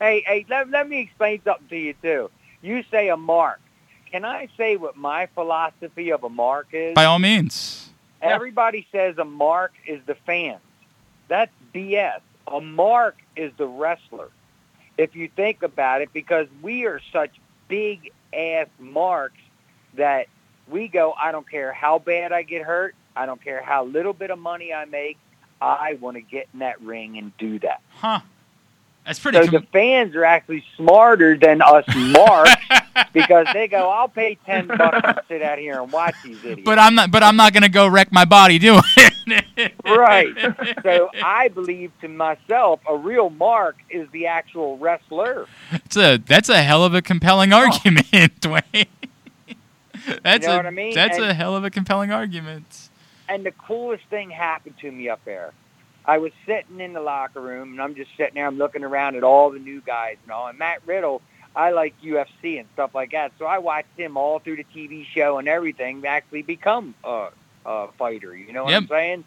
[0.00, 2.30] Hey, hey, let, let me explain something to you too.
[2.60, 3.60] You say a mark.
[4.10, 6.94] Can I say what my philosophy of a mark is?
[6.94, 7.88] By all means.
[8.20, 10.60] Everybody says a mark is the fans.
[11.28, 12.20] That's BS.
[12.48, 14.28] A mark is the wrestler.
[14.98, 17.30] If you think about it, because we are such
[17.68, 19.40] big ass marks
[19.94, 20.26] that
[20.68, 22.94] we go, I don't care how bad I get hurt.
[23.14, 25.18] I don't care how little bit of money I make.
[25.60, 27.80] I want to get in that ring and do that.
[27.90, 28.20] Huh.
[29.06, 29.38] That's pretty.
[29.38, 32.50] So com- the fans are actually smarter than us marks
[33.12, 36.62] because they go, I'll pay ten bucks to sit out here and watch these idiots.
[36.64, 37.10] but I'm not.
[37.12, 38.82] But I'm not gonna go wreck my body doing
[39.28, 39.72] it.
[39.84, 40.34] right.
[40.82, 45.46] So I believe to myself, a real mark is the actual wrestler.
[45.70, 47.58] That's a that's a hell of a compelling oh.
[47.58, 48.06] argument,
[48.40, 48.62] Duane.
[50.22, 50.94] That's You know a what I mean?
[50.94, 52.88] that's And- a hell of a compelling argument.
[53.28, 55.52] And the coolest thing happened to me up there.
[56.06, 58.46] I was sitting in the locker room, and I'm just sitting there.
[58.46, 60.46] I'm looking around at all the new guys and all.
[60.46, 61.20] And Matt Riddle,
[61.54, 65.04] I like UFC and stuff like that, so I watched him all through the TV
[65.04, 67.28] show and everything actually become a,
[67.64, 68.36] a fighter.
[68.36, 69.24] You know what I'm saying?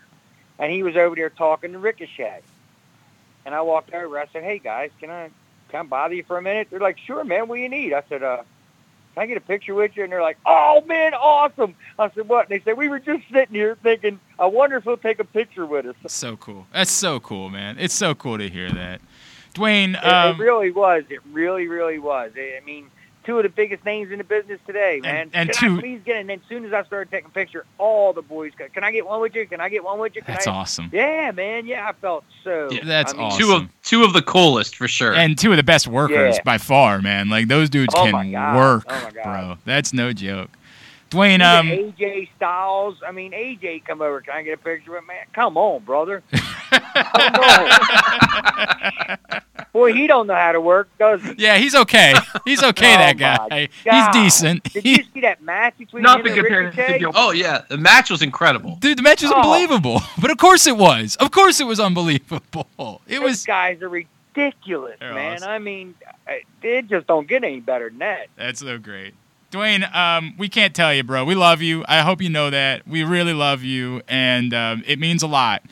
[0.58, 2.42] And he was over there talking to Ricochet.
[3.46, 4.20] And I walked over.
[4.20, 5.32] I said, "Hey guys, can I
[5.70, 7.48] can I bother you for a minute?" They're like, "Sure, man.
[7.48, 8.44] What do you need?" I said, "Uh."
[9.14, 10.04] Can I get a picture with you?
[10.04, 11.76] And they're like, oh, man, awesome.
[11.98, 12.50] I said, what?
[12.50, 15.24] And they said, we were just sitting here thinking, I wonder if he'll take a
[15.26, 15.96] picture with us.
[16.08, 16.68] So cool.
[16.72, 17.78] That's so cool, man.
[17.80, 19.02] It's so cool to hear that.
[19.54, 21.04] Duane, It, um, it really was.
[21.10, 22.32] It really, really was.
[22.36, 22.90] I mean,
[23.30, 25.30] two of the biggest names in the business today, man.
[25.34, 26.20] and can two- I please get it?
[26.22, 28.92] And then as soon as I started taking picture, all the boys go, can I
[28.92, 29.46] get one with you?
[29.46, 30.24] Can I get one with you?
[30.24, 30.52] Can that's I?
[30.52, 30.90] awesome.
[30.92, 31.68] Yeah, man.
[31.68, 32.70] Yeah, I felt so.
[32.72, 33.40] Yeah, that's I mean, awesome.
[33.40, 35.14] Two of two of the coolest for sure.
[35.14, 36.44] And two of the best workers Yeah.
[36.44, 37.30] by far, man.
[37.30, 38.56] Like those dudes Oh can my God.
[38.58, 39.24] work, Oh my God.
[39.24, 39.58] bro.
[39.66, 40.50] That's no joke.
[41.10, 42.98] Duane, um, AJ Styles.
[43.06, 44.22] I mean, AJ come over.
[44.22, 45.26] Can I get a picture with man?
[45.34, 46.24] Come on, brother.
[46.72, 47.70] Come on.
[49.74, 51.36] Boy, he don't know how to work, does he?
[51.38, 52.14] yeah, he's okay.
[52.46, 52.94] He's okay.
[52.94, 53.70] Oh that my guy.
[53.86, 54.14] God.
[54.14, 54.64] He's decent.
[54.74, 57.00] Did He- you see that match between Not him and comparison to Ricochet?
[57.00, 58.76] Gil- oh yeah, the match was incredible.
[58.78, 59.36] Dude, the match was Oh.
[59.38, 60.02] unbelievable.
[60.22, 61.16] But of course it was.
[61.18, 63.02] Of course it was unbelievable.
[63.08, 63.46] It Those was.
[63.46, 65.36] guys are ridiculous, They're man.
[65.38, 65.50] awesome.
[65.50, 65.96] I mean,
[66.64, 68.28] it just don't get any better than that.
[68.36, 69.14] That's so great.
[69.52, 71.26] Duane, um, we can't tell you, bro.
[71.26, 71.84] We love you.
[71.88, 72.88] I hope you know that.
[72.88, 75.64] We really love you, and um, it means a lot.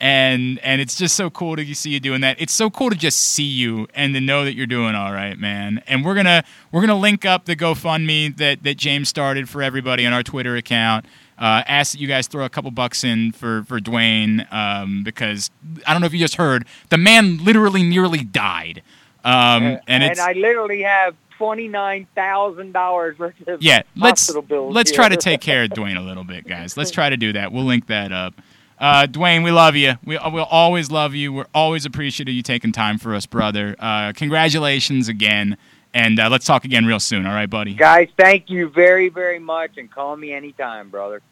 [0.00, 2.40] And and it's just so cool to see you doing that.
[2.40, 5.36] It's so cool to just see you and to know that you're doing all right,
[5.36, 5.82] man.
[5.88, 10.06] And we're gonna we're gonna link up the GoFundMe that that James started for everybody
[10.06, 11.04] on our Twitter account.
[11.36, 15.50] Uh, ask that you guys throw a couple bucks in for for Duane um, because
[15.84, 18.82] I don't know if you just heard the man literally nearly died.
[19.24, 24.42] Um, and it's I literally have twenty nine thousand dollars worth of yeah, let's hospital
[24.42, 24.74] bills.
[24.74, 24.96] let's here.
[24.96, 26.76] try to take care of Duane a little bit, guys.
[26.76, 27.52] Let's try to do that.
[27.52, 28.34] We'll link that up.
[28.78, 29.94] Uh, Duane, we love you.
[30.04, 31.32] We will always love you.
[31.32, 33.74] We're always appreciative of you taking time for us, brother.
[33.78, 35.56] Uh, congratulations again,
[35.94, 37.26] and uh, let's talk again real soon.
[37.26, 37.74] All right, buddy.
[37.74, 41.22] Guys, thank you very, very much, and call me anytime, brother.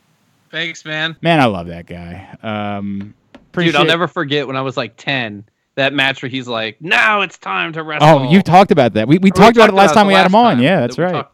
[0.51, 1.17] Thanks, man.
[1.23, 2.37] Man, I love that guy.
[2.43, 5.45] Um, appreciate- Dude, I'll never forget when I was like ten.
[5.77, 9.07] That match where he's like, "Now it's time to wrestle." Oh, you talked about that.
[9.09, 10.61] We, we We talked about it last time we had him on.
[10.61, 11.27] Yeah, that's we right.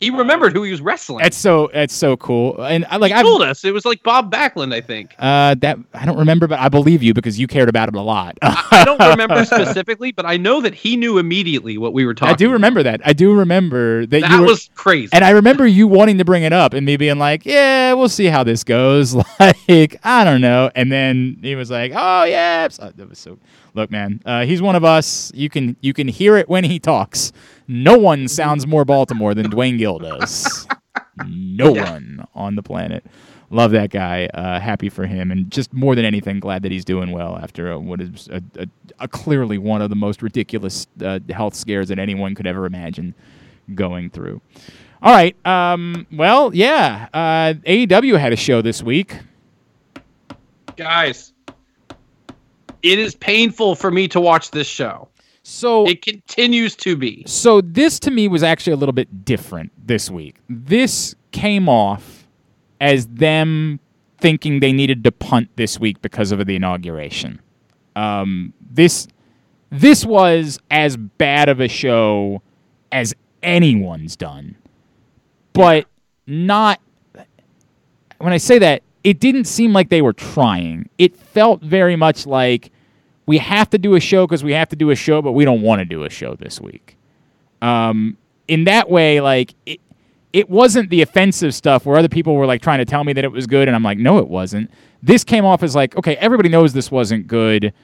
[0.00, 1.22] He remembered who he was wrestling.
[1.22, 2.60] That's so that's so cool.
[2.62, 5.14] And I like I told us it was like Bob Backlund, I think.
[5.18, 8.00] uh, that I don't remember, but I believe you because you cared about it a
[8.02, 8.36] lot.
[8.42, 12.12] I, I don't remember specifically, but I know that he knew immediately what we were
[12.12, 12.34] talking.
[12.34, 12.52] I do about.
[12.54, 13.00] remember that.
[13.04, 15.10] I do remember that, That you were, was crazy.
[15.12, 18.10] And I remember you wanting to bring it up and me being like, "Yeah, we'll
[18.10, 19.14] see how this goes."
[19.68, 20.70] Like, I don't know.
[20.74, 23.38] And then he was like, "Oh yeah." That was so.
[23.74, 25.32] Look, man, uh, he's one of us.
[25.34, 27.32] You can you can hear it when he talks.
[27.66, 30.66] No one sounds more Baltimore than Duane Gill does.
[31.26, 33.04] No one on the planet.
[33.50, 34.26] Love that guy.
[34.34, 37.72] Uh, happy for him, and just more than anything, glad that he's doing well after
[37.72, 38.66] uh what is a, a,
[38.98, 43.14] a clearly one of the most ridiculous uh, health scares that anyone could ever imagine
[43.76, 44.40] going through.
[45.02, 45.36] All right.
[45.46, 47.08] Um, well, yeah.
[47.14, 49.18] Uh, AEW had a show this week.
[50.76, 51.33] Guys,
[52.84, 55.08] it is painful for me to watch this show.
[55.42, 57.24] So It continues to be.
[57.26, 60.36] So this to me was actually a little bit different this week.
[60.48, 62.26] This came off
[62.80, 63.80] as them
[64.18, 67.40] thinking they needed to punt this week because of the inauguration.
[67.96, 69.08] Um, this
[69.70, 72.42] this was as bad of a show
[72.92, 74.56] as anyone's done,
[75.52, 75.86] but
[76.26, 76.80] not.
[78.18, 80.88] When I say that, it didn't seem like they were trying.
[80.96, 82.72] It felt very much like
[83.26, 85.44] we have to do a show because we have to do a show, but we
[85.44, 86.96] don't want to do a show this week.
[87.62, 88.16] Um,
[88.48, 89.80] in that way, like it,
[90.32, 93.24] it wasn't the offensive stuff where other people were like trying to tell me that
[93.24, 94.70] it was good, and I'm like, no, it wasn't.
[95.02, 97.74] This came off as like, okay, everybody knows this wasn't good,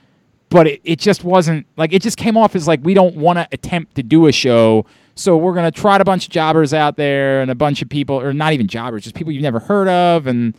[0.49, 3.39] but it, it just wasn't like it just came off as like we don't want
[3.39, 4.87] to attempt to do a show.
[5.17, 8.19] So we're gonna trot a bunch of jobbers out there and a bunch of people,
[8.19, 10.55] or not even jobbers, just people you've never heard of, and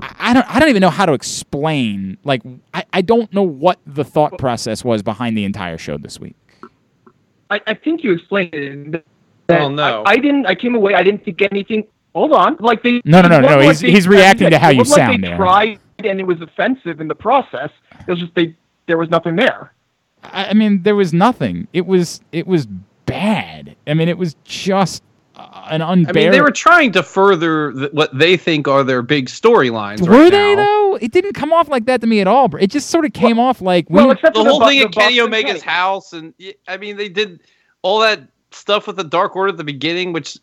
[0.00, 2.16] I I don't I don't even know how to explain.
[2.24, 2.42] Like
[2.72, 6.36] I, I don't know what the thought process was behind the entire show this week.
[7.50, 9.06] I, I think you explained it.
[9.48, 10.02] that Oh, no.
[10.06, 10.46] I, I didn't.
[10.46, 10.94] I came away.
[10.94, 11.84] I didn't think anything.
[12.14, 12.56] Hold on.
[12.60, 13.02] Like they.
[13.04, 15.08] No, no, no, it no, wasn't he's- they- he's reacting to how you wasn't like
[15.10, 15.36] sound They there.
[15.36, 17.70] tried, and it was offensive in the process.
[18.06, 18.56] It was just they.
[18.86, 19.72] There was nothing there.
[20.24, 21.68] I, I mean, there was nothing.
[21.72, 22.66] It was it was
[23.06, 23.76] bad.
[23.86, 25.02] I mean, it was just
[25.36, 29.02] uh, an I mean, they were trying to further th- what they think are their
[29.02, 30.00] big storylines.
[30.06, 30.62] were right they now.
[30.64, 30.98] though?
[31.00, 32.54] It didn't come off like that to me at all.
[32.56, 33.96] It just sort of came off like we.
[33.96, 35.72] Well, except The for whole Bu- thing the at Kenny Bucks Omega's Kenny.
[35.74, 36.34] house, and
[36.68, 37.40] I mean, they did
[37.82, 40.36] all that stuff with the Dark Order at the beginning, which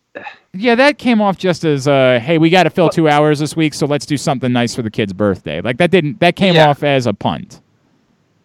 [0.53, 3.55] yeah, that came off just as uh, hey, we got to fill two hours this
[3.55, 5.61] week, so let's do something nice for the kid's birthday.
[5.61, 6.69] Like that didn't that came Yeah.
[6.69, 7.61] off as a punt.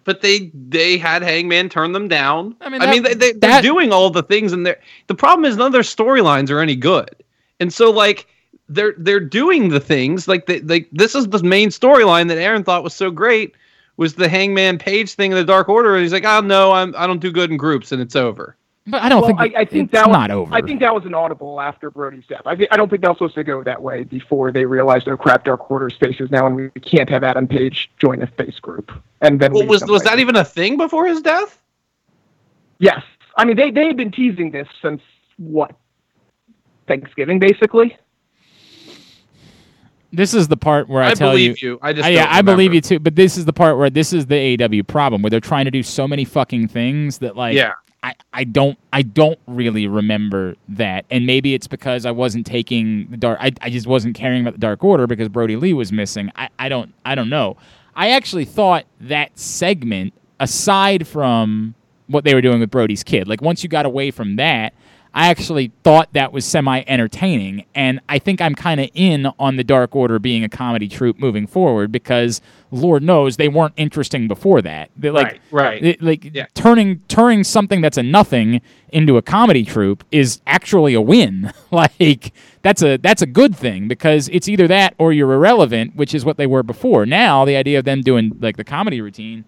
[0.04, 2.56] But they they had Hangman turn them down.
[2.60, 4.80] I mean, I mean, that- they, they, they're that- doing all the things, and they're
[5.06, 7.14] the problem is none of their storylines are any good,
[7.60, 8.26] and so like
[8.68, 12.64] they're they're doing the things like they like this is the main storyline that Aaron
[12.64, 13.54] thought was so great
[13.96, 16.94] was the Hangman Page thing in the Dark Order, and he's like, oh no, I'm
[16.96, 18.56] I don't do good in groups, and it's over.
[18.86, 20.54] But I don't Well, think I, I think it's that was, not over.
[20.54, 22.42] I think that was an audible after Brodie's death.
[22.44, 25.08] I, thi- I don't think that was supposed to go that way before they realized,
[25.08, 28.58] oh crap, Dark Order spaces now, and we can't have Adam Page join a face
[28.58, 28.92] group.
[29.22, 31.62] And then Well, was was that even a thing before his death?
[32.78, 33.02] Yes,
[33.38, 35.00] I mean they they had been teasing this since
[35.38, 35.74] what
[36.86, 37.96] Thanksgiving, basically.
[40.12, 41.78] this is the part where I, I, tell believe you.
[41.82, 42.98] I just I, yeah, don't I believe you too.
[43.00, 45.70] But this is the part where this is the AW problem where they're trying to
[45.70, 47.72] do so many fucking things that like Yeah.
[48.04, 51.06] I, I don't I don't really remember that.
[51.10, 54.52] And maybe it's because I wasn't taking the dark I, I just wasn't caring about
[54.52, 56.30] the Dark Order because Brodie Lee was missing.
[56.36, 57.56] I, I don't I don't know.
[57.96, 61.74] I actually thought that segment, aside from
[62.08, 64.74] what they were doing with Brodie's kid, like once you got away from that,
[65.16, 69.56] I actually thought that was semi entertaining, and I think I'm kind of in on
[69.56, 72.40] the Dark Order being a comedy troupe moving forward because
[72.72, 74.90] Lord knows they weren't interesting before that.
[74.96, 75.84] They like Right, right.
[75.84, 76.46] it- like Yeah.
[76.54, 81.52] turning turning something that's a nothing into a comedy troupe is actually a win.
[81.70, 82.32] like
[82.62, 86.24] that's a that's a good thing because it's either that or you're irrelevant, which is
[86.24, 87.06] what they were before.
[87.06, 89.44] Now the idea of them doing like the comedy routine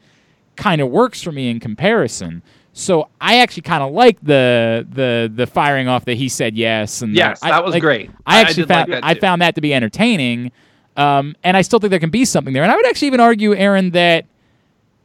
[0.55, 2.43] kind of works for me in comparison.
[2.79, 7.01] So I actually kind of like the the the firing off that he said yes
[7.01, 8.11] and the- Yes, I- that was like, great.
[8.27, 10.53] I I- I actually like found that I found that to be entertaining,
[10.99, 12.63] um, and I still think there can be something there.
[12.63, 14.27] And I would actually even argue, Aaron, that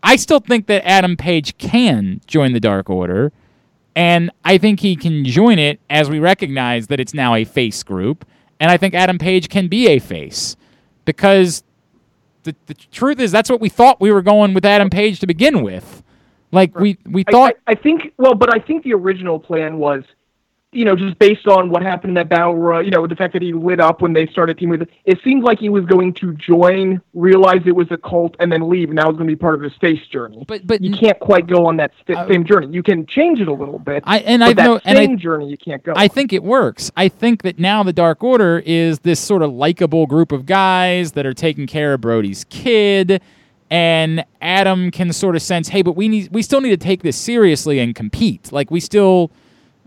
[0.03, 3.31] I still think that Adam Page can join the Dark Order,
[3.95, 7.84] and I think he can join it as we recognize that it's now a face
[7.84, 8.26] group,
[8.60, 10.57] and I think Adam Page can be a face
[11.06, 11.64] because
[12.43, 15.26] the, the truth is that's what we thought we were going with Adam Page to
[15.27, 16.03] begin with.
[16.52, 19.78] Like we we I- thought I, I think well, but I think the original plan
[19.78, 20.03] was,
[20.73, 23.34] you know, just based on what happened in that battle, royal, you know, the fact
[23.34, 24.90] that he lit up when they started teaming with it.
[25.03, 28.69] It seemed like he was going to join, realize it was a cult, and then
[28.69, 28.88] leave.
[28.90, 30.45] And that was going to be part of his face journey.
[30.48, 32.68] But- but- you can't quite go on that st- Uh, same journey.
[32.72, 34.03] You can change it a little bit.
[34.07, 35.91] I- and I know- and I- same journey you can't go.
[35.95, 36.10] I on.
[36.10, 36.90] think it works.
[36.95, 41.11] I think that now the Dark Order is this sort of likable group of guys
[41.14, 43.22] that are taking care of Brodie's kid,
[43.72, 47.03] and Adam can sort of sense, hey, but we need, we still need to take
[47.03, 48.52] this seriously and compete.
[48.52, 49.31] Like we still,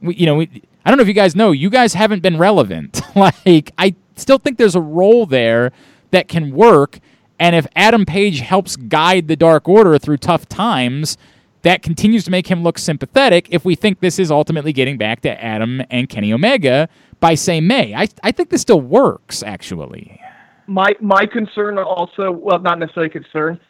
[0.00, 2.38] we, you know, we, I don't know if you guys know, you guys haven't been
[2.38, 3.02] relevant.
[3.14, 5.70] like I still think there's a role there
[6.12, 6.98] that can work,
[7.38, 11.18] and if Adam Page helps guide the Dark Order through tough times
[11.60, 15.20] that continues to make him look sympathetic if we think this is ultimately getting back
[15.22, 16.88] to Adam and Kenny Omega
[17.20, 17.94] by say May.
[17.94, 20.18] I, I think this still works actually.
[20.66, 23.60] my my concern also well not necessarily concern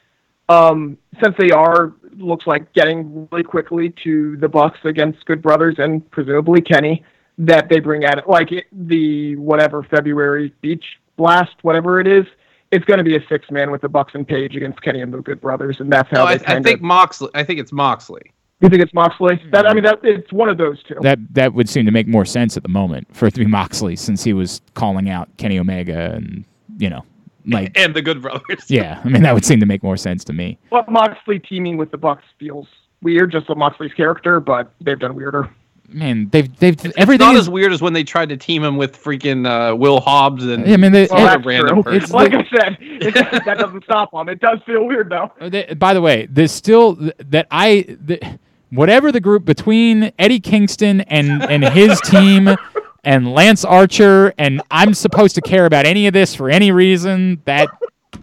[0.48, 5.76] um since they are looks like getting really quickly to the bucks against good brothers
[5.78, 7.02] and presumably kenny
[7.38, 10.84] that they bring at it like it, the whatever february beach
[11.16, 12.24] blast whatever it is
[12.70, 15.12] it's going to be a six man with the bucks and page against kenny and
[15.12, 17.30] the good brothers and that's how No, they I, I think of Moxley.
[17.34, 18.22] I think it's Moxley.
[18.60, 21.54] you think it's moxley that i mean that it's one of those two That that
[21.54, 24.22] would seem to make more sense at the moment for it to be Moxley since
[24.22, 26.44] he was calling out Kenny Omega and
[26.78, 27.04] you know
[27.46, 28.68] like and the Good Brothers.
[28.68, 30.58] yeah, I mean that would seem to make more sense to me.
[30.70, 32.66] well moxley teaming with the bucks feels
[33.02, 35.50] weird just with moxley's character but they've done weirder
[35.86, 38.64] Man, they've they've It's everything not is as weird as when they tried to team
[38.64, 41.82] him with freaking uh, Will Hobbs and yeah, I mean, they- Well, Yeah, that's random
[41.82, 42.00] true.
[42.00, 42.16] person.
[42.16, 43.14] like I said, it,
[43.44, 44.30] that doesn't stop them.
[44.30, 45.30] It does feel weird though.
[45.38, 48.38] Uh, they- by the way, there's still that I the,
[48.70, 52.56] whatever the group between Eddie Kingston and and his team
[53.04, 57.40] and Lance Archer, and I'm supposed to care about any of this for any reason.
[57.44, 57.68] That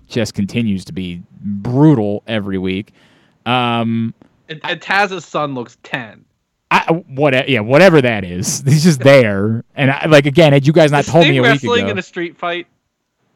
[0.07, 2.93] just continues to be brutal every week.
[3.45, 4.13] Um,
[4.49, 6.25] And, and Taz's son looks ten.
[6.73, 9.63] I, what, yeah, whatever that is, he's just there.
[9.75, 11.81] And I, like again, had you guys not Is told Sting me a week wrestling
[11.83, 12.67] ago, in a street fight?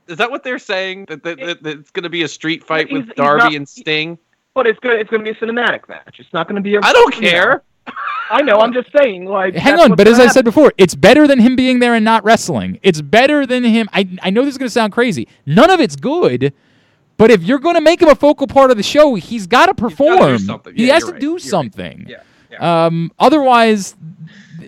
[0.08, 1.06] Is that what they're saying?
[1.10, 3.54] That, that, that, that it's going to be a street fight He's- with Darby not-
[3.56, 4.18] and Sting?
[4.54, 6.16] But it's gonna it's gonna be a cinematic match.
[6.18, 6.80] It's not gonna be a.
[6.82, 7.30] I don't you know.
[7.30, 7.64] care.
[8.30, 8.60] I know.
[8.60, 9.26] I'm just saying.
[9.26, 9.56] Like.
[9.56, 12.04] hang on, but as gonna I said before, it's better than him being there and
[12.04, 12.80] not wrestling.
[12.82, 13.88] It's better than him.
[13.94, 15.28] I I know this is going to sound crazy.
[15.46, 16.54] None of it's good.
[17.18, 19.68] But if you're going to make him a focal part of the show, he's got
[19.68, 20.40] to gotta do perform.
[20.40, 20.76] something.
[20.76, 21.22] He has to right.
[21.22, 21.42] do You're right.
[21.42, 22.06] something.
[22.10, 22.24] Yeah.
[22.52, 22.86] yeah.
[22.86, 23.96] Um, otherwise,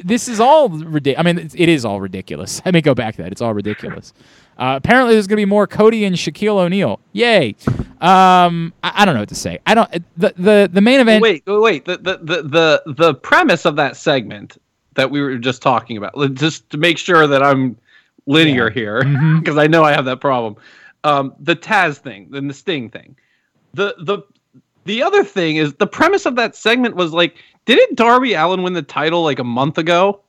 [0.03, 1.19] this is all ridiculous.
[1.19, 2.61] I mean, it's, it is all ridiculous.
[2.65, 3.31] Let me go back to that.
[3.31, 4.13] It's all ridiculous.
[4.57, 6.99] Uh, apparently, there's going to be more Cody and Shaquille O'Neal.
[7.13, 7.55] Yay!
[8.01, 9.59] Um, I, I don't know what to say.
[9.65, 9.91] I don't.
[10.17, 11.21] The the the main event.
[11.21, 11.85] wait, wait.
[11.85, 12.41] The, the the
[12.85, 14.57] the the premise of that segment
[14.95, 17.77] that we were just talking about, just to make sure that I'm
[18.25, 19.39] linear here, Mhm.
[19.39, 20.55] because I know I have that problem.
[21.03, 23.15] Um, the Taz thing, then the Sting thing.
[23.75, 24.19] The the
[24.85, 27.35] the other thing is the premise of that segment was like,
[27.65, 30.21] didn't Darby Allin win the title like a month ago?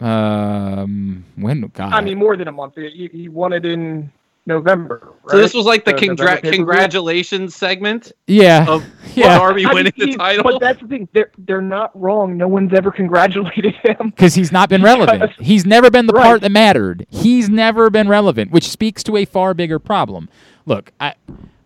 [0.00, 2.74] Um, when God, I mean, more than a month.
[2.76, 4.10] He, he won it in
[4.46, 5.12] November.
[5.28, 9.92] So this was like the November congra- congratulations segment yeah, of yeah, Darby I winning
[9.96, 10.42] mean, the title.
[10.44, 11.08] But that's the thing.
[11.12, 12.36] They're they're not wrong.
[12.36, 14.10] No one's ever congratulated him.
[14.10, 15.20] because he's not been relevant.
[15.20, 16.24] Because- He's never been the Right.
[16.24, 17.06] part that mattered.
[17.10, 20.28] He's never been relevant, which speaks to a far bigger problem.
[20.66, 21.14] Look, I,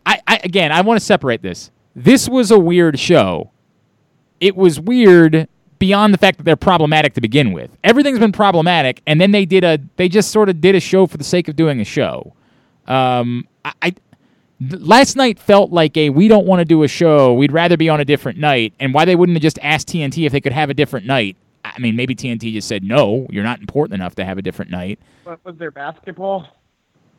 [0.05, 1.71] I, I again, I want to separate this.
[1.95, 3.51] This was a weird show.
[4.41, 5.49] It was weird
[5.85, 7.71] beyond the fact that they're problematic to begin with.
[7.85, 11.07] Everything's been problematic, and then they did a, they just sort of did a show
[11.07, 12.33] for the sake of doing a show.
[12.87, 13.95] Um, I, I
[14.71, 17.35] last night felt like a we don't want to do a show.
[17.35, 18.73] We'd rather be on a different night.
[18.81, 21.37] And why they wouldn't have just asked TNT if they could have a different night.
[21.67, 23.27] I mean, maybe TNT just said no.
[23.29, 24.99] You're not important enough to have a different night.
[25.25, 26.47] What was there basketball?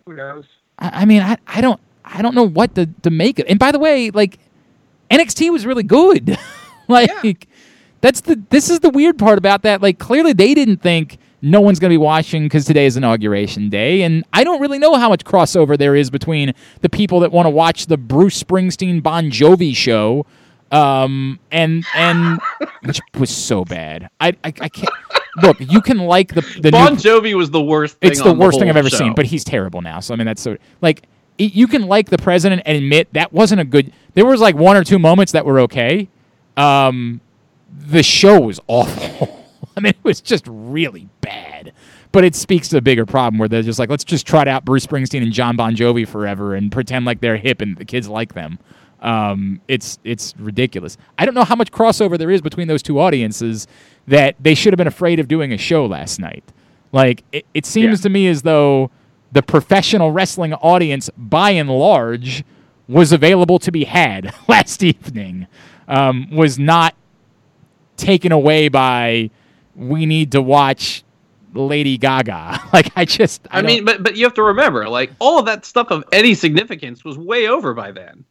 [0.07, 0.45] Who knows?
[0.79, 3.45] I, I mean, I, I don't I don't know what to, to make of.
[3.47, 4.39] And by the way, like
[5.11, 6.35] NXT was really good.
[6.87, 7.47] like
[8.05, 9.81] that's the this is the weird part about that.
[9.81, 13.67] Like clearly they didn't think no one's going to be watching because today is inauguration
[13.67, 17.31] day, and I don't really know how much crossover there is between the people that
[17.31, 20.27] want to watch the Bruce Springsteen Bon Jovi show,
[20.71, 22.39] um, and and
[22.83, 24.07] which was so bad.
[24.21, 24.89] I I, I can't
[25.41, 25.57] look.
[25.59, 27.97] You can like the the Bon new Jovi was the worst.
[27.97, 28.97] thing it's the on worst thing whole I've ever show.
[28.97, 29.99] seen, but he's terrible now.
[29.99, 31.07] So I mean, that's so like
[31.39, 33.91] y- you can like the president and admit that wasn't a good.
[34.13, 36.07] There was like one or two moments that were okay.
[36.55, 37.19] Um,
[37.77, 39.43] the show was awful.
[39.77, 41.73] I mean, it was just really bad.
[42.11, 44.63] But it speaks to a bigger problem where they're just like, let's just trot out
[44.63, 48.07] Bruce Springsteen and John Bon Jovi forever and pretend like they're hip and the kids
[48.07, 48.57] like them.
[49.01, 50.97] Um, it's it's ridiculous.
[51.19, 53.67] I don't know how much crossover there is between those two audiences
[54.07, 56.43] that they should have been afraid of doing a show last night.
[56.93, 58.03] Like it, it seems Yeah.
[58.03, 58.89] to me as though
[59.33, 62.45] the professional wrestling audience, by and large,
[62.87, 65.47] was available to be had last evening.
[65.89, 66.95] Um, was not
[67.97, 69.29] taken away by
[69.75, 71.03] we need to watch
[71.53, 72.61] Lady Gaga.
[72.73, 75.45] like I just I, I, mean, but but you have to remember, like all of
[75.45, 78.25] that stuff of any significance was way over by then.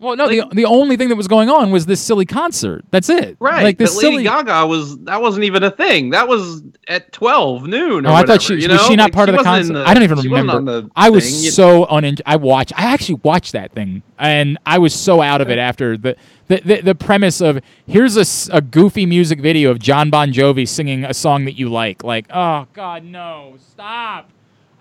[0.00, 2.84] Well no like- the the only thing that was going on was this silly concert.
[2.90, 3.36] That's it.
[3.38, 3.62] Right.
[3.62, 6.10] Like this Lady silly Gaga was that wasn't even a thing.
[6.10, 8.04] That was at twelve noon.
[8.06, 8.88] Oh, or Oh, I whatever, thought she you was know?
[8.88, 9.76] she not Like, part she of the concert.
[9.86, 10.60] I don't even remember.
[10.82, 11.50] the I was thing.
[11.52, 12.20] So unin.
[12.26, 12.72] I watched.
[12.76, 16.16] I actually watched that thing, and I was so out of it after the
[16.48, 20.66] the, the, the premise of here's a, a goofy music video of John Bon Jovi
[20.66, 22.02] singing a song that you like.
[22.02, 24.30] Like, oh God, no, stop!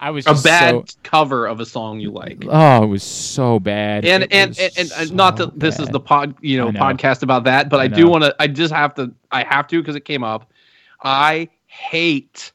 [0.02, 2.44] I was a bad so- cover of a song you like.
[2.48, 4.06] oh, it was so bad.
[4.06, 6.80] and It and and, and, and not that this is the pod you know, know.
[6.80, 9.68] podcast about that but I i, do want to i just have to i have
[9.68, 10.52] to because it came up
[11.04, 12.52] i hate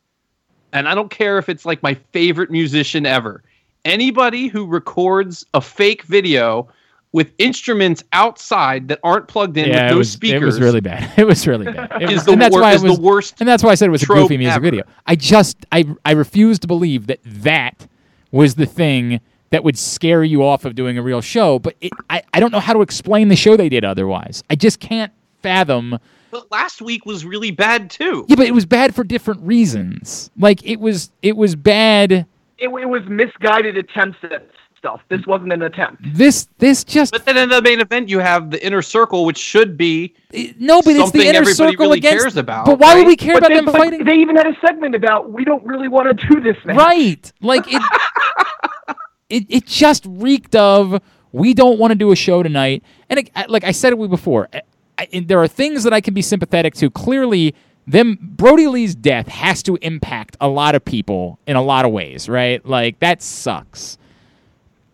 [0.73, 3.43] and i don't care if it's like my favorite musician ever
[3.85, 6.69] anybody who records a fake video
[7.15, 10.81] with instruments outside that aren't plugged in yeah, with it was, speakers It was really
[10.81, 11.17] bad.
[11.17, 12.03] It was really bad.
[12.03, 13.63] It is was- the, and that's wor- why it is was, the worst And that's
[13.63, 14.63] why I said it was a goofy music ever.
[14.65, 14.83] video.
[15.07, 17.87] I just I I refuse to believe that that
[18.33, 19.21] was the thing
[19.51, 21.61] that would scare you off of doing a real show.
[21.61, 24.43] But it, I I don't know how to explain the show they did otherwise.
[24.51, 25.97] I just can't fathom.
[26.33, 30.33] but last week was really bad too Yeah, but it was bad for different reasons.
[30.37, 32.11] Like it was it was bad.
[32.59, 34.49] It, it was misguided attempts at
[34.85, 35.01] stuff.
[35.09, 36.03] This wasn't an attempt.
[36.15, 39.39] This this just but then in the main event you have the inner circle which
[39.39, 42.23] should be it- no, but it's something the inner everybody circle really against.
[42.23, 44.05] cares about, but why would we care But about they, them but fighting?
[44.05, 46.77] they even had a segment about we don't really want to do this match.
[46.77, 47.33] Right.
[47.41, 47.83] Like it
[49.31, 51.01] it it just reeked of
[51.33, 52.83] we don't want to do a show tonight.
[53.09, 54.61] And it, like I said it before, I,
[54.99, 56.91] I, and there are things that I can be sympathetic to.
[56.91, 57.55] Clearly,
[57.87, 61.91] them Brodie Lee's death has to impact a lot of people in a lot of
[61.91, 62.65] ways, right?
[62.67, 63.99] Like that sucks.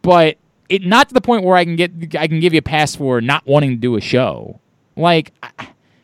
[0.03, 2.63] But it not to the point where I can get I can give you a
[2.63, 4.61] pass for not wanting to do a show.
[4.97, 5.33] Like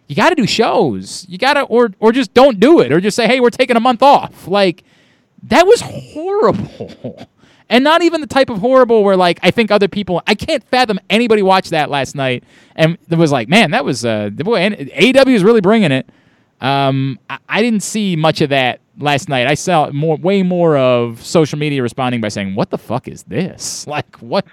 [0.09, 1.27] you got to do shows.
[1.28, 3.77] You got to or or just don't do it or just say, "Hey, we're taking
[3.77, 4.85] a month off." Like
[5.44, 7.28] that was horrible.
[7.68, 10.62] And not even the type of horrible where like I think other people I can't
[10.68, 12.44] fathom anybody watched that last night
[12.77, 16.09] and it was like, man, that was uh the boy AEW is really bringing it.
[16.60, 19.46] Um I, I didn't see much of that last night.
[19.46, 23.22] I saw more way more of social media responding by saying, "What the fuck is
[23.24, 23.86] this?
[23.96, 24.44] Like what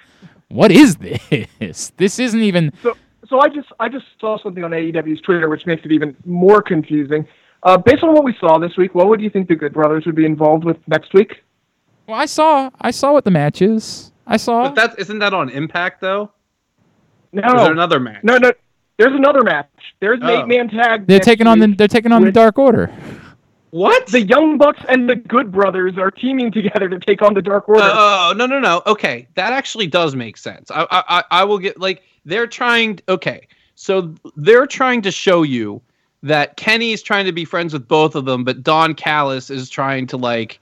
[0.50, 1.92] what is this?
[1.98, 2.96] This isn't even So,
[3.28, 6.62] so I just I just saw something on AEW's Twitter, which makes it even more
[6.62, 7.28] confusing.
[7.64, 10.06] Uh, based on what we saw this week, what would you think the Good Brothers
[10.06, 11.44] would be involved with next week?
[12.08, 14.12] Well, I saw I saw what the match is.
[14.28, 16.32] I saw But that's isn't that on Impact though?
[17.32, 18.24] No, is there another match?
[18.24, 18.52] no, no.
[18.98, 19.70] There's another match.
[20.00, 20.40] There's an Oh.
[20.42, 21.08] eight-man tag.
[21.08, 22.92] they're taking on the they're taking on the Dark Order.
[23.72, 24.06] What?
[24.08, 27.68] The Young Bucks and the Good Brothers are teaming together to take on the Dark
[27.68, 27.82] Order.
[27.82, 27.90] Uh,
[28.30, 28.82] oh no no no.
[28.86, 30.70] Okay, that actually does make sense.
[30.70, 33.00] I I I- I will get like they're trying.
[33.10, 35.82] Okay, so they're trying to show you
[36.22, 40.06] that Kenny's trying to be friends with both of them, but Don Callis is trying
[40.08, 40.60] to like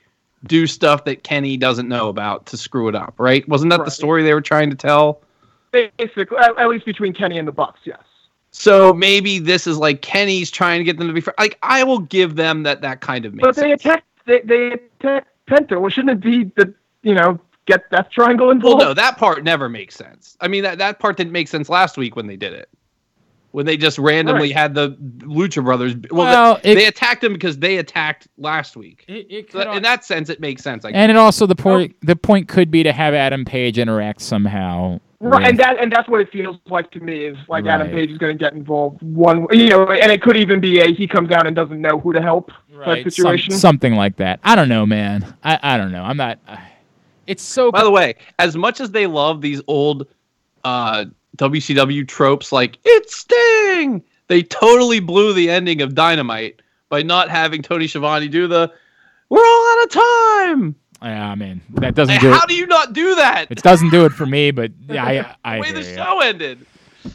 [0.47, 3.13] do stuff that Kenny doesn't know about to screw it up.
[3.17, 3.47] Right?
[3.49, 5.21] Wasn't that the story they were trying to tell?
[5.71, 7.99] Basically, at, at least between Kenny and the Bucks, yes.
[8.51, 11.35] So maybe this is like Kenny's trying to get them to be friends.
[11.39, 12.81] Like I will give them that.
[12.81, 13.81] That kind of makes But they sense.
[13.85, 14.05] attacked.
[14.25, 15.79] They, they attacked Penta.
[15.79, 16.73] Well, shouldn't it be the
[17.03, 18.63] you know get Death Triangle involved?
[18.79, 18.97] Well, involved?
[18.97, 20.35] no, that part never makes sense.
[20.41, 22.69] I mean, that, that part didn't make sense last week when they did it.
[23.51, 24.55] When they just randomly Right.
[24.55, 25.93] had the Lucha Brothers.
[26.09, 29.03] Well, Well, they, it- they attacked them because they attacked last week.
[29.07, 30.85] It, So that- in that sense, it makes sense.
[30.85, 30.97] I guess.
[30.97, 34.99] and it also the point the point could be to have Adam Page interact somehow.
[35.23, 38.09] Right, and that and that's what it feels like to me is like Adam Page
[38.09, 41.07] is going to get involved one, you know, and it could even be a he
[41.07, 43.53] comes out and doesn't know who to help right, type some- situation.
[43.53, 44.39] something like that.
[44.43, 45.31] I don't know, man.
[45.43, 46.01] I, I don't know.
[46.01, 46.39] I'm not.
[46.47, 46.57] Uh,
[47.27, 47.71] it's so.
[47.71, 50.07] By the way, as much as they love these old
[50.63, 51.05] uh,
[51.37, 57.61] WCW tropes like it's Sting, they totally blew the ending of Dynamite by not having
[57.61, 58.73] Tony Schiavone do the
[59.29, 62.49] "We're all out of time." Yeah, I mean that doesn't do how it.
[62.49, 63.51] do you not do that?
[63.51, 66.65] It doesn't do it for me, but yeah, I, I the way the show ended.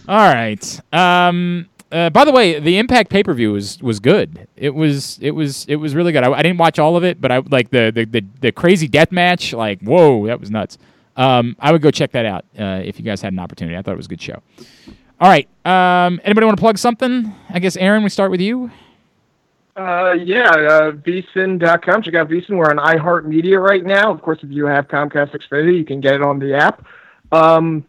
[0.08, 0.80] All right.
[0.92, 1.68] Um.
[1.92, 4.48] Uh, by the way, the Impact pay per view was was good.
[4.56, 6.24] It was it was it was really good.
[6.24, 8.88] I, I didn't watch all of it, but I like the the the, the crazy
[8.88, 9.52] death match.
[9.52, 10.78] Like, whoa, that was nuts.
[11.16, 13.76] Um, I would go check that out uh, if you guys had an opportunity.
[13.76, 14.42] I thought it was a good show.
[15.20, 15.48] All right.
[15.64, 17.32] Um, anybody want to plug something?
[17.48, 18.70] I guess Aaron, we start with you.
[19.76, 22.02] Uh, yeah, uh, vsin.com.
[22.02, 22.56] Check out vsin.
[22.56, 24.10] We're on iHeartMedia right now.
[24.10, 26.86] Of course, if you have Comcast Xfinity, you can get it on the app.
[27.30, 27.84] Um,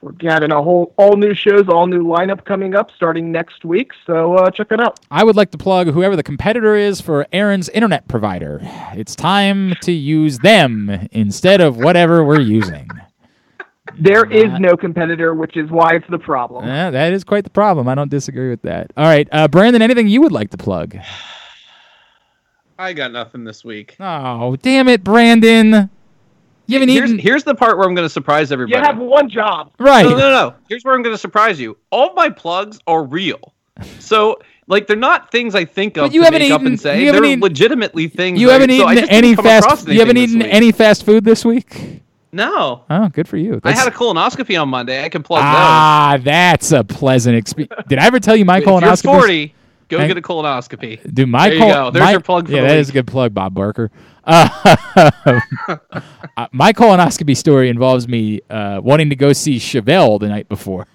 [0.00, 3.92] we're getting a whole all new shows, all new lineup coming up starting next week.
[4.06, 5.00] So uh, check it out.
[5.10, 8.60] I would like to plug whoever the competitor is for Aaron's internet provider.
[8.94, 12.88] It's time to use them instead of whatever we're using.
[14.00, 16.66] There is no competitor, which is why it's the problem.
[16.66, 17.88] Yeah, that is quite the problem.
[17.88, 18.92] I don't disagree with that.
[18.96, 20.96] All right, uh, Brandon, anything you would like to plug?
[22.78, 23.96] I got nothing this week.
[23.98, 25.90] Oh, damn it, Brandon.
[26.66, 27.18] You haven't Here's, eaten.
[27.18, 28.78] here's the part where I'm going to surprise everybody.
[28.78, 29.72] You have one job.
[29.78, 30.04] Right.
[30.04, 30.54] No, no, no.
[30.68, 31.76] Here's where I'm going to surprise you.
[31.90, 33.54] All my plugs are real.
[34.00, 36.72] So, like, they're not things I think of But you to haven't make up eaten-
[36.74, 37.00] and say.
[37.00, 38.38] you haven't They're eaten- legitimately things.
[38.40, 39.88] You haven't so I eaten just any didn't come across fast.
[39.88, 42.02] You haven't eaten any fast food this week.
[42.32, 42.84] No.
[42.90, 43.60] Oh, good for you.
[43.64, 45.02] I had a colonoscopy on Monday.
[45.04, 47.72] I can plug ah, that's a pleasant experience.
[47.88, 48.68] Did I ever tell you my those.
[48.68, 49.20] If you're colonoscopy?
[49.20, 49.54] 40,
[49.88, 51.14] go get a colonoscopy.
[51.14, 51.90] Dude, my There you col- go.
[51.90, 52.80] There's my- your plug for yeah, the that week.
[52.80, 53.90] is a good plug, Bob Barker.
[54.24, 54.48] Uh,
[56.36, 60.86] uh, my colonoscopy story involves me uh, wanting to go see Chevelle the night before.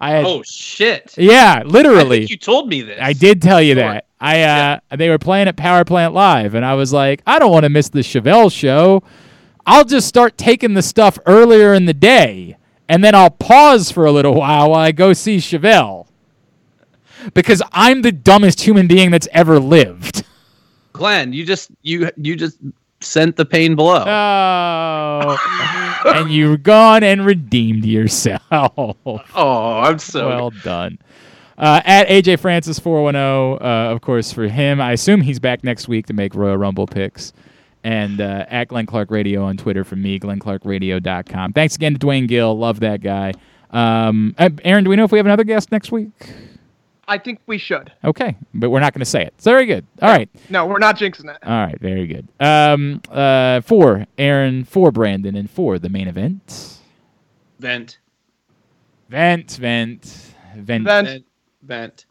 [0.00, 1.14] I had, Oh shit!
[1.18, 2.20] yeah, I literally.
[2.20, 2.98] think you told me this.
[3.00, 3.82] I did tell you Sure.
[3.82, 4.06] that.
[4.20, 7.50] I uh, they were playing at Power Plant Live, and I was like, I don't
[7.50, 9.02] want to miss the Chevelle show.
[9.66, 12.56] I'll just start taking the stuff earlier in the day,
[12.88, 16.06] and then I'll pause for a little while while I go see Chevelle.
[17.34, 20.24] Because I'm the dumbest human being that's ever lived.
[20.92, 22.58] Glenn, you just you you just
[23.00, 24.04] sent the pain below.
[24.06, 25.36] Oh,
[26.06, 28.42] and you've gone and redeemed yourself.
[28.50, 30.28] oh, I'm so.
[30.28, 30.98] well done.
[31.58, 35.86] Uh, at AJ Francis 410, uh, of course, for him, I assume he's back next
[35.86, 37.32] week to make Royal Rumble picks.
[37.84, 41.52] And uh, at Glenn Clark Radio on Twitter for me, glennclarkradio.com.
[41.52, 42.56] Thanks again to Duane Gill.
[42.56, 43.32] Love that guy.
[43.70, 46.10] Um, uh, Aaron, do we know if we have another guest next week?
[47.08, 47.92] I think we should.
[48.04, 49.34] Okay, but we're not going to say it.
[49.36, 49.84] It's very good.
[50.00, 50.28] All right.
[50.48, 51.38] No, we're not jinxing it.
[51.42, 52.28] All right, very good.
[52.38, 56.78] Um, uh, for Aaron, for Brandon, and for the main event.
[57.58, 57.98] vent,
[59.08, 60.04] Vent, vent,
[60.54, 60.84] vent.
[60.84, 60.84] Vent.
[60.84, 61.24] vent,
[61.62, 62.06] vent.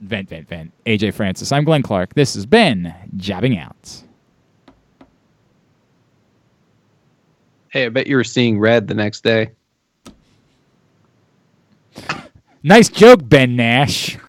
[0.00, 0.72] Vent, vent, vent.
[0.86, 1.52] AJ Francis.
[1.52, 2.14] I'm Glenn Clark.
[2.14, 4.02] This has been Jobbing Out.
[7.74, 9.50] Hey, I bet you were seeing red the next day.
[12.62, 14.16] Nice joke, Ben Nash.